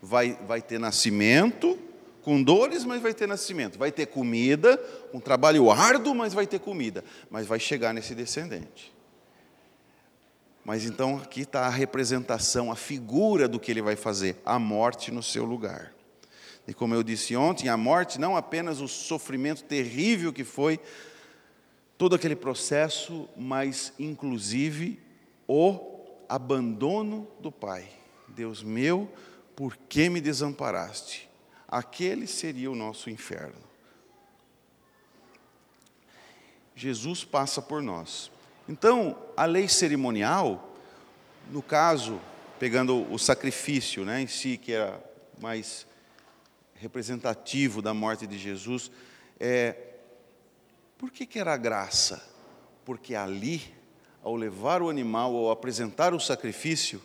Vai, 0.01 0.38
vai 0.47 0.61
ter 0.61 0.79
nascimento, 0.79 1.79
com 2.21 2.41
dores, 2.41 2.84
mas 2.86 3.01
vai 3.01 3.13
ter 3.13 3.27
nascimento. 3.27 3.77
Vai 3.77 3.91
ter 3.91 4.07
comida, 4.07 4.81
um 5.13 5.19
trabalho 5.19 5.69
árduo, 5.69 6.15
mas 6.15 6.34
vai 6.34 6.47
ter 6.47 6.59
comida. 6.59 7.03
Mas 7.29 7.45
vai 7.45 7.59
chegar 7.59 7.93
nesse 7.93 8.15
descendente. 8.15 8.93
Mas 10.65 10.86
então 10.86 11.17
aqui 11.17 11.41
está 11.41 11.65
a 11.65 11.69
representação, 11.69 12.71
a 12.71 12.75
figura 12.75 13.47
do 13.47 13.59
que 13.59 13.69
ele 13.69 13.81
vai 13.81 13.97
fazer, 13.97 14.38
a 14.45 14.57
morte 14.57 15.11
no 15.11 15.21
seu 15.21 15.43
lugar. 15.43 15.93
E 16.65 16.73
como 16.73 16.95
eu 16.95 17.03
disse 17.03 17.36
ontem, 17.36 17.67
a 17.67 17.75
morte 17.75 18.19
não 18.19 18.38
apenas 18.38 18.79
o 18.79 18.88
sofrimento 18.88 19.65
terrível 19.65 20.31
que 20.31 20.45
foi 20.45 20.79
todo 21.97 22.15
aquele 22.15 22.36
processo, 22.36 23.27
mas 23.36 23.91
inclusive 23.99 24.99
o 25.45 25.93
abandono 26.34 27.27
do 27.39 27.51
Pai. 27.51 27.88
Deus 28.27 28.63
meu, 28.63 29.07
por 29.55 29.77
que 29.77 30.09
me 30.09 30.19
desamparaste? 30.19 31.29
Aquele 31.67 32.25
seria 32.25 32.71
o 32.71 32.75
nosso 32.75 33.07
inferno. 33.07 33.61
Jesus 36.75 37.23
passa 37.23 37.61
por 37.61 37.84
nós. 37.84 38.31
Então, 38.67 39.15
a 39.38 39.45
lei 39.45 39.67
cerimonial, 39.67 40.75
no 41.51 41.61
caso, 41.61 42.19
pegando 42.57 43.07
o 43.13 43.19
sacrifício 43.19 44.03
né, 44.03 44.19
em 44.19 44.27
si, 44.27 44.57
que 44.57 44.71
era 44.71 44.99
mais 45.39 45.86
representativo 46.73 47.79
da 47.79 47.93
morte 47.93 48.25
de 48.25 48.39
Jesus, 48.39 48.89
é, 49.39 49.75
por 50.97 51.11
que, 51.11 51.27
que 51.27 51.38
era 51.38 51.55
graça? 51.57 52.27
Porque 52.84 53.13
ali 53.13 53.82
ao 54.24 54.36
levar 54.36 54.82
o 54.82 54.89
animal, 54.89 55.36
ao 55.36 55.51
apresentar 55.51 56.13
o 56.13 56.19
sacrifício, 56.19 57.01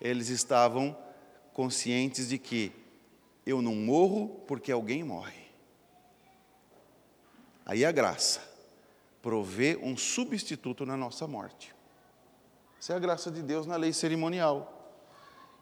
eles 0.00 0.28
estavam 0.28 0.96
conscientes 1.52 2.28
de 2.28 2.38
que 2.38 2.72
eu 3.46 3.62
não 3.62 3.74
morro 3.74 4.42
porque 4.46 4.72
alguém 4.72 5.04
morre. 5.04 5.40
Aí 7.64 7.84
a 7.84 7.92
graça 7.92 8.40
provê 9.22 9.78
um 9.80 9.96
substituto 9.96 10.84
na 10.84 10.96
nossa 10.96 11.26
morte. 11.26 11.74
Essa 12.80 12.94
é 12.94 12.96
a 12.96 13.00
graça 13.00 13.30
de 13.30 13.42
Deus 13.42 13.66
na 13.66 13.76
lei 13.76 13.92
cerimonial. 13.92 14.76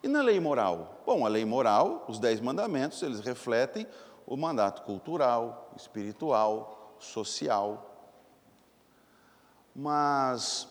E 0.02 0.08
na 0.08 0.22
lei 0.22 0.38
moral? 0.38 1.02
Bom, 1.04 1.26
a 1.26 1.28
lei 1.28 1.44
moral, 1.44 2.04
os 2.08 2.18
dez 2.18 2.40
mandamentos, 2.40 3.02
eles 3.02 3.20
refletem 3.20 3.86
o 4.24 4.36
mandato 4.36 4.82
cultural, 4.82 5.72
espiritual, 5.76 6.96
social. 7.00 7.84
Mas 9.74 10.68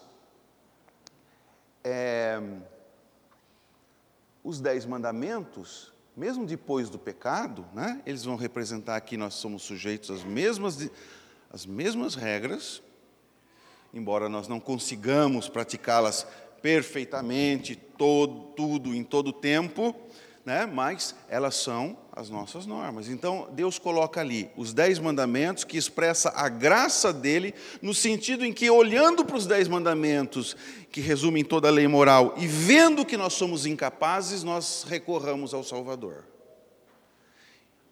é, 1.88 2.42
os 4.44 4.60
dez 4.60 4.86
mandamentos, 4.86 5.94
mesmo 6.16 6.46
depois 6.46 6.90
do 6.90 7.00
pecado, 7.00 7.66
né, 7.74 8.02
eles 8.06 8.26
vão 8.26 8.36
representar 8.36 9.00
que 9.02 9.16
nós 9.16 9.36
somos 9.36 9.64
sujeitos 9.64 10.12
às 10.12 10.24
mesmas, 10.24 10.90
às 11.50 11.66
mesmas 11.66 12.16
regras, 12.16 12.82
embora 13.94 14.28
nós 14.28 14.48
não 14.48 14.60
consigamos 14.60 15.48
praticá-las 15.48 16.28
perfeitamente, 16.62 17.76
todo, 17.76 18.52
tudo, 18.54 18.94
em 18.94 19.04
todo 19.04 19.32
tempo, 19.32 19.96
né? 20.48 20.66
mas 20.66 21.14
elas 21.28 21.56
são 21.56 21.98
as 22.10 22.30
nossas 22.30 22.66
normas. 22.66 23.10
Então, 23.10 23.50
Deus 23.52 23.78
coloca 23.78 24.22
ali 24.22 24.50
os 24.56 24.74
dez 24.74 24.98
mandamentos 24.98 25.66
que 25.66 25.76
expressa 25.78 26.32
a 26.34 26.48
graça 26.48 27.12
dele, 27.12 27.54
no 27.82 27.94
sentido 27.94 28.46
em 28.46 28.54
que, 28.54 28.70
olhando 28.70 29.26
para 29.26 29.36
os 29.36 29.46
dez 29.46 29.68
mandamentos, 29.68 30.56
que 30.90 31.02
resumem 31.02 31.44
toda 31.44 31.68
a 31.68 31.72
lei 31.72 31.86
moral, 31.86 32.34
e 32.38 32.48
vendo 32.48 33.06
que 33.06 33.18
nós 33.18 33.34
somos 33.34 33.66
incapazes, 33.66 34.42
nós 34.42 34.86
recorramos 34.88 35.54
ao 35.54 35.66
Salvador. 35.66 36.24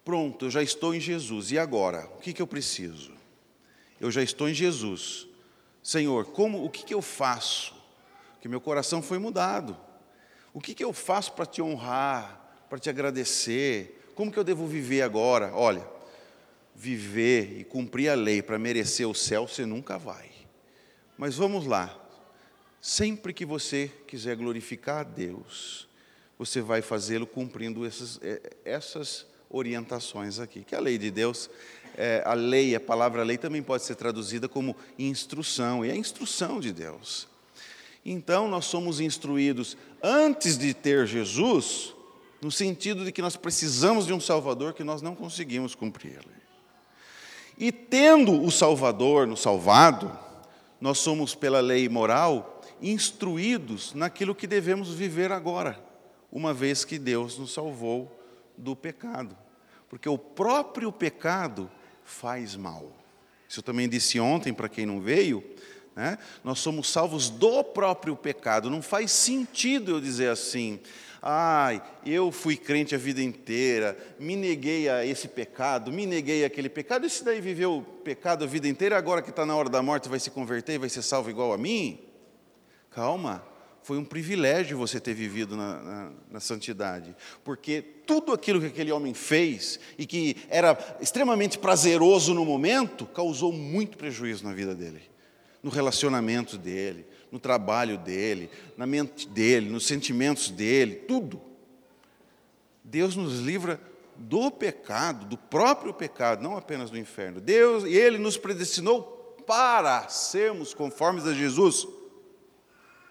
Pronto, 0.02 0.46
eu 0.46 0.50
já 0.50 0.62
estou 0.62 0.94
em 0.94 1.00
Jesus, 1.00 1.52
e 1.52 1.58
agora? 1.58 2.08
O 2.16 2.20
que, 2.22 2.32
que 2.32 2.40
eu 2.40 2.46
preciso? 2.46 3.12
Eu 4.00 4.10
já 4.10 4.22
estou 4.22 4.48
em 4.48 4.54
Jesus. 4.54 5.26
Senhor, 5.82 6.24
como, 6.24 6.64
o 6.64 6.70
que, 6.70 6.86
que 6.86 6.94
eu 6.94 7.02
faço? 7.02 7.74
Que 8.40 8.48
meu 8.48 8.62
coração 8.62 9.02
foi 9.02 9.18
mudado. 9.18 9.76
O 10.54 10.60
que, 10.60 10.74
que 10.74 10.82
eu 10.82 10.94
faço 10.94 11.32
para 11.34 11.44
te 11.44 11.60
honrar, 11.60 12.45
para 12.76 12.80
te 12.82 12.90
agradecer? 12.90 14.06
Como 14.14 14.30
que 14.30 14.38
eu 14.38 14.44
devo 14.44 14.66
viver 14.66 15.00
agora? 15.00 15.50
Olha, 15.54 15.82
viver 16.74 17.58
e 17.58 17.64
cumprir 17.64 18.10
a 18.10 18.14
lei 18.14 18.42
para 18.42 18.58
merecer 18.58 19.08
o 19.08 19.14
céu, 19.14 19.48
você 19.48 19.64
nunca 19.64 19.96
vai. 19.96 20.30
Mas 21.16 21.36
vamos 21.36 21.64
lá. 21.64 21.98
Sempre 22.78 23.32
que 23.32 23.46
você 23.46 23.90
quiser 24.06 24.36
glorificar 24.36 24.98
a 24.98 25.02
Deus, 25.04 25.88
você 26.38 26.60
vai 26.60 26.82
fazê-lo 26.82 27.26
cumprindo 27.26 27.86
essas, 27.86 28.20
é, 28.22 28.42
essas 28.62 29.24
orientações 29.48 30.38
aqui. 30.38 30.62
Que 30.62 30.74
a 30.74 30.80
lei 30.80 30.98
de 30.98 31.10
Deus, 31.10 31.48
é, 31.96 32.22
a 32.26 32.34
lei, 32.34 32.74
a 32.74 32.80
palavra 32.80 33.24
lei 33.24 33.38
também 33.38 33.62
pode 33.62 33.84
ser 33.84 33.94
traduzida 33.94 34.50
como 34.50 34.76
instrução, 34.98 35.82
e 35.82 35.88
é 35.88 35.92
a 35.92 35.96
instrução 35.96 36.60
de 36.60 36.74
Deus. 36.74 37.26
Então, 38.04 38.46
nós 38.48 38.66
somos 38.66 39.00
instruídos 39.00 39.78
antes 40.02 40.58
de 40.58 40.74
ter 40.74 41.06
Jesus, 41.06 41.95
no 42.40 42.50
sentido 42.50 43.04
de 43.04 43.12
que 43.12 43.22
nós 43.22 43.36
precisamos 43.36 44.06
de 44.06 44.12
um 44.12 44.20
Salvador 44.20 44.74
que 44.74 44.84
nós 44.84 45.02
não 45.02 45.14
conseguimos 45.14 45.74
cumprir. 45.74 46.20
E 47.58 47.72
tendo 47.72 48.42
o 48.42 48.50
Salvador 48.50 49.26
no 49.26 49.36
salvado, 49.36 50.16
nós 50.80 50.98
somos, 50.98 51.34
pela 51.34 51.60
lei 51.60 51.88
moral, 51.88 52.60
instruídos 52.82 53.94
naquilo 53.94 54.34
que 54.34 54.46
devemos 54.46 54.90
viver 54.90 55.32
agora, 55.32 55.82
uma 56.30 56.52
vez 56.52 56.84
que 56.84 56.98
Deus 56.98 57.38
nos 57.38 57.54
salvou 57.54 58.14
do 58.56 58.76
pecado. 58.76 59.36
Porque 59.88 60.08
o 60.08 60.18
próprio 60.18 60.92
pecado 60.92 61.70
faz 62.04 62.54
mal. 62.56 62.92
Isso 63.48 63.60
eu 63.60 63.64
também 63.64 63.88
disse 63.88 64.20
ontem 64.20 64.52
para 64.52 64.68
quem 64.68 64.84
não 64.84 65.00
veio. 65.00 65.42
Né? 65.94 66.18
Nós 66.44 66.58
somos 66.58 66.90
salvos 66.90 67.30
do 67.30 67.64
próprio 67.64 68.14
pecado. 68.14 68.68
Não 68.68 68.82
faz 68.82 69.10
sentido 69.12 69.92
eu 69.92 70.00
dizer 70.00 70.28
assim, 70.28 70.78
Ai, 71.28 71.82
eu 72.04 72.30
fui 72.30 72.56
crente 72.56 72.94
a 72.94 72.98
vida 72.98 73.20
inteira, 73.20 73.98
me 74.16 74.36
neguei 74.36 74.88
a 74.88 75.04
esse 75.04 75.26
pecado, 75.26 75.90
me 75.90 76.06
neguei 76.06 76.44
a 76.44 76.46
aquele 76.46 76.68
pecado. 76.68 77.04
Esse 77.04 77.24
daí 77.24 77.40
viveu 77.40 77.84
pecado 78.04 78.44
a 78.44 78.46
vida 78.46 78.68
inteira, 78.68 78.96
agora 78.96 79.20
que 79.20 79.30
está 79.30 79.44
na 79.44 79.56
hora 79.56 79.68
da 79.68 79.82
morte 79.82 80.08
vai 80.08 80.20
se 80.20 80.30
converter 80.30 80.74
e 80.74 80.78
vai 80.78 80.88
ser 80.88 81.02
salvo 81.02 81.28
igual 81.28 81.52
a 81.52 81.58
mim? 81.58 81.98
Calma, 82.92 83.44
foi 83.82 83.98
um 83.98 84.04
privilégio 84.04 84.78
você 84.78 85.00
ter 85.00 85.14
vivido 85.14 85.56
na, 85.56 85.82
na, 85.82 86.12
na, 86.30 86.38
santidade, 86.38 87.12
porque 87.42 87.82
tudo 87.82 88.32
aquilo 88.32 88.60
que 88.60 88.66
aquele 88.66 88.92
homem 88.92 89.12
fez 89.12 89.80
e 89.98 90.06
que 90.06 90.36
era 90.48 90.78
extremamente 91.00 91.58
prazeroso 91.58 92.34
no 92.34 92.44
momento, 92.44 93.04
causou 93.04 93.52
muito 93.52 93.98
prejuízo 93.98 94.44
na 94.44 94.52
vida 94.52 94.76
dele, 94.76 95.02
no 95.60 95.70
relacionamento 95.70 96.56
dele, 96.56 97.04
no 97.30 97.38
trabalho 97.38 97.98
dele, 97.98 98.50
na 98.76 98.86
mente 98.86 99.28
dele, 99.28 99.68
nos 99.68 99.86
sentimentos 99.86 100.50
dele, 100.50 100.96
tudo. 100.96 101.40
Deus 102.82 103.16
nos 103.16 103.40
livra 103.40 103.80
do 104.16 104.50
pecado, 104.50 105.26
do 105.26 105.36
próprio 105.36 105.92
pecado, 105.92 106.42
não 106.42 106.56
apenas 106.56 106.90
do 106.90 106.98
inferno. 106.98 107.40
Deus, 107.40 107.84
e 107.84 107.94
ele 107.94 108.18
nos 108.18 108.36
predestinou 108.36 109.36
para 109.46 110.08
sermos 110.08 110.72
conformes 110.72 111.26
a 111.26 111.34
Jesus. 111.34 111.86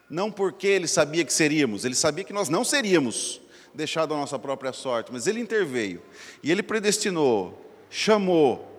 Não 0.09 0.31
porque 0.31 0.67
ele 0.67 0.87
sabia 0.87 1.25
que 1.25 1.33
seríamos, 1.33 1.83
ele 1.83 1.95
sabia 1.95 2.23
que 2.23 2.33
nós 2.33 2.49
não 2.49 2.63
seríamos, 2.63 3.41
deixado 3.73 4.13
a 4.13 4.17
nossa 4.17 4.39
própria 4.39 4.71
sorte, 4.71 5.11
mas 5.11 5.27
ele 5.27 5.39
interveio. 5.39 6.01
E 6.41 6.51
ele 6.51 6.63
predestinou, 6.63 7.61
chamou, 7.89 8.71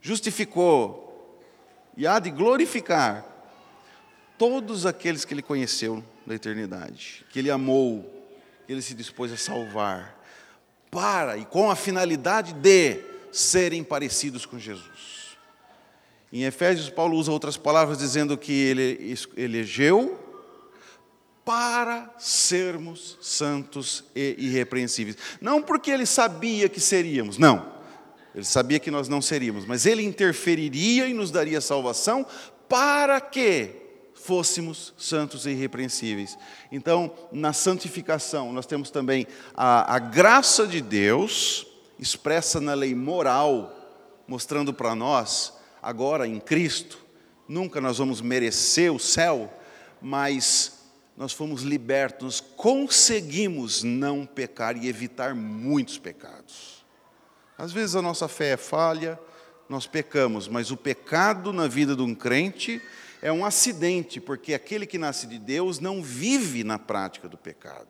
justificou 0.00 1.36
e 1.96 2.06
há 2.06 2.18
de 2.18 2.30
glorificar 2.30 3.29
todos 4.40 4.86
aqueles 4.86 5.26
que 5.26 5.34
ele 5.34 5.42
conheceu 5.42 6.02
na 6.26 6.34
eternidade, 6.34 7.26
que 7.28 7.38
ele 7.38 7.50
amou, 7.50 8.26
que 8.66 8.72
ele 8.72 8.80
se 8.80 8.94
dispôs 8.94 9.30
a 9.30 9.36
salvar, 9.36 10.18
para 10.90 11.36
e 11.36 11.44
com 11.44 11.70
a 11.70 11.76
finalidade 11.76 12.54
de 12.54 13.02
serem 13.30 13.84
parecidos 13.84 14.46
com 14.46 14.58
Jesus. 14.58 15.36
Em 16.32 16.44
Efésios, 16.44 16.88
Paulo 16.88 17.18
usa 17.18 17.30
outras 17.30 17.58
palavras 17.58 17.98
dizendo 17.98 18.38
que 18.38 18.50
ele 18.50 19.14
elegeu 19.36 20.18
para 21.44 22.10
sermos 22.18 23.18
santos 23.20 24.04
e 24.16 24.36
irrepreensíveis. 24.38 25.18
Não 25.38 25.60
porque 25.60 25.90
ele 25.90 26.06
sabia 26.06 26.66
que 26.66 26.80
seríamos, 26.80 27.36
não. 27.36 27.74
Ele 28.34 28.46
sabia 28.46 28.78
que 28.78 28.90
nós 28.90 29.06
não 29.06 29.20
seríamos, 29.20 29.66
mas 29.66 29.84
ele 29.84 30.02
interferiria 30.02 31.06
e 31.06 31.12
nos 31.12 31.30
daria 31.30 31.60
salvação 31.60 32.24
para 32.66 33.20
que 33.20 33.79
fôssemos 34.22 34.92
santos 34.96 35.46
e 35.46 35.50
irrepreensíveis. 35.50 36.38
Então, 36.70 37.12
na 37.32 37.52
santificação, 37.52 38.52
nós 38.52 38.66
temos 38.66 38.90
também 38.90 39.26
a, 39.54 39.96
a 39.96 39.98
graça 39.98 40.66
de 40.66 40.80
Deus, 40.80 41.66
expressa 41.98 42.60
na 42.60 42.74
lei 42.74 42.94
moral, 42.94 43.76
mostrando 44.26 44.72
para 44.72 44.94
nós, 44.94 45.54
agora 45.82 46.26
em 46.26 46.38
Cristo, 46.38 46.98
nunca 47.48 47.80
nós 47.80 47.98
vamos 47.98 48.20
merecer 48.20 48.92
o 48.92 48.98
céu, 48.98 49.52
mas 50.00 50.80
nós 51.16 51.32
fomos 51.32 51.62
libertos, 51.62 52.40
conseguimos 52.40 53.82
não 53.82 54.24
pecar 54.24 54.76
e 54.76 54.88
evitar 54.88 55.34
muitos 55.34 55.98
pecados. 55.98 56.84
Às 57.58 57.72
vezes 57.72 57.96
a 57.96 58.02
nossa 58.02 58.28
fé 58.28 58.52
é 58.52 58.56
falha, 58.56 59.18
nós 59.68 59.86
pecamos, 59.86 60.48
mas 60.48 60.70
o 60.70 60.76
pecado 60.76 61.52
na 61.52 61.66
vida 61.66 61.94
de 61.94 62.02
um 62.02 62.14
crente 62.14 62.80
é 63.22 63.30
um 63.30 63.44
acidente, 63.44 64.20
porque 64.20 64.54
aquele 64.54 64.86
que 64.86 64.98
nasce 64.98 65.26
de 65.26 65.38
Deus 65.38 65.78
não 65.78 66.02
vive 66.02 66.64
na 66.64 66.78
prática 66.78 67.28
do 67.28 67.36
pecado. 67.36 67.88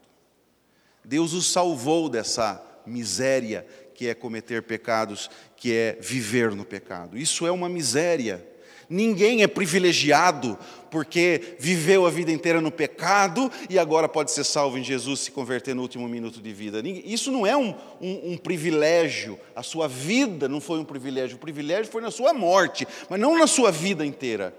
Deus 1.04 1.32
o 1.32 1.42
salvou 1.42 2.08
dessa 2.08 2.62
miséria 2.86 3.66
que 3.94 4.08
é 4.08 4.14
cometer 4.14 4.62
pecados, 4.62 5.30
que 5.56 5.74
é 5.74 5.96
viver 6.00 6.52
no 6.52 6.64
pecado. 6.64 7.18
Isso 7.18 7.46
é 7.46 7.50
uma 7.50 7.68
miséria. 7.68 8.46
Ninguém 8.88 9.42
é 9.42 9.46
privilegiado 9.46 10.58
porque 10.90 11.56
viveu 11.60 12.06
a 12.06 12.10
vida 12.10 12.32
inteira 12.32 12.60
no 12.60 12.72
pecado 12.72 13.52
e 13.68 13.78
agora 13.78 14.08
pode 14.08 14.32
ser 14.32 14.42
salvo 14.42 14.76
em 14.76 14.82
Jesus 14.82 15.20
se 15.20 15.30
converter 15.30 15.74
no 15.74 15.82
último 15.82 16.08
minuto 16.08 16.40
de 16.40 16.52
vida. 16.52 16.82
Isso 17.04 17.30
não 17.30 17.46
é 17.46 17.56
um, 17.56 17.72
um, 18.00 18.32
um, 18.32 18.36
privilégio. 18.36 19.38
A 19.54 19.62
sua 19.62 19.86
vida 19.86 20.48
não 20.48 20.60
foi 20.60 20.80
um 20.80 20.84
privilégio. 20.84 21.36
O 21.36 21.40
privilégio 21.40 21.92
foi 21.92 22.02
na 22.02 22.10
sua 22.10 22.32
morte, 22.32 22.88
mas 23.08 23.20
não 23.20 23.38
na 23.38 23.46
sua 23.46 23.70
vida 23.70 24.04
inteira. 24.04 24.52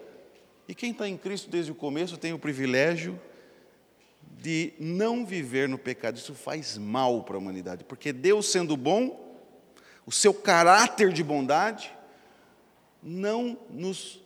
E 0.71 0.73
quem 0.73 0.91
está 0.91 1.05
em 1.05 1.17
Cristo 1.17 1.49
desde 1.49 1.69
o 1.69 1.75
começo 1.75 2.15
tem 2.15 2.31
o 2.31 2.39
privilégio 2.39 3.19
de 4.39 4.71
não 4.79 5.25
viver 5.25 5.67
no 5.67 5.77
pecado. 5.77 6.15
Isso 6.15 6.33
faz 6.33 6.77
mal 6.77 7.23
para 7.23 7.35
a 7.35 7.39
humanidade, 7.39 7.83
porque 7.83 8.13
Deus, 8.13 8.49
sendo 8.49 8.77
bom, 8.77 9.37
o 10.05 10.13
seu 10.13 10.33
caráter 10.33 11.11
de 11.11 11.25
bondade, 11.25 11.93
não 13.03 13.59
nos 13.69 14.21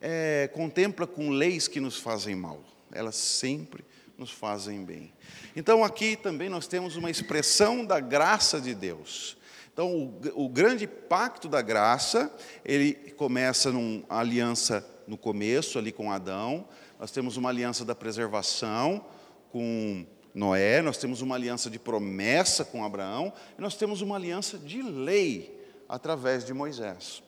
é, 0.00 0.50
contempla 0.52 1.06
com 1.06 1.30
leis 1.30 1.68
que 1.68 1.78
nos 1.78 1.96
fazem 1.96 2.34
mal, 2.34 2.60
elas 2.90 3.14
sempre 3.14 3.84
nos 4.18 4.32
fazem 4.32 4.84
bem. 4.84 5.12
Então, 5.54 5.84
aqui 5.84 6.16
também 6.16 6.48
nós 6.48 6.66
temos 6.66 6.96
uma 6.96 7.08
expressão 7.08 7.84
da 7.84 8.00
graça 8.00 8.60
de 8.60 8.74
Deus. 8.74 9.36
Então, 9.72 9.94
o, 9.94 10.44
o 10.46 10.48
grande 10.48 10.88
pacto 10.88 11.48
da 11.48 11.62
graça, 11.62 12.36
ele 12.64 12.94
começa 13.16 13.70
numa 13.70 14.02
aliança 14.08 14.84
no 15.06 15.16
começo, 15.16 15.78
ali 15.78 15.92
com 15.92 16.10
Adão, 16.10 16.66
nós 16.98 17.10
temos 17.10 17.36
uma 17.36 17.48
aliança 17.48 17.84
da 17.84 17.94
preservação 17.94 19.04
com 19.50 20.06
Noé, 20.34 20.82
nós 20.82 20.98
temos 20.98 21.20
uma 21.20 21.34
aliança 21.34 21.70
de 21.70 21.78
promessa 21.78 22.64
com 22.64 22.84
Abraão, 22.84 23.32
e 23.56 23.60
nós 23.60 23.76
temos 23.76 24.00
uma 24.00 24.16
aliança 24.16 24.58
de 24.58 24.82
lei 24.82 25.60
através 25.88 26.44
de 26.44 26.52
Moisés. 26.52 27.22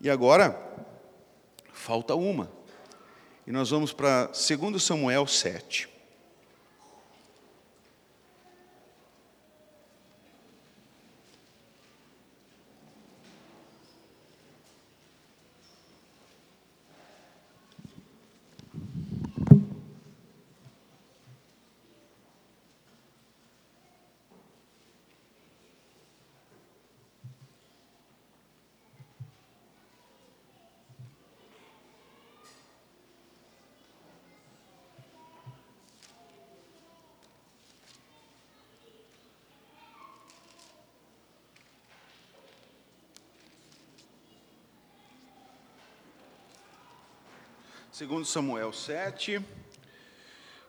E 0.00 0.08
agora, 0.08 0.58
falta 1.72 2.14
uma. 2.14 2.50
E 3.46 3.52
nós 3.52 3.70
vamos 3.70 3.92
para 3.92 4.26
2 4.26 4.82
Samuel 4.82 5.26
7. 5.26 5.88
Segundo 48.00 48.24
Samuel 48.24 48.72
7, 48.72 49.44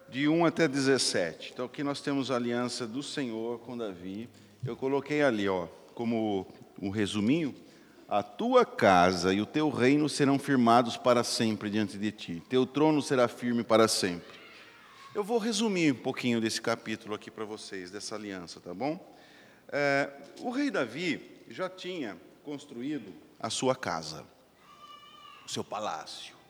de 0.09 0.27
1 0.27 0.45
até 0.45 0.67
17. 0.67 1.51
Então 1.53 1.65
aqui 1.65 1.81
nós 1.81 2.01
temos 2.01 2.29
a 2.29 2.35
aliança 2.35 2.85
do 2.85 3.01
Senhor 3.01 3.57
com 3.59 3.77
Davi. 3.77 4.29
Eu 4.65 4.75
coloquei 4.75 5.21
ali, 5.23 5.47
ó, 5.47 5.67
como 5.95 6.45
um 6.77 6.89
resuminho, 6.89 7.55
a 8.05 8.21
tua 8.21 8.65
casa 8.65 9.33
e 9.33 9.39
o 9.39 9.45
teu 9.45 9.69
reino 9.69 10.09
serão 10.09 10.37
firmados 10.37 10.97
para 10.97 11.23
sempre 11.23 11.69
diante 11.69 11.97
de 11.97 12.11
ti. 12.11 12.43
Teu 12.49 12.65
trono 12.65 13.01
será 13.01 13.29
firme 13.29 13.63
para 13.63 13.87
sempre. 13.87 14.37
Eu 15.15 15.23
vou 15.23 15.37
resumir 15.37 15.93
um 15.93 16.03
pouquinho 16.03 16.41
desse 16.41 16.61
capítulo 16.61 17.15
aqui 17.15 17.31
para 17.31 17.45
vocês, 17.45 17.89
dessa 17.89 18.13
aliança, 18.13 18.59
tá 18.59 18.73
bom? 18.73 18.99
É, 19.69 20.09
o 20.41 20.49
rei 20.49 20.69
Davi 20.69 21.45
já 21.49 21.69
tinha 21.69 22.17
construído 22.43 23.13
a 23.39 23.49
sua 23.49 23.73
casa, 23.73 24.25
o 25.45 25.49
seu 25.49 25.63
palácio. 25.63 26.40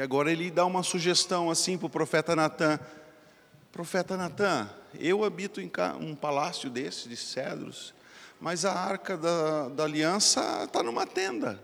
E 0.00 0.02
agora 0.02 0.32
ele 0.32 0.50
dá 0.50 0.64
uma 0.64 0.82
sugestão 0.82 1.50
assim 1.50 1.76
para 1.76 1.86
o 1.86 1.90
profeta 1.90 2.34
Natan: 2.34 2.80
Profeta 3.70 4.16
Natan, 4.16 4.66
eu 4.98 5.24
habito 5.24 5.60
em 5.60 5.70
um 6.00 6.14
palácio 6.14 6.70
desse, 6.70 7.06
de 7.06 7.18
cedros, 7.18 7.92
mas 8.40 8.64
a 8.64 8.72
arca 8.72 9.14
da, 9.14 9.68
da 9.68 9.84
aliança 9.84 10.64
está 10.64 10.82
numa 10.82 11.06
tenda. 11.06 11.62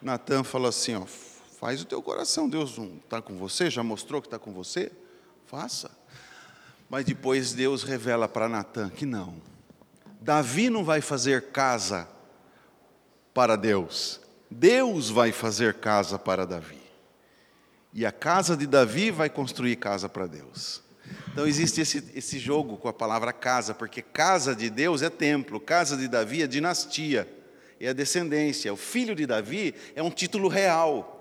Natan 0.00 0.42
falou 0.42 0.70
assim: 0.70 0.94
ó, 0.94 1.04
faz 1.04 1.82
o 1.82 1.84
teu 1.84 2.00
coração, 2.00 2.48
Deus 2.48 2.78
está 3.04 3.20
com 3.20 3.36
você, 3.36 3.68
já 3.68 3.82
mostrou 3.82 4.22
que 4.22 4.26
está 4.26 4.38
com 4.38 4.54
você? 4.54 4.90
Faça. 5.44 5.90
Mas 6.88 7.04
depois 7.04 7.52
Deus 7.52 7.82
revela 7.82 8.26
para 8.26 8.48
Natan 8.48 8.88
que 8.88 9.04
não. 9.04 9.34
Davi 10.18 10.70
não 10.70 10.82
vai 10.82 11.02
fazer 11.02 11.50
casa 11.50 12.08
para 13.34 13.54
Deus, 13.54 14.18
Deus 14.50 15.10
vai 15.10 15.30
fazer 15.30 15.74
casa 15.74 16.18
para 16.18 16.46
Davi. 16.46 16.77
E 17.92 18.04
a 18.04 18.12
casa 18.12 18.56
de 18.56 18.66
Davi 18.66 19.10
vai 19.10 19.30
construir 19.30 19.76
casa 19.76 20.08
para 20.08 20.26
Deus. 20.26 20.82
Então 21.32 21.46
existe 21.46 21.80
esse, 21.80 22.04
esse 22.14 22.38
jogo 22.38 22.76
com 22.76 22.88
a 22.88 22.92
palavra 22.92 23.32
casa, 23.32 23.74
porque 23.74 24.02
casa 24.02 24.54
de 24.54 24.68
Deus 24.68 25.02
é 25.02 25.10
templo, 25.10 25.60
casa 25.60 25.96
de 25.96 26.08
Davi 26.08 26.42
é 26.42 26.46
dinastia, 26.46 27.28
é 27.80 27.88
a 27.88 27.92
descendência. 27.92 28.72
O 28.72 28.76
filho 28.76 29.14
de 29.14 29.26
Davi 29.26 29.74
é 29.94 30.02
um 30.02 30.10
título 30.10 30.48
real. 30.48 31.14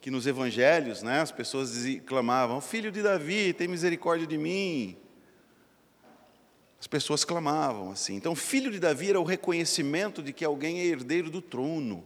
Que 0.00 0.10
nos 0.10 0.26
evangelhos, 0.26 1.02
né, 1.02 1.20
as 1.20 1.32
pessoas 1.32 1.72
clamavam: 2.06 2.60
Filho 2.60 2.92
de 2.92 3.02
Davi, 3.02 3.52
tem 3.52 3.66
misericórdia 3.66 4.26
de 4.26 4.38
mim. 4.38 4.96
As 6.78 6.86
pessoas 6.86 7.24
clamavam 7.24 7.90
assim. 7.90 8.14
Então, 8.14 8.36
filho 8.36 8.70
de 8.70 8.78
Davi 8.78 9.10
era 9.10 9.20
o 9.20 9.24
reconhecimento 9.24 10.22
de 10.22 10.32
que 10.32 10.44
alguém 10.44 10.78
é 10.78 10.84
herdeiro 10.84 11.30
do 11.30 11.42
trono. 11.42 12.04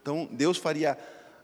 Então, 0.00 0.28
Deus 0.32 0.56
faria 0.56 0.96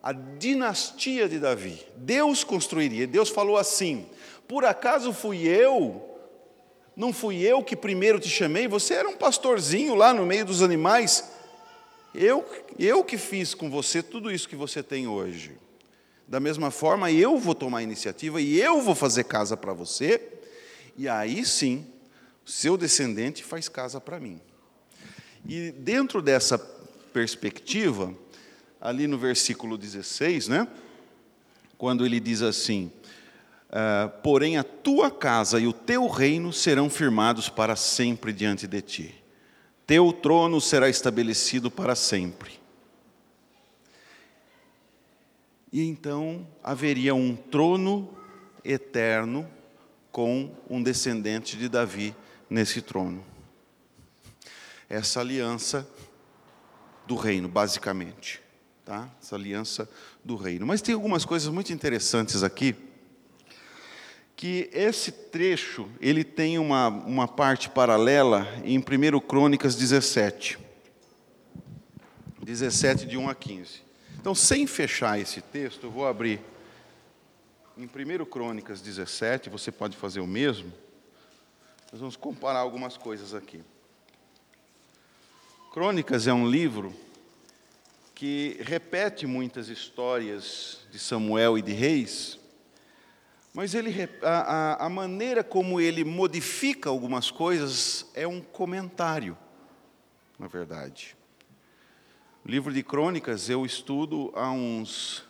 a 0.03 0.13
dinastia 0.13 1.29
de 1.29 1.39
Davi. 1.39 1.85
Deus 1.97 2.43
construiria. 2.45 3.07
Deus 3.07 3.29
falou 3.29 3.57
assim: 3.57 4.07
por 4.49 4.65
acaso 4.65 5.13
fui 5.13 5.47
eu? 5.47 6.07
Não 6.97 7.13
fui 7.13 7.41
eu 7.41 7.63
que 7.63 7.77
primeiro 7.77 8.19
te 8.19 8.29
chamei? 8.29 8.67
Você 8.67 8.95
era 8.95 9.09
um 9.09 9.17
pastorzinho 9.17 9.95
lá 9.95 10.13
no 10.13 10.27
meio 10.27 10.45
dos 10.45 10.63
animais. 10.63 11.31
Eu, 12.15 12.45
eu 12.79 13.05
que 13.05 13.17
fiz 13.17 13.55
com 13.55 13.71
você 13.71 14.03
tudo 14.03 14.31
isso 14.31 14.49
que 14.49 14.57
você 14.57 14.83
tem 14.83 15.07
hoje. 15.07 15.57
Da 16.27 16.41
mesma 16.41 16.71
forma, 16.71 17.11
eu 17.11 17.39
vou 17.39 17.55
tomar 17.55 17.79
a 17.79 17.83
iniciativa 17.83 18.41
e 18.41 18.61
eu 18.61 18.81
vou 18.81 18.95
fazer 18.95 19.25
casa 19.25 19.57
para 19.57 19.73
você. 19.73 20.21
E 20.97 21.09
aí 21.09 21.45
sim, 21.45 21.87
seu 22.45 22.77
descendente 22.77 23.45
faz 23.45 23.69
casa 23.69 24.01
para 24.01 24.19
mim. 24.19 24.41
E 25.49 25.71
dentro 25.71 26.21
dessa 26.21 26.59
perspectiva, 27.13 28.15
ali 28.81 29.07
no 29.07 29.19
versículo 29.19 29.77
16, 29.77 30.49
né? 30.49 30.67
Quando 31.77 32.07
ele 32.07 32.19
diz 32.19 32.43
assim: 32.43 32.91
Uh, 33.71 34.09
porém 34.21 34.59
a 34.59 34.65
tua 34.65 35.13
casa 35.13 35.61
e 35.61 35.67
o 35.69 35.73
teu 35.73 36.09
reino 36.09 36.53
serão 36.53 36.91
firmados 36.91 37.49
para 37.49 37.77
sempre 37.77 38.33
diante 38.33 38.67
de 38.67 38.83
ti. 38.83 39.15
Teu 39.87 40.13
trono 40.13 40.61
será 40.61 40.89
estabelecido 40.89 41.71
para 41.71 41.95
sempre. 41.95 42.59
E 45.73 45.85
então 45.85 46.45
haveria 46.65 47.15
um 47.15 47.37
trono 47.37 48.13
eterno 48.65 49.49
com 50.11 50.53
um 50.69 50.83
descendente 50.83 51.57
de 51.57 51.69
Davi 51.69 52.15
nesse 52.49 52.83
trono. 52.83 53.25
Essa 54.89 55.21
aliança 55.21 55.89
do 57.07 57.15
reino, 57.15 57.47
basicamente, 57.49 58.41
tá? 58.91 59.09
Essa 59.23 59.37
aliança 59.37 59.89
do 60.25 60.35
reino. 60.35 60.67
Mas 60.67 60.83
tem 60.83 60.93
algumas 60.93 61.25
coisas 61.25 61.49
muito 61.49 61.73
interessantes 61.73 62.43
aqui 62.43 62.75
que 64.35 64.69
esse 64.73 65.13
trecho 65.13 65.89
ele 66.01 66.25
tem 66.25 66.59
uma, 66.59 66.89
uma 66.89 67.29
parte 67.29 67.71
paralela 67.71 68.49
em 68.65 68.79
1 68.79 69.21
Crônicas 69.21 69.77
17. 69.77 70.59
17, 72.43 73.07
de 73.07 73.17
1 73.17 73.29
a 73.29 73.35
15. 73.35 73.81
Então, 74.19 74.35
sem 74.35 74.67
fechar 74.67 75.21
esse 75.21 75.41
texto, 75.41 75.85
eu 75.85 75.91
vou 75.93 76.09
abrir 76.09 76.41
em 77.79 77.85
1 77.85 78.25
Crônicas 78.25 78.81
17, 78.81 79.51
você 79.51 79.71
pode 79.71 79.97
fazer 79.97 80.19
o 80.19 80.27
mesmo. 80.27 80.73
Nós 81.93 82.01
vamos 82.01 82.17
comparar 82.17 82.59
algumas 82.59 82.97
coisas 82.97 83.35
aqui. 83.35 83.63
Crônicas 85.73 86.27
é 86.27 86.33
um 86.33 86.51
livro 86.51 86.93
que 88.21 88.59
repete 88.61 89.27
muitas 89.27 89.71
histórias 89.71 90.81
de 90.93 90.99
Samuel 90.99 91.57
e 91.57 91.63
de 91.63 91.73
reis, 91.73 92.39
mas 93.55 93.75
ele, 93.75 93.95
a, 94.23 94.85
a, 94.85 94.91
maneira 94.91 95.43
como 95.43 95.81
ele 95.81 96.05
modifica 96.05 96.91
algumas 96.91 97.31
coisas 97.31 98.05
é 98.13 98.29
um 98.29 98.43
comentário, 98.43 99.39
na 100.39 100.47
verdade. 100.47 101.17
O 102.45 102.51
livro 102.51 102.75
de 102.75 102.83
crônicas 102.83 103.49
eu 103.49 103.65
estudo 103.65 104.31
há 104.37 104.51
uns 104.51 105.25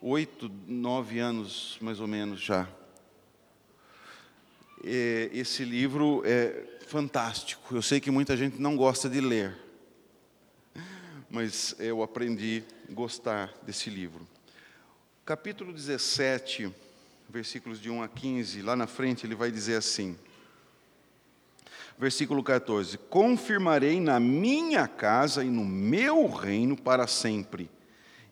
oito, 0.00 0.50
nove 0.66 1.18
anos, 1.18 1.76
mais 1.82 2.00
ou 2.00 2.06
menos 2.06 2.40
já. 2.40 2.66
Esse 4.82 5.62
livro 5.62 6.22
é 6.24 6.78
fantástico. 6.86 7.76
Eu 7.76 7.82
sei 7.82 8.00
que 8.00 8.10
muita 8.10 8.34
gente 8.34 8.58
não 8.58 8.78
gosta 8.78 9.10
de 9.10 9.20
ler, 9.20 9.61
mas 11.32 11.74
eu 11.78 12.02
aprendi 12.02 12.62
a 12.86 12.92
gostar 12.92 13.50
desse 13.62 13.88
livro. 13.88 14.28
Capítulo 15.24 15.72
17, 15.72 16.70
versículos 17.26 17.80
de 17.80 17.88
1 17.88 18.02
a 18.02 18.08
15, 18.08 18.60
lá 18.60 18.76
na 18.76 18.86
frente 18.86 19.24
ele 19.24 19.34
vai 19.34 19.50
dizer 19.50 19.76
assim. 19.76 20.14
Versículo 21.98 22.42
14: 22.42 22.98
Confirmarei 22.98 23.98
na 23.98 24.20
minha 24.20 24.86
casa 24.86 25.42
e 25.42 25.48
no 25.48 25.64
meu 25.64 26.28
reino 26.28 26.76
para 26.76 27.06
sempre, 27.06 27.70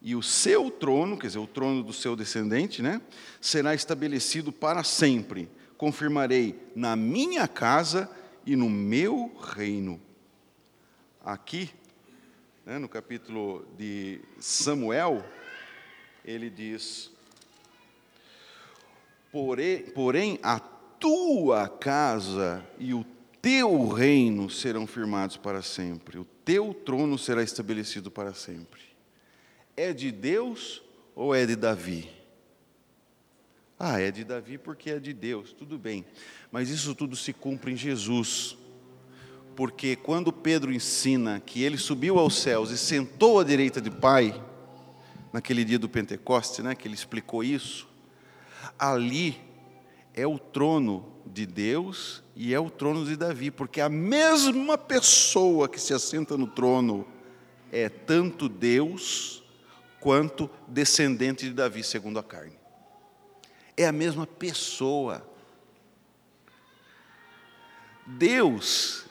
e 0.03 0.15
o 0.15 0.23
seu 0.23 0.71
trono, 0.71 1.17
quer 1.17 1.29
dizer, 1.29 1.39
o 1.39 1.47
trono 1.47 1.83
do 1.83 1.95
seu 1.95 2.15
descendente, 2.15 2.83
né, 2.83 3.01
será 3.41 3.75
estabelecido 3.75 4.53
para 4.53 4.85
sempre. 4.85 5.49
Confirmarei 5.79 6.71
na 6.77 6.95
minha 6.97 7.49
casa 7.49 8.11
e 8.45 8.55
no 8.55 8.69
meu 8.69 9.35
reino. 9.57 9.99
Aqui, 11.25 11.71
né, 12.65 12.79
no 12.79 12.89
capítulo 12.89 13.67
de 13.77 14.21
Samuel, 14.39 15.25
ele 16.25 16.51
diz: 16.51 17.11
porém, 19.33 19.83
porém, 19.91 20.39
a 20.43 20.59
tua 20.59 21.69
casa 21.69 22.65
e 22.79 22.93
o 22.93 23.05
teu 23.41 23.89
reino 23.89 24.51
serão 24.51 24.87
firmados 24.87 25.37
para 25.37 25.63
sempre, 25.63 26.19
o 26.19 26.25
teu 26.45 26.75
trono 26.75 27.19
será 27.19 27.43
estabelecido 27.43 28.11
para 28.11 28.35
sempre. 28.35 28.81
É 29.77 29.93
de 29.93 30.13
Deus 30.13 30.83
ou 31.15 31.35
é 31.35 31.47
de 31.47 31.57
Davi? 31.57 32.11
Ah, 33.79 33.99
é 33.99 34.11
de 34.11 34.25
Davi 34.25 34.59
porque 34.59 34.91
é 34.91 34.99
de 34.99 35.15
Deus, 35.15 35.55
tudo 35.55 35.79
bem. 35.79 36.05
Mas 36.53 36.69
isso 36.69 36.95
tudo 36.95 37.17
se 37.17 37.33
cumpre 37.33 37.73
em 37.73 37.77
Jesus. 37.77 38.59
Porque 39.61 39.95
quando 39.95 40.33
Pedro 40.33 40.73
ensina 40.73 41.39
que 41.39 41.63
ele 41.63 41.77
subiu 41.77 42.19
aos 42.19 42.39
céus 42.39 42.71
e 42.71 42.79
sentou 42.79 43.39
à 43.39 43.45
direita 43.45 43.79
do 43.79 43.93
Pai, 43.93 44.43
naquele 45.31 45.67
dia 45.67 45.79
do 45.79 45.87
Pentecoste, 45.87 46.63
né, 46.63 46.75
que 46.75 46.89
ele 46.89 46.95
explicou 46.95 47.45
isso, 47.45 47.87
ali 48.79 49.39
é 50.15 50.27
o 50.27 50.39
trono 50.39 51.13
de 51.27 51.45
Deus 51.45 52.23
e 52.35 52.55
é 52.55 52.59
o 52.59 52.71
trono 52.71 53.05
de 53.05 53.17
Davi, 53.17 53.51
porque 53.51 53.83
a 53.83 53.91
mesma 53.91 54.79
pessoa 54.79 55.69
que 55.69 55.79
se 55.79 55.93
assenta 55.93 56.39
no 56.39 56.47
trono 56.47 57.07
é 57.71 57.91
tanto 57.91 58.49
Deus 58.49 59.43
quanto 60.01 60.49
descendente 60.67 61.45
de 61.45 61.53
Davi, 61.53 61.85
segundo 61.85 62.19
a 62.19 62.23
carne. 62.23 62.59
É 63.77 63.87
a 63.87 63.93
mesma 63.93 64.27
pessoa. 64.27 65.23
Deus 68.07 69.10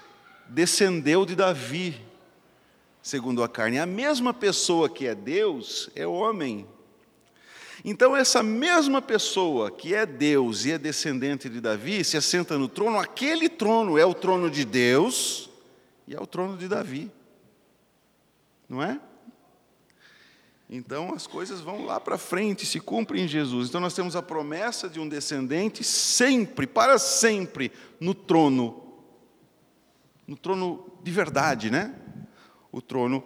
descendeu 0.50 1.26
de 1.26 1.36
Davi, 1.36 2.02
segundo 3.02 3.44
a 3.44 3.48
carne. 3.48 3.80
A 3.80 3.86
mesma 3.86 4.34
pessoa 4.34 4.90
que 4.90 5.08
é 5.08 5.16
Deus 5.16 5.90
é 5.96 6.06
homem. 6.06 6.68
Então, 7.86 8.16
essa 8.16 8.44
mesma 8.44 9.02
pessoa 9.02 9.72
que 9.72 9.94
é 9.94 10.06
Deus 10.06 10.66
e 10.66 10.72
é 10.72 10.78
descendente 10.78 11.48
de 11.48 11.62
Davi 11.62 12.04
se 12.04 12.18
assenta 12.18 12.58
no 12.58 12.68
trono, 12.68 13.00
aquele 13.00 13.48
trono 13.48 13.98
é 13.98 14.06
o 14.06 14.14
trono 14.14 14.50
de 14.50 14.66
Deus 14.66 15.50
e 16.08 16.14
é 16.14 16.20
o 16.20 16.28
trono 16.28 16.58
de 16.58 16.68
Davi. 16.68 17.10
Não 18.68 18.84
é? 18.84 19.00
Então 20.70 21.14
as 21.16 21.26
coisas 21.26 21.62
vão 21.62 21.86
lá 21.86 22.00
para 22.00 22.18
frente, 22.18 22.66
se 22.66 22.80
cumprem 22.80 23.24
em 23.24 23.28
Jesus. 23.28 23.70
Então 23.70 23.82
nós 23.82 23.96
temos 23.96 24.16
a 24.16 24.22
promessa 24.22 24.88
de 24.88 25.00
um 25.00 25.10
descendente 25.10 25.84
sempre, 25.84 26.68
para 26.68 27.00
sempre, 27.00 27.72
no 28.00 28.14
trono. 28.14 28.89
No 30.30 30.38
trono 30.38 30.86
de 31.02 31.10
verdade, 31.10 31.72
né? 31.72 31.92
O 32.72 32.84
trono 32.84 33.24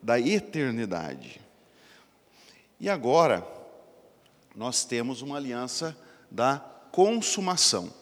da 0.00 0.20
eternidade. 0.20 1.40
E 2.78 2.88
agora, 2.88 3.44
nós 4.54 4.84
temos 4.84 5.20
uma 5.20 5.36
aliança 5.36 5.98
da 6.30 6.58
consumação. 6.92 7.92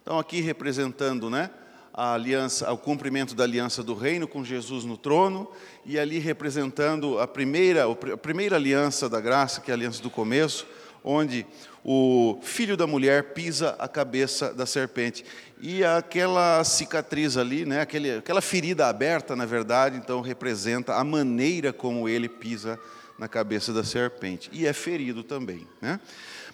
Então, 0.00 0.18
aqui 0.18 0.40
representando 0.40 1.28
né, 1.28 1.50
a 1.92 2.14
aliança, 2.14 2.72
o 2.72 2.78
cumprimento 2.78 3.34
da 3.34 3.44
aliança 3.44 3.82
do 3.82 3.94
reino 3.94 4.26
com 4.26 4.42
Jesus 4.42 4.86
no 4.86 4.96
trono, 4.96 5.46
e 5.84 5.98
ali 5.98 6.18
representando 6.18 7.18
a 7.18 7.28
primeira, 7.28 7.84
a 7.84 8.16
primeira 8.16 8.56
aliança 8.56 9.06
da 9.06 9.20
graça, 9.20 9.60
que 9.60 9.70
é 9.70 9.74
a 9.74 9.76
aliança 9.76 10.02
do 10.02 10.08
começo, 10.08 10.66
onde 11.04 11.46
o 11.84 12.38
filho 12.42 12.76
da 12.76 12.86
mulher 12.86 13.34
pisa 13.34 13.76
a 13.78 13.86
cabeça 13.86 14.52
da 14.52 14.64
serpente. 14.64 15.24
E 15.60 15.84
aquela 15.84 16.62
cicatriz 16.62 17.36
ali, 17.36 17.66
né, 17.66 17.80
aquele, 17.80 18.18
aquela 18.18 18.40
ferida 18.40 18.86
aberta, 18.86 19.34
na 19.34 19.44
verdade, 19.44 19.96
então 19.96 20.20
representa 20.20 20.94
a 20.94 21.02
maneira 21.02 21.72
como 21.72 22.08
ele 22.08 22.28
pisa 22.28 22.78
na 23.18 23.26
cabeça 23.26 23.72
da 23.72 23.82
serpente. 23.82 24.48
E 24.52 24.66
é 24.66 24.72
ferido 24.72 25.24
também. 25.24 25.66
Né? 25.80 25.98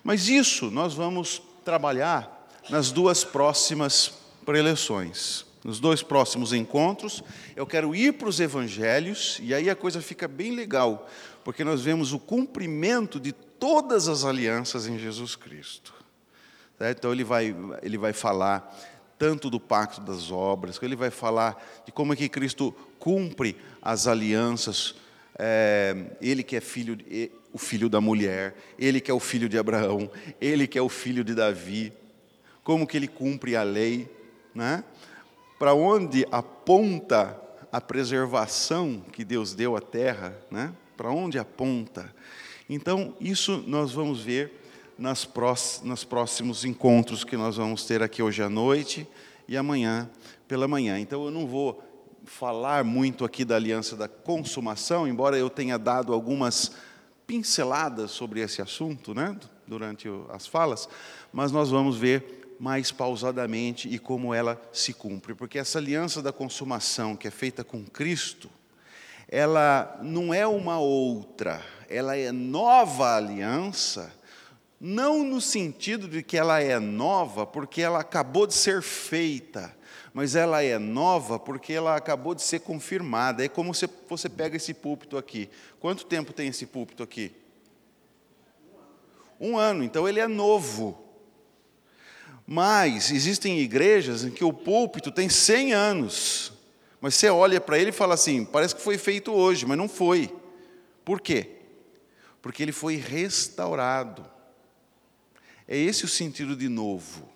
Mas 0.02 0.28
isso 0.28 0.70
nós 0.70 0.94
vamos 0.94 1.42
trabalhar 1.62 2.48
nas 2.70 2.90
duas 2.90 3.22
próximas 3.24 4.12
preleções. 4.46 5.44
Nos 5.62 5.80
dois 5.80 6.02
próximos 6.02 6.52
encontros, 6.52 7.22
eu 7.54 7.66
quero 7.66 7.94
ir 7.94 8.14
para 8.14 8.28
os 8.28 8.40
evangelhos, 8.40 9.38
e 9.42 9.54
aí 9.54 9.68
a 9.68 9.76
coisa 9.76 10.00
fica 10.00 10.28
bem 10.28 10.54
legal, 10.54 11.08
porque 11.42 11.64
nós 11.64 11.82
vemos 11.82 12.12
o 12.12 12.18
cumprimento 12.18 13.18
de 13.18 13.32
todas 13.32 14.08
as 14.08 14.24
alianças 14.24 14.86
em 14.86 14.98
Jesus 14.98 15.36
Cristo. 15.36 15.94
Então 16.80 17.12
ele 17.12 17.24
vai, 17.24 17.54
ele 17.82 17.96
vai 17.96 18.12
falar 18.12 18.76
tanto 19.18 19.48
do 19.48 19.60
pacto 19.60 20.00
das 20.00 20.30
obras, 20.30 20.78
ele 20.82 20.96
vai 20.96 21.10
falar 21.10 21.62
de 21.86 21.92
como 21.92 22.12
é 22.12 22.16
que 22.16 22.28
Cristo 22.28 22.74
cumpre 22.98 23.56
as 23.80 24.06
alianças 24.06 24.94
é, 25.38 25.96
ele 26.20 26.42
que 26.42 26.56
é 26.56 26.60
filho, 26.60 26.96
o 27.52 27.58
filho 27.58 27.88
da 27.88 28.00
mulher, 28.00 28.54
ele 28.78 29.00
que 29.00 29.10
é 29.10 29.14
o 29.14 29.20
filho 29.20 29.48
de 29.48 29.58
Abraão, 29.58 30.10
ele 30.40 30.66
que 30.66 30.78
é 30.78 30.82
o 30.82 30.88
filho 30.88 31.24
de 31.24 31.34
Davi, 31.34 31.92
como 32.62 32.86
que 32.86 32.96
ele 32.96 33.08
cumpre 33.08 33.56
a 33.56 33.62
lei, 33.62 34.08
né? 34.54 34.84
para 35.58 35.74
onde 35.74 36.26
aponta 36.30 37.40
a 37.70 37.80
preservação 37.80 39.04
que 39.12 39.24
Deus 39.24 39.54
deu 39.54 39.76
à 39.76 39.80
terra, 39.80 40.36
né? 40.50 40.72
para 40.96 41.10
onde 41.10 41.38
aponta. 41.38 42.14
Então, 42.68 43.14
isso 43.20 43.62
nós 43.66 43.92
vamos 43.92 44.22
ver 44.22 44.63
nas 44.98 45.28
nos 45.82 46.04
próximos 46.04 46.64
encontros 46.64 47.24
que 47.24 47.36
nós 47.36 47.56
vamos 47.56 47.84
ter 47.84 48.02
aqui 48.02 48.22
hoje 48.22 48.42
à 48.42 48.48
noite 48.48 49.06
e 49.48 49.56
amanhã 49.56 50.08
pela 50.46 50.68
manhã. 50.68 50.98
Então, 50.98 51.24
eu 51.24 51.30
não 51.30 51.46
vou 51.46 51.82
falar 52.24 52.84
muito 52.84 53.24
aqui 53.24 53.44
da 53.44 53.56
aliança 53.56 53.96
da 53.96 54.08
consumação, 54.08 55.06
embora 55.06 55.36
eu 55.36 55.50
tenha 55.50 55.78
dado 55.78 56.12
algumas 56.12 56.72
pinceladas 57.26 58.10
sobre 58.10 58.40
esse 58.40 58.60
assunto, 58.60 59.14
né, 59.14 59.36
durante 59.66 60.08
as 60.30 60.46
falas, 60.46 60.88
mas 61.32 61.52
nós 61.52 61.70
vamos 61.70 61.96
ver 61.96 62.56
mais 62.58 62.92
pausadamente 62.92 63.88
e 63.88 63.98
como 63.98 64.32
ela 64.32 64.60
se 64.72 64.92
cumpre, 64.92 65.34
porque 65.34 65.58
essa 65.58 65.78
aliança 65.78 66.22
da 66.22 66.32
consumação 66.32 67.16
que 67.16 67.26
é 67.26 67.30
feita 67.30 67.64
com 67.64 67.84
Cristo, 67.84 68.48
ela 69.28 69.98
não 70.02 70.32
é 70.32 70.46
uma 70.46 70.78
outra, 70.78 71.62
ela 71.88 72.16
é 72.16 72.30
nova 72.30 73.16
aliança, 73.16 74.12
não 74.80 75.24
no 75.24 75.40
sentido 75.40 76.08
de 76.08 76.22
que 76.22 76.36
ela 76.36 76.60
é 76.60 76.78
nova 76.78 77.46
porque 77.46 77.80
ela 77.80 78.00
acabou 78.00 78.46
de 78.46 78.54
ser 78.54 78.82
feita, 78.82 79.74
mas 80.12 80.34
ela 80.34 80.62
é 80.62 80.78
nova 80.78 81.38
porque 81.38 81.72
ela 81.72 81.96
acabou 81.96 82.34
de 82.34 82.42
ser 82.42 82.60
confirmada. 82.60 83.44
É 83.44 83.48
como 83.48 83.74
se 83.74 83.88
você 84.08 84.28
pega 84.28 84.56
esse 84.56 84.74
púlpito 84.74 85.16
aqui. 85.16 85.48
Quanto 85.80 86.06
tempo 86.06 86.32
tem 86.32 86.48
esse 86.48 86.66
púlpito 86.66 87.02
aqui? 87.02 87.32
Um 89.40 89.58
ano, 89.58 89.82
então 89.82 90.08
ele 90.08 90.20
é 90.20 90.28
novo. 90.28 91.00
Mas 92.46 93.10
existem 93.10 93.58
igrejas 93.60 94.22
em 94.22 94.30
que 94.30 94.44
o 94.44 94.52
púlpito 94.52 95.10
tem 95.10 95.28
100 95.28 95.72
anos. 95.72 96.52
Mas 97.00 97.14
você 97.14 97.28
olha 97.28 97.60
para 97.60 97.78
ele 97.78 97.90
e 97.90 97.92
fala 97.92 98.14
assim: 98.14 98.44
parece 98.44 98.74
que 98.74 98.82
foi 98.82 98.98
feito 98.98 99.32
hoje, 99.32 99.66
mas 99.66 99.78
não 99.78 99.88
foi. 99.88 100.34
Por 101.04 101.20
quê? 101.20 101.50
Porque 102.40 102.62
ele 102.62 102.72
foi 102.72 102.96
restaurado. 102.96 104.33
É 105.66 105.76
esse 105.76 106.04
o 106.04 106.08
sentido 106.08 106.54
de 106.54 106.68
novo 106.68 107.34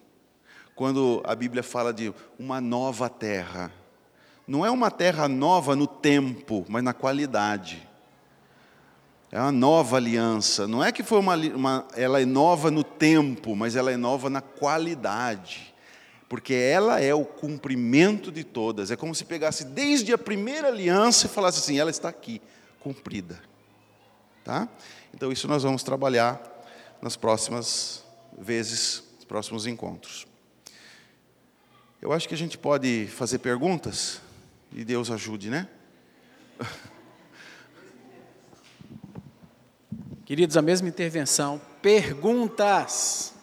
quando 0.79 1.21
a 1.27 1.35
Bíblia 1.35 1.65
fala 1.65 1.93
de 1.93 2.15
uma 2.39 2.61
nova 2.61 3.09
terra. 3.09 3.73
Não 4.47 4.65
é 4.65 4.71
uma 4.71 4.93
terra 4.93 5.27
nova 5.27 5.75
no 5.75 5.89
tempo, 5.89 6.65
mas 6.69 6.85
na 6.85 6.93
qualidade. 6.93 7.89
É 9.33 9.41
uma 9.41 9.51
nova 9.51 9.97
aliança. 9.97 10.69
Não 10.69 10.83
é 10.83 10.93
que 10.93 11.03
foi 11.03 11.19
uma, 11.19 11.35
uma, 11.35 11.89
ela 11.97 12.21
é 12.21 12.25
nova 12.25 12.71
no 12.71 12.85
tempo, 12.85 13.57
mas 13.57 13.75
ela 13.75 13.91
é 13.91 13.97
nova 13.97 14.31
na 14.31 14.41
qualidade. 14.41 15.75
Porque 16.29 16.55
ela 16.55 17.01
é 17.01 17.13
o 17.13 17.25
cumprimento 17.25 18.31
de 18.31 18.45
todas. 18.45 18.93
É 18.93 18.97
como 18.97 19.17
se 19.17 19.25
pegasse 19.25 19.65
desde 19.65 20.13
a 20.13 20.19
primeira 20.19 20.69
aliança 20.69 21.27
e 21.27 21.29
falasse 21.29 21.59
assim: 21.59 21.77
ela 21.77 21.91
está 21.91 22.09
aqui, 22.09 22.41
cumprida. 22.79 23.41
Tá? 24.45 24.69
Então, 25.13 25.33
isso 25.33 25.49
nós 25.49 25.65
vamos 25.65 25.83
trabalhar 25.83 26.41
nas 27.03 27.17
próximas 27.17 28.07
vezes, 28.41 29.03
nos 29.17 29.25
próximos 29.25 29.67
encontros. 29.67 30.27
Eu 32.01 32.13
acho 32.13 32.29
que 32.29 32.35
a 32.35 32.39
gente 32.39 32.57
pode 32.57 33.07
fazer 33.09 33.39
perguntas 33.39 34.21
e 34.73 34.85
Deus 34.85 35.11
ajude, 35.11 35.51
né? 35.51 35.69
Queridos, 40.25 40.57
a 40.57 40.63
mesma 40.63 40.89
intervenção. 40.89 41.61
Perguntas. 41.81 43.35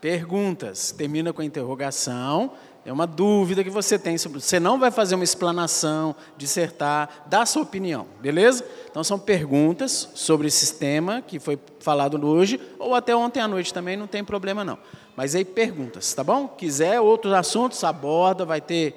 Perguntas. 0.00 0.92
Termina 0.92 1.32
com 1.32 1.40
a 1.40 1.44
interrogação. 1.44 2.52
É 2.86 2.92
uma 2.92 3.04
dúvida 3.04 3.64
que 3.64 3.68
você 3.68 3.98
tem 3.98 4.16
sobre. 4.16 4.40
Você 4.40 4.60
não 4.60 4.78
vai 4.78 4.92
fazer 4.92 5.16
uma 5.16 5.24
explanação, 5.24 6.14
dissertar, 6.38 7.24
dar 7.26 7.44
sua 7.44 7.62
opinião, 7.62 8.06
beleza? 8.20 8.64
Então 8.88 9.02
são 9.02 9.18
perguntas 9.18 10.08
sobre 10.14 10.46
esse 10.46 10.74
tema 10.74 11.20
que 11.20 11.40
foi 11.40 11.58
falado 11.80 12.24
hoje, 12.24 12.60
ou 12.78 12.94
até 12.94 13.14
ontem 13.14 13.40
à 13.40 13.48
noite 13.48 13.74
também, 13.74 13.96
não 13.96 14.06
tem 14.06 14.22
problema 14.22 14.64
não. 14.64 14.78
Mas 15.16 15.34
aí 15.34 15.44
perguntas, 15.44 16.14
tá 16.14 16.22
bom? 16.22 16.46
Quiser 16.46 17.00
outros 17.00 17.32
assuntos, 17.32 17.82
aborda, 17.82 18.44
vai 18.44 18.60
ter 18.60 18.94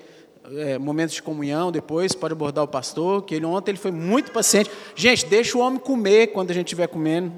é, 0.51 0.77
momentos 0.77 1.15
de 1.15 1.23
comunhão 1.23 1.71
depois, 1.71 2.13
pode 2.13 2.33
abordar 2.33 2.63
o 2.63 2.67
pastor, 2.67 3.23
que 3.23 3.33
ele 3.33 3.45
ontem 3.45 3.71
ele 3.71 3.79
foi 3.79 3.91
muito 3.91 4.31
paciente. 4.31 4.69
Gente, 4.95 5.25
deixa 5.25 5.57
o 5.57 5.61
homem 5.61 5.79
comer 5.79 6.27
quando 6.27 6.51
a 6.51 6.53
gente 6.53 6.67
estiver 6.67 6.85
comendo. 6.85 7.33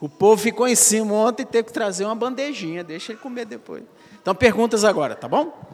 O 0.00 0.08
povo 0.08 0.40
ficou 0.40 0.66
em 0.66 0.74
cima 0.74 1.12
ontem 1.12 1.42
e 1.42 1.46
teve 1.46 1.64
que 1.64 1.74
trazer 1.74 2.06
uma 2.06 2.14
bandejinha, 2.14 2.82
deixa 2.82 3.12
ele 3.12 3.20
comer 3.20 3.44
depois. 3.44 3.82
Então, 4.22 4.34
perguntas 4.34 4.82
agora, 4.82 5.14
tá 5.14 5.28
bom? 5.28 5.69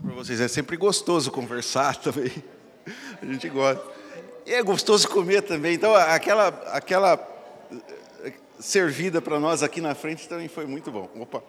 Para 0.00 0.14
vocês, 0.14 0.40
é 0.40 0.46
sempre 0.46 0.76
gostoso 0.76 1.28
conversar 1.32 1.96
também. 2.00 2.32
A 3.20 3.26
gente 3.26 3.48
gosta. 3.48 3.84
E 4.46 4.54
é 4.54 4.62
gostoso 4.62 5.08
comer 5.08 5.42
também. 5.42 5.74
Então, 5.74 5.92
aquela, 5.92 6.48
aquela 6.72 7.18
servida 8.60 9.20
para 9.20 9.40
nós 9.40 9.60
aqui 9.60 9.80
na 9.80 9.96
frente 9.96 10.28
também 10.28 10.46
foi 10.46 10.66
muito 10.66 10.92
bom. 10.92 11.10
Opa. 11.16 11.42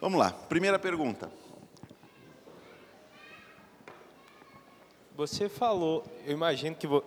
Vamos 0.00 0.20
lá. 0.20 0.30
Primeira 0.30 0.78
pergunta. 0.78 1.32
Você 5.16 5.48
falou, 5.48 6.04
eu 6.24 6.32
imagino 6.32 6.76
que 6.76 6.86
vo, 6.86 7.02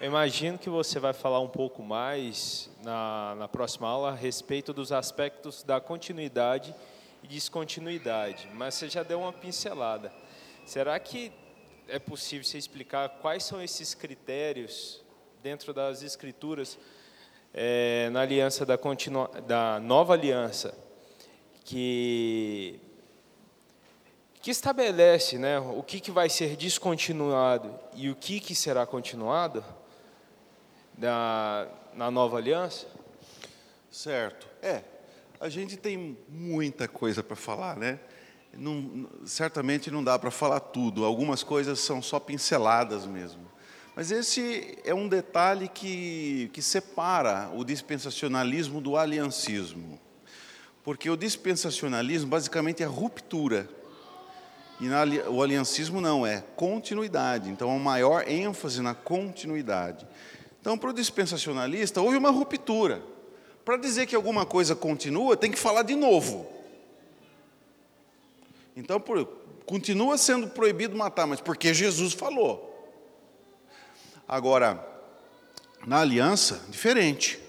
eu 0.00 0.08
imagino 0.08 0.58
que 0.58 0.68
você 0.68 0.98
vai 0.98 1.12
falar 1.12 1.38
um 1.40 1.48
pouco 1.48 1.80
mais 1.80 2.68
na, 2.82 3.36
na 3.36 3.48
próxima 3.48 3.88
aula 3.88 4.10
a 4.10 4.14
respeito 4.14 4.72
dos 4.72 4.90
aspectos 4.90 5.62
da 5.62 5.80
continuidade 5.80 6.74
e 7.26 7.28
descontinuidade, 7.28 8.48
mas 8.54 8.74
você 8.74 8.88
já 8.88 9.02
deu 9.02 9.20
uma 9.20 9.32
pincelada. 9.32 10.12
Será 10.64 10.98
que 10.98 11.32
é 11.88 11.98
possível 11.98 12.44
você 12.44 12.56
explicar 12.56 13.08
quais 13.20 13.44
são 13.44 13.60
esses 13.60 13.94
critérios 13.94 15.02
dentro 15.42 15.74
das 15.74 16.02
escrituras 16.02 16.78
é, 17.52 18.08
na 18.10 18.20
aliança 18.20 18.64
da, 18.64 18.78
continua, 18.78 19.28
da 19.46 19.80
nova 19.80 20.12
aliança, 20.12 20.76
que, 21.64 22.78
que 24.40 24.50
estabelece 24.50 25.36
né, 25.36 25.58
o 25.58 25.82
que, 25.82 26.00
que 26.00 26.10
vai 26.12 26.28
ser 26.28 26.56
descontinuado 26.56 27.76
e 27.94 28.08
o 28.08 28.14
que, 28.14 28.38
que 28.38 28.54
será 28.54 28.86
continuado 28.86 29.64
na, 30.96 31.66
na 31.92 32.10
nova 32.10 32.36
aliança? 32.38 32.86
Certo. 33.90 34.46
É, 34.62 34.82
a 35.40 35.48
gente 35.48 35.76
tem 35.76 36.16
muita 36.28 36.88
coisa 36.88 37.22
para 37.22 37.36
falar, 37.36 37.76
né? 37.76 38.00
Não, 38.54 39.08
certamente 39.24 39.90
não 39.90 40.02
dá 40.02 40.18
para 40.18 40.30
falar 40.30 40.60
tudo, 40.60 41.04
algumas 41.04 41.42
coisas 41.42 41.78
são 41.80 42.00
só 42.00 42.18
pinceladas 42.18 43.04
mesmo. 43.04 43.46
Mas 43.94 44.10
esse 44.10 44.78
é 44.84 44.94
um 44.94 45.08
detalhe 45.08 45.68
que, 45.68 46.50
que 46.52 46.60
separa 46.60 47.50
o 47.54 47.64
dispensacionalismo 47.64 48.80
do 48.80 48.96
aliancismo. 48.96 49.98
Porque 50.84 51.08
o 51.10 51.16
dispensacionalismo 51.16 52.28
basicamente 52.28 52.82
é 52.82 52.86
ruptura. 52.86 53.68
E 54.78 54.86
na, 54.86 55.02
o 55.30 55.42
aliancismo 55.42 56.00
não, 56.00 56.26
é 56.26 56.42
continuidade. 56.54 57.48
Então, 57.48 57.74
há 57.74 57.78
maior 57.78 58.28
ênfase 58.28 58.82
na 58.82 58.94
continuidade. 58.94 60.06
Então, 60.60 60.76
para 60.76 60.90
o 60.90 60.92
dispensacionalista, 60.92 62.00
houve 62.00 62.16
uma 62.18 62.30
ruptura. 62.30 63.02
Para 63.66 63.76
dizer 63.78 64.06
que 64.06 64.14
alguma 64.14 64.46
coisa 64.46 64.76
continua, 64.76 65.36
tem 65.36 65.50
que 65.50 65.58
falar 65.58 65.82
de 65.82 65.96
novo. 65.96 66.46
Então, 68.76 69.00
por, 69.00 69.26
continua 69.66 70.16
sendo 70.16 70.46
proibido 70.46 70.96
matar, 70.96 71.26
mas 71.26 71.40
porque 71.40 71.74
Jesus 71.74 72.12
falou. 72.12 72.72
Agora, 74.28 74.86
na 75.84 75.98
aliança, 75.98 76.62
diferente. 76.68 77.40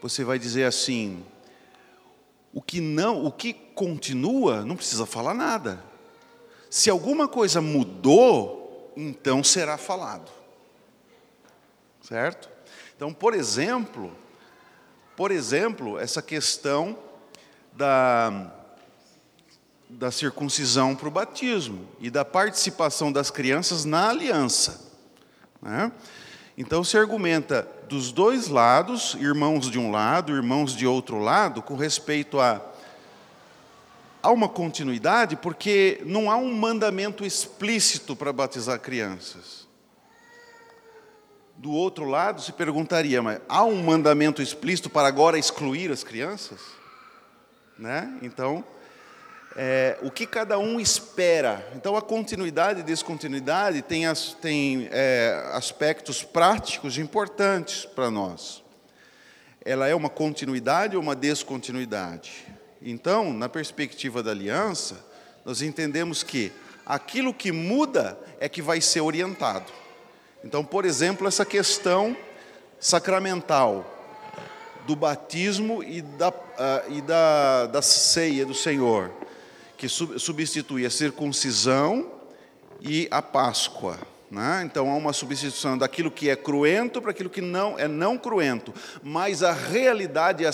Você 0.00 0.22
vai 0.22 0.38
dizer 0.38 0.62
assim: 0.62 1.26
o 2.54 2.62
que 2.62 2.80
não, 2.80 3.26
o 3.26 3.32
que 3.32 3.52
continua, 3.52 4.64
não 4.64 4.76
precisa 4.76 5.04
falar 5.06 5.34
nada. 5.34 5.82
Se 6.70 6.88
alguma 6.88 7.26
coisa 7.26 7.60
mudou, 7.60 8.92
então 8.96 9.42
será 9.42 9.76
falado. 9.76 10.30
Certo? 12.00 12.48
Então, 12.94 13.12
por 13.12 13.34
exemplo, 13.34 14.16
por 15.20 15.30
exemplo, 15.30 15.98
essa 15.98 16.22
questão 16.22 16.98
da, 17.74 18.50
da 19.86 20.10
circuncisão 20.10 20.96
para 20.96 21.08
o 21.08 21.10
batismo 21.10 21.86
e 22.00 22.08
da 22.08 22.24
participação 22.24 23.12
das 23.12 23.30
crianças 23.30 23.84
na 23.84 24.08
aliança. 24.08 24.80
Né? 25.60 25.92
Então 26.56 26.82
se 26.82 26.96
argumenta 26.96 27.68
dos 27.86 28.10
dois 28.12 28.48
lados, 28.48 29.14
irmãos 29.20 29.70
de 29.70 29.78
um 29.78 29.90
lado, 29.90 30.34
irmãos 30.34 30.74
de 30.74 30.86
outro 30.86 31.18
lado, 31.18 31.60
com 31.60 31.76
respeito 31.76 32.40
a 32.40 32.58
há 34.22 34.30
uma 34.30 34.48
continuidade 34.48 35.36
porque 35.36 36.00
não 36.06 36.30
há 36.30 36.36
um 36.36 36.54
mandamento 36.54 37.26
explícito 37.26 38.16
para 38.16 38.32
batizar 38.32 38.80
crianças. 38.80 39.59
Do 41.60 41.72
outro 41.72 42.06
lado, 42.06 42.40
se 42.40 42.52
perguntaria, 42.52 43.20
mas 43.20 43.38
há 43.46 43.62
um 43.64 43.82
mandamento 43.82 44.40
explícito 44.40 44.88
para 44.88 45.06
agora 45.06 45.38
excluir 45.38 45.92
as 45.92 46.02
crianças? 46.02 46.58
Né? 47.78 48.18
Então, 48.22 48.64
é, 49.54 49.98
o 50.00 50.10
que 50.10 50.26
cada 50.26 50.58
um 50.58 50.80
espera. 50.80 51.68
Então, 51.76 51.96
a 51.96 52.00
continuidade 52.00 52.80
e 52.80 52.82
descontinuidade 52.82 53.82
tem, 53.82 54.06
as, 54.06 54.32
tem 54.32 54.88
é, 54.90 55.50
aspectos 55.52 56.22
práticos 56.22 56.96
importantes 56.96 57.84
para 57.84 58.10
nós. 58.10 58.64
Ela 59.62 59.86
é 59.86 59.94
uma 59.94 60.08
continuidade 60.08 60.96
ou 60.96 61.02
uma 61.02 61.14
descontinuidade? 61.14 62.46
Então, 62.80 63.34
na 63.34 63.50
perspectiva 63.50 64.22
da 64.22 64.30
aliança, 64.30 65.04
nós 65.44 65.60
entendemos 65.60 66.22
que 66.22 66.50
aquilo 66.86 67.34
que 67.34 67.52
muda 67.52 68.18
é 68.40 68.48
que 68.48 68.62
vai 68.62 68.80
ser 68.80 69.02
orientado. 69.02 69.79
Então, 70.42 70.64
por 70.64 70.84
exemplo, 70.84 71.28
essa 71.28 71.44
questão 71.44 72.16
sacramental 72.78 73.84
do 74.86 74.96
batismo 74.96 75.82
e 75.82 76.00
da, 76.00 76.30
uh, 76.30 76.34
e 76.88 77.00
da, 77.02 77.66
da 77.66 77.82
ceia 77.82 78.46
do 78.46 78.54
Senhor, 78.54 79.10
que 79.76 79.88
sub, 79.88 80.18
substitui 80.18 80.86
a 80.86 80.90
circuncisão 80.90 82.10
e 82.80 83.06
a 83.10 83.20
Páscoa. 83.20 83.98
Né? 84.30 84.62
Então 84.64 84.90
há 84.90 84.96
uma 84.96 85.12
substituição 85.12 85.76
daquilo 85.76 86.10
que 86.10 86.30
é 86.30 86.36
cruento 86.36 87.02
para 87.02 87.10
aquilo 87.10 87.28
que 87.28 87.40
não 87.40 87.78
é 87.78 87.88
não 87.88 88.16
cruento, 88.16 88.72
mas 89.02 89.42
a 89.42 89.52
realidade, 89.52 90.44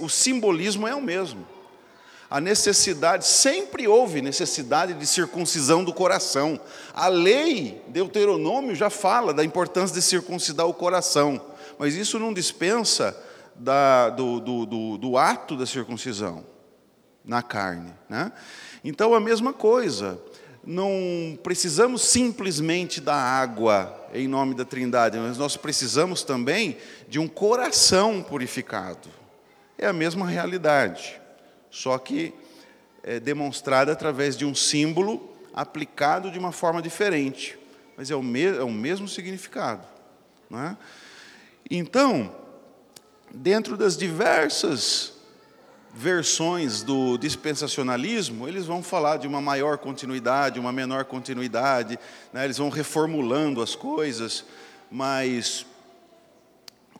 o 0.00 0.08
simbolismo 0.08 0.86
é 0.86 0.94
o 0.94 1.00
mesmo 1.00 1.46
a 2.32 2.40
necessidade, 2.40 3.26
sempre 3.26 3.86
houve 3.86 4.22
necessidade 4.22 4.94
de 4.94 5.06
circuncisão 5.06 5.84
do 5.84 5.92
coração. 5.92 6.58
A 6.94 7.06
lei, 7.06 7.82
Deuteronômio, 7.88 8.74
já 8.74 8.88
fala 8.88 9.34
da 9.34 9.44
importância 9.44 9.94
de 9.94 10.00
circuncidar 10.00 10.66
o 10.66 10.72
coração, 10.72 11.38
mas 11.78 11.94
isso 11.94 12.18
não 12.18 12.32
dispensa 12.32 13.14
da, 13.54 14.08
do, 14.08 14.40
do, 14.40 14.64
do, 14.64 14.96
do, 14.96 15.18
ato 15.18 15.58
da 15.58 15.66
circuncisão 15.66 16.42
na 17.22 17.42
carne. 17.42 17.92
Né? 18.08 18.32
Então, 18.82 19.12
a 19.12 19.20
mesma 19.20 19.52
coisa, 19.52 20.18
não 20.64 21.38
precisamos 21.42 22.00
simplesmente 22.00 22.98
da 22.98 23.14
água 23.14 24.08
em 24.14 24.26
nome 24.26 24.54
da 24.54 24.64
Trindade, 24.64 25.18
mas 25.18 25.36
nós 25.36 25.58
precisamos 25.58 26.22
também 26.22 26.78
de 27.06 27.18
um 27.18 27.28
coração 27.28 28.22
purificado. 28.22 29.10
É 29.76 29.86
a 29.86 29.92
mesma 29.92 30.26
realidade 30.26 31.20
só 31.72 31.96
que 31.98 32.34
é 33.02 33.18
demonstrada 33.18 33.90
através 33.90 34.36
de 34.36 34.44
um 34.44 34.54
símbolo 34.54 35.34
aplicado 35.54 36.30
de 36.30 36.38
uma 36.38 36.52
forma 36.52 36.80
diferente, 36.80 37.58
mas 37.96 38.10
é 38.10 38.14
o, 38.14 38.22
me 38.22 38.44
é 38.44 38.62
o 38.62 38.70
mesmo 38.70 39.08
significado. 39.08 39.84
Não 40.48 40.60
é? 40.60 40.76
Então, 41.70 42.36
dentro 43.32 43.76
das 43.76 43.96
diversas 43.96 45.14
versões 45.94 46.82
do 46.82 47.16
dispensacionalismo, 47.16 48.46
eles 48.46 48.66
vão 48.66 48.82
falar 48.82 49.16
de 49.16 49.26
uma 49.26 49.40
maior 49.40 49.78
continuidade, 49.78 50.60
uma 50.60 50.72
menor 50.72 51.06
continuidade, 51.06 51.98
né? 52.32 52.44
eles 52.44 52.58
vão 52.58 52.68
reformulando 52.68 53.62
as 53.62 53.74
coisas, 53.74 54.44
mas 54.90 55.66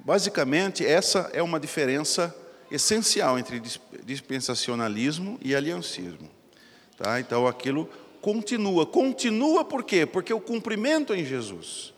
basicamente 0.01 0.85
essa 0.85 1.31
é 1.33 1.43
uma 1.43 1.61
diferença 1.61 2.35
essencial 2.73 3.39
entre 3.39 3.61
dispensacionalismo 4.03 5.39
e 5.43 5.55
aliancismo. 5.55 6.31
Tá? 6.97 7.21
Então 7.21 7.47
aquilo 7.47 7.89
continua. 8.23 8.87
Continua 8.87 9.63
por 9.65 9.85
quê? 9.85 10.07
Porque 10.07 10.33
o 10.33 10.41
cumprimento 10.41 11.15
em 11.15 11.25
Jesus. 11.25 11.93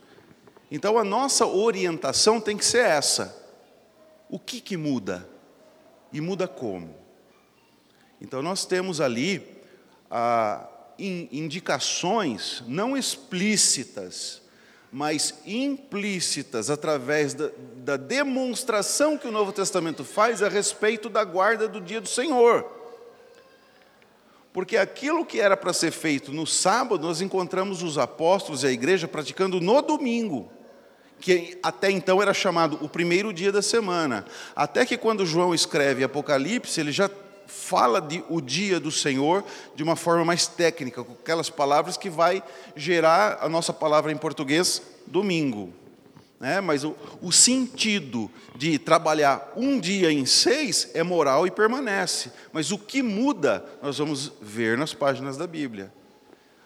Então 0.70 0.98
a 0.98 1.04
nossa 1.04 1.46
orientação 1.46 2.40
tem 2.40 2.56
que 2.56 2.64
ser 2.64 2.84
essa. 2.84 3.40
O 4.28 4.38
que, 4.38 4.60
que 4.60 4.76
muda? 4.76 5.28
E 6.12 6.20
muda 6.20 6.48
como? 6.48 6.96
Então 8.20 8.42
nós 8.42 8.66
temos 8.66 9.00
ali 9.00 9.46
ah, 10.10 10.68
indicações 10.98 12.64
não 12.66 12.96
explícitas 12.96 14.42
mas 14.94 15.34
implícitas 15.44 16.70
através 16.70 17.34
da, 17.34 17.50
da, 17.78 17.96
demonstração 17.96 19.18
que 19.18 19.26
o 19.26 19.32
Novo 19.32 19.50
Testamento 19.50 20.04
faz 20.04 20.40
a 20.40 20.48
respeito 20.48 21.08
da 21.08 21.24
guarda 21.24 21.66
do 21.66 21.80
dia 21.80 22.00
do 22.00 22.08
Senhor. 22.08 22.64
Porque 24.52 24.76
aquilo 24.76 25.26
que 25.26 25.40
era 25.40 25.56
para 25.56 25.72
ser 25.72 25.90
feito 25.90 26.32
no 26.32 26.46
sábado, 26.46 27.04
nós 27.04 27.20
encontramos 27.20 27.82
os 27.82 27.98
apóstolos 27.98 28.62
e 28.62 28.68
a 28.68 28.70
igreja 28.70 29.08
praticando 29.08 29.60
no 29.60 29.82
domingo, 29.82 30.48
que 31.18 31.58
até 31.60 31.90
então 31.90 32.22
era 32.22 32.32
chamado 32.32 32.78
o 32.80 32.88
primeiro 32.88 33.32
dia 33.32 33.50
da 33.50 33.62
semana. 33.62 34.24
Até 34.54 34.86
que 34.86 34.96
quando 34.96 35.26
João 35.26 35.52
escreve 35.52 36.04
Apocalipse, 36.04 36.78
ele 36.78 36.92
já 36.92 37.10
fala 37.46 38.00
de 38.00 38.24
o 38.28 38.40
dia 38.40 38.80
do 38.80 38.90
Senhor 38.90 39.44
de 39.74 39.82
uma 39.82 39.96
forma 39.96 40.24
mais 40.24 40.46
técnica, 40.46 41.02
com 41.04 41.12
aquelas 41.12 41.50
palavras 41.50 41.96
que 41.96 42.10
vai 42.10 42.42
gerar 42.74 43.38
a 43.40 43.48
nossa 43.48 43.72
palavra 43.72 44.10
em 44.12 44.16
português 44.16 44.82
domingo. 45.06 45.72
Né? 46.40 46.60
Mas 46.60 46.84
o, 46.84 46.94
o 47.22 47.32
sentido 47.32 48.30
de 48.56 48.78
trabalhar 48.78 49.52
um 49.56 49.78
dia 49.78 50.12
em 50.12 50.26
seis 50.26 50.90
é 50.94 51.02
moral 51.02 51.46
e 51.46 51.50
permanece. 51.50 52.30
Mas 52.52 52.70
o 52.70 52.78
que 52.78 53.02
muda, 53.02 53.64
nós 53.82 53.98
vamos 53.98 54.32
ver 54.42 54.76
nas 54.76 54.92
páginas 54.92 55.36
da 55.36 55.46
Bíblia. 55.46 55.92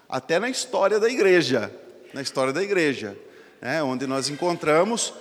Até 0.08 0.38
na 0.38 0.48
história 0.48 0.98
da 0.98 1.08
igreja. 1.08 1.72
Na 2.12 2.22
história 2.22 2.52
da 2.52 2.62
igreja. 2.62 3.16
Né? 3.60 3.82
Onde 3.82 4.06
nós 4.06 4.28
encontramos 4.28 5.12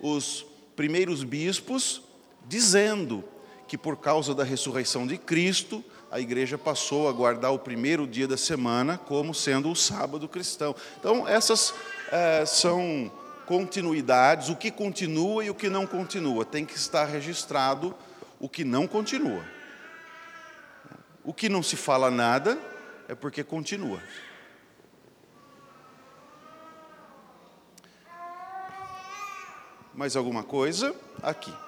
os 0.00 0.44
primeiros 0.74 1.22
bispos 1.22 2.02
dizendo 2.46 3.24
que 3.66 3.78
por 3.78 3.96
causa 3.96 4.34
da 4.34 4.44
ressurreição 4.44 5.06
de 5.06 5.16
Cristo, 5.18 5.84
a 6.10 6.20
igreja 6.20 6.56
passou 6.56 7.08
a 7.08 7.12
guardar 7.12 7.52
o 7.52 7.58
primeiro 7.58 8.06
dia 8.06 8.28
da 8.28 8.36
semana 8.36 8.98
como 8.98 9.34
sendo 9.34 9.70
o 9.70 9.74
sábado 9.74 10.28
cristão. 10.28 10.74
Então, 10.98 11.26
essas 11.26 11.74
é, 12.12 12.46
são 12.46 13.10
continuidades, 13.46 14.48
o 14.48 14.56
que 14.56 14.70
continua 14.70 15.44
e 15.44 15.50
o 15.50 15.54
que 15.54 15.68
não 15.68 15.86
continua. 15.86 16.44
Tem 16.44 16.64
que 16.64 16.76
estar 16.76 17.04
registrado 17.04 17.94
o 18.38 18.48
que 18.48 18.64
não 18.64 18.86
continua. 18.86 19.44
O 21.24 21.32
que 21.32 21.48
não 21.48 21.62
se 21.62 21.76
fala 21.76 22.10
nada 22.10 22.58
é 23.08 23.14
porque 23.14 23.42
continua. 23.42 24.00
Mais 29.94 30.16
alguma 30.16 30.42
coisa? 30.42 30.94
Aqui. 31.22 31.63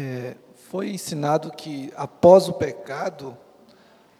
É, 0.00 0.36
foi 0.70 0.90
ensinado 0.90 1.50
que 1.50 1.92
após 1.96 2.48
o 2.48 2.52
pecado, 2.52 3.36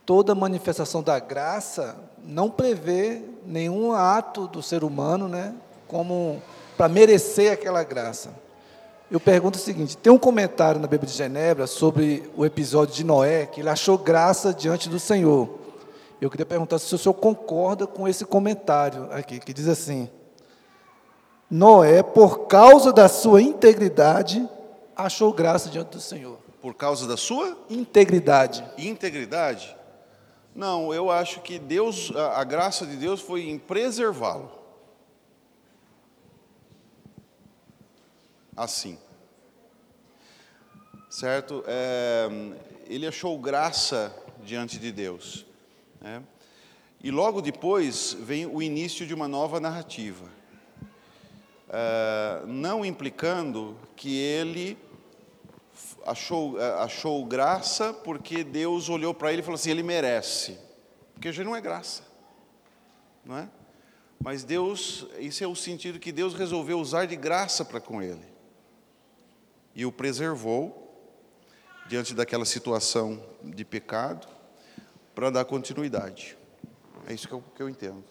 toda 0.05 0.35
manifestação 0.35 1.05
da 1.05 1.21
graça 1.21 1.97
não 2.25 2.51
prevê 2.51 3.23
nenhum 3.47 3.93
ato 3.93 4.49
do 4.49 4.61
ser 4.61 4.83
humano, 4.83 5.29
né, 5.29 5.55
como 5.87 6.43
para 6.77 6.89
merecer 6.89 7.53
aquela 7.53 7.85
graça. 7.85 8.31
Eu 9.09 9.21
pergunto 9.21 9.57
o 9.57 9.63
seguinte: 9.63 9.97
tem 9.97 10.13
um 10.13 10.19
comentário 10.19 10.81
na 10.81 10.89
Bíblia 10.89 11.09
de 11.09 11.17
Genebra 11.17 11.69
sobre 11.69 12.29
o 12.37 12.45
episódio 12.45 12.93
de 12.93 13.05
Noé, 13.05 13.47
que 13.47 13.61
ele 13.61 13.69
achou 13.69 13.97
graça 13.97 14.53
diante 14.53 14.89
do 14.89 14.99
Senhor. 14.99 15.49
Eu 16.21 16.29
queria 16.29 16.45
perguntar 16.45 16.81
se 16.81 16.93
o 16.93 16.99
senhor 16.99 17.15
concorda 17.15 17.87
com 17.87 18.09
esse 18.09 18.25
comentário 18.25 19.07
aqui, 19.13 19.39
que 19.39 19.55
diz 19.55 19.69
assim: 19.69 20.11
Noé, 21.49 22.03
por 22.03 22.49
causa 22.49 22.93
da 22.93 23.09
sua 23.09 23.41
integridade, 23.41 24.45
achou 24.99 25.33
graça 25.33 25.71
diante 25.71 25.91
do 25.91 26.01
Senhor. 26.01 26.39
Por 26.61 26.75
causa 26.75 27.07
da 27.07 27.17
sua 27.17 27.57
Integridade. 27.71 28.65
integridade? 28.77 29.77
Não, 30.55 30.93
eu 30.93 31.09
acho 31.09 31.41
que 31.41 31.57
Deus, 31.59 32.11
a, 32.17 32.41
a 32.41 32.45
graça 32.45 32.85
de 32.85 32.97
Deus 32.97 33.21
foi 33.21 33.49
em 33.49 33.59
preservá-lo. 33.59 34.51
Assim. 38.57 38.99
Certo? 41.09 41.63
É, 41.67 42.29
ele 42.87 43.07
achou 43.07 43.39
graça 43.39 44.13
diante 44.43 44.79
de 44.79 44.91
Deus. 44.91 45.47
né? 46.01 46.23
E 47.01 47.13
logo 47.13 47.41
depois 47.41 48.17
vem 48.21 48.45
o 48.47 48.61
início 48.61 49.07
de 49.07 49.15
uma 49.15 49.29
nova 49.29 49.61
narrativa. 49.61 50.27
É, 51.69 52.43
não 52.47 52.85
implicando 52.85 53.77
que 53.95 54.17
ele 54.19 54.77
achou, 56.11 56.61
eh, 56.61 56.83
achou 56.83 57.25
graça 57.25 57.93
porque 57.93 58.43
Deus 58.43 58.89
olhou 58.89 59.15
para 59.15 59.33
ele 59.33 59.43
e 59.43 59.45
falou 59.45 59.57
assim: 59.57 59.71
ele 59.71 59.83
merece. 59.83 60.59
Porque 61.15 61.33
já 61.33 61.43
não 61.43 61.55
é 61.55 61.61
graça, 61.61 62.03
não 63.25 63.37
é? 63.37 63.49
Mas 64.21 64.45
Deus, 64.45 65.07
isso 65.19 65.43
é 65.45 65.47
o 65.47 65.55
sentido 65.55 65.99
que 65.99 66.11
Deus 66.13 66.35
resolveu 66.35 66.79
usar 66.79 67.07
de 67.07 67.17
graça 67.17 67.65
para 67.65 67.81
com 67.81 68.03
ele. 68.03 68.27
E 69.75 69.87
o 69.87 69.93
preservou 69.93 70.85
diante 71.87 72.15
daquela 72.15 72.45
situação 72.45 73.23
de 73.43 73.65
pecado 73.65 74.27
para 75.15 75.31
dar 75.31 75.45
continuidade. 75.45 76.37
É 77.07 77.15
isso 77.15 77.27
que 77.29 77.35
eu, 77.35 77.43
que 77.55 77.63
eu 77.63 77.69
entendo. 77.69 78.05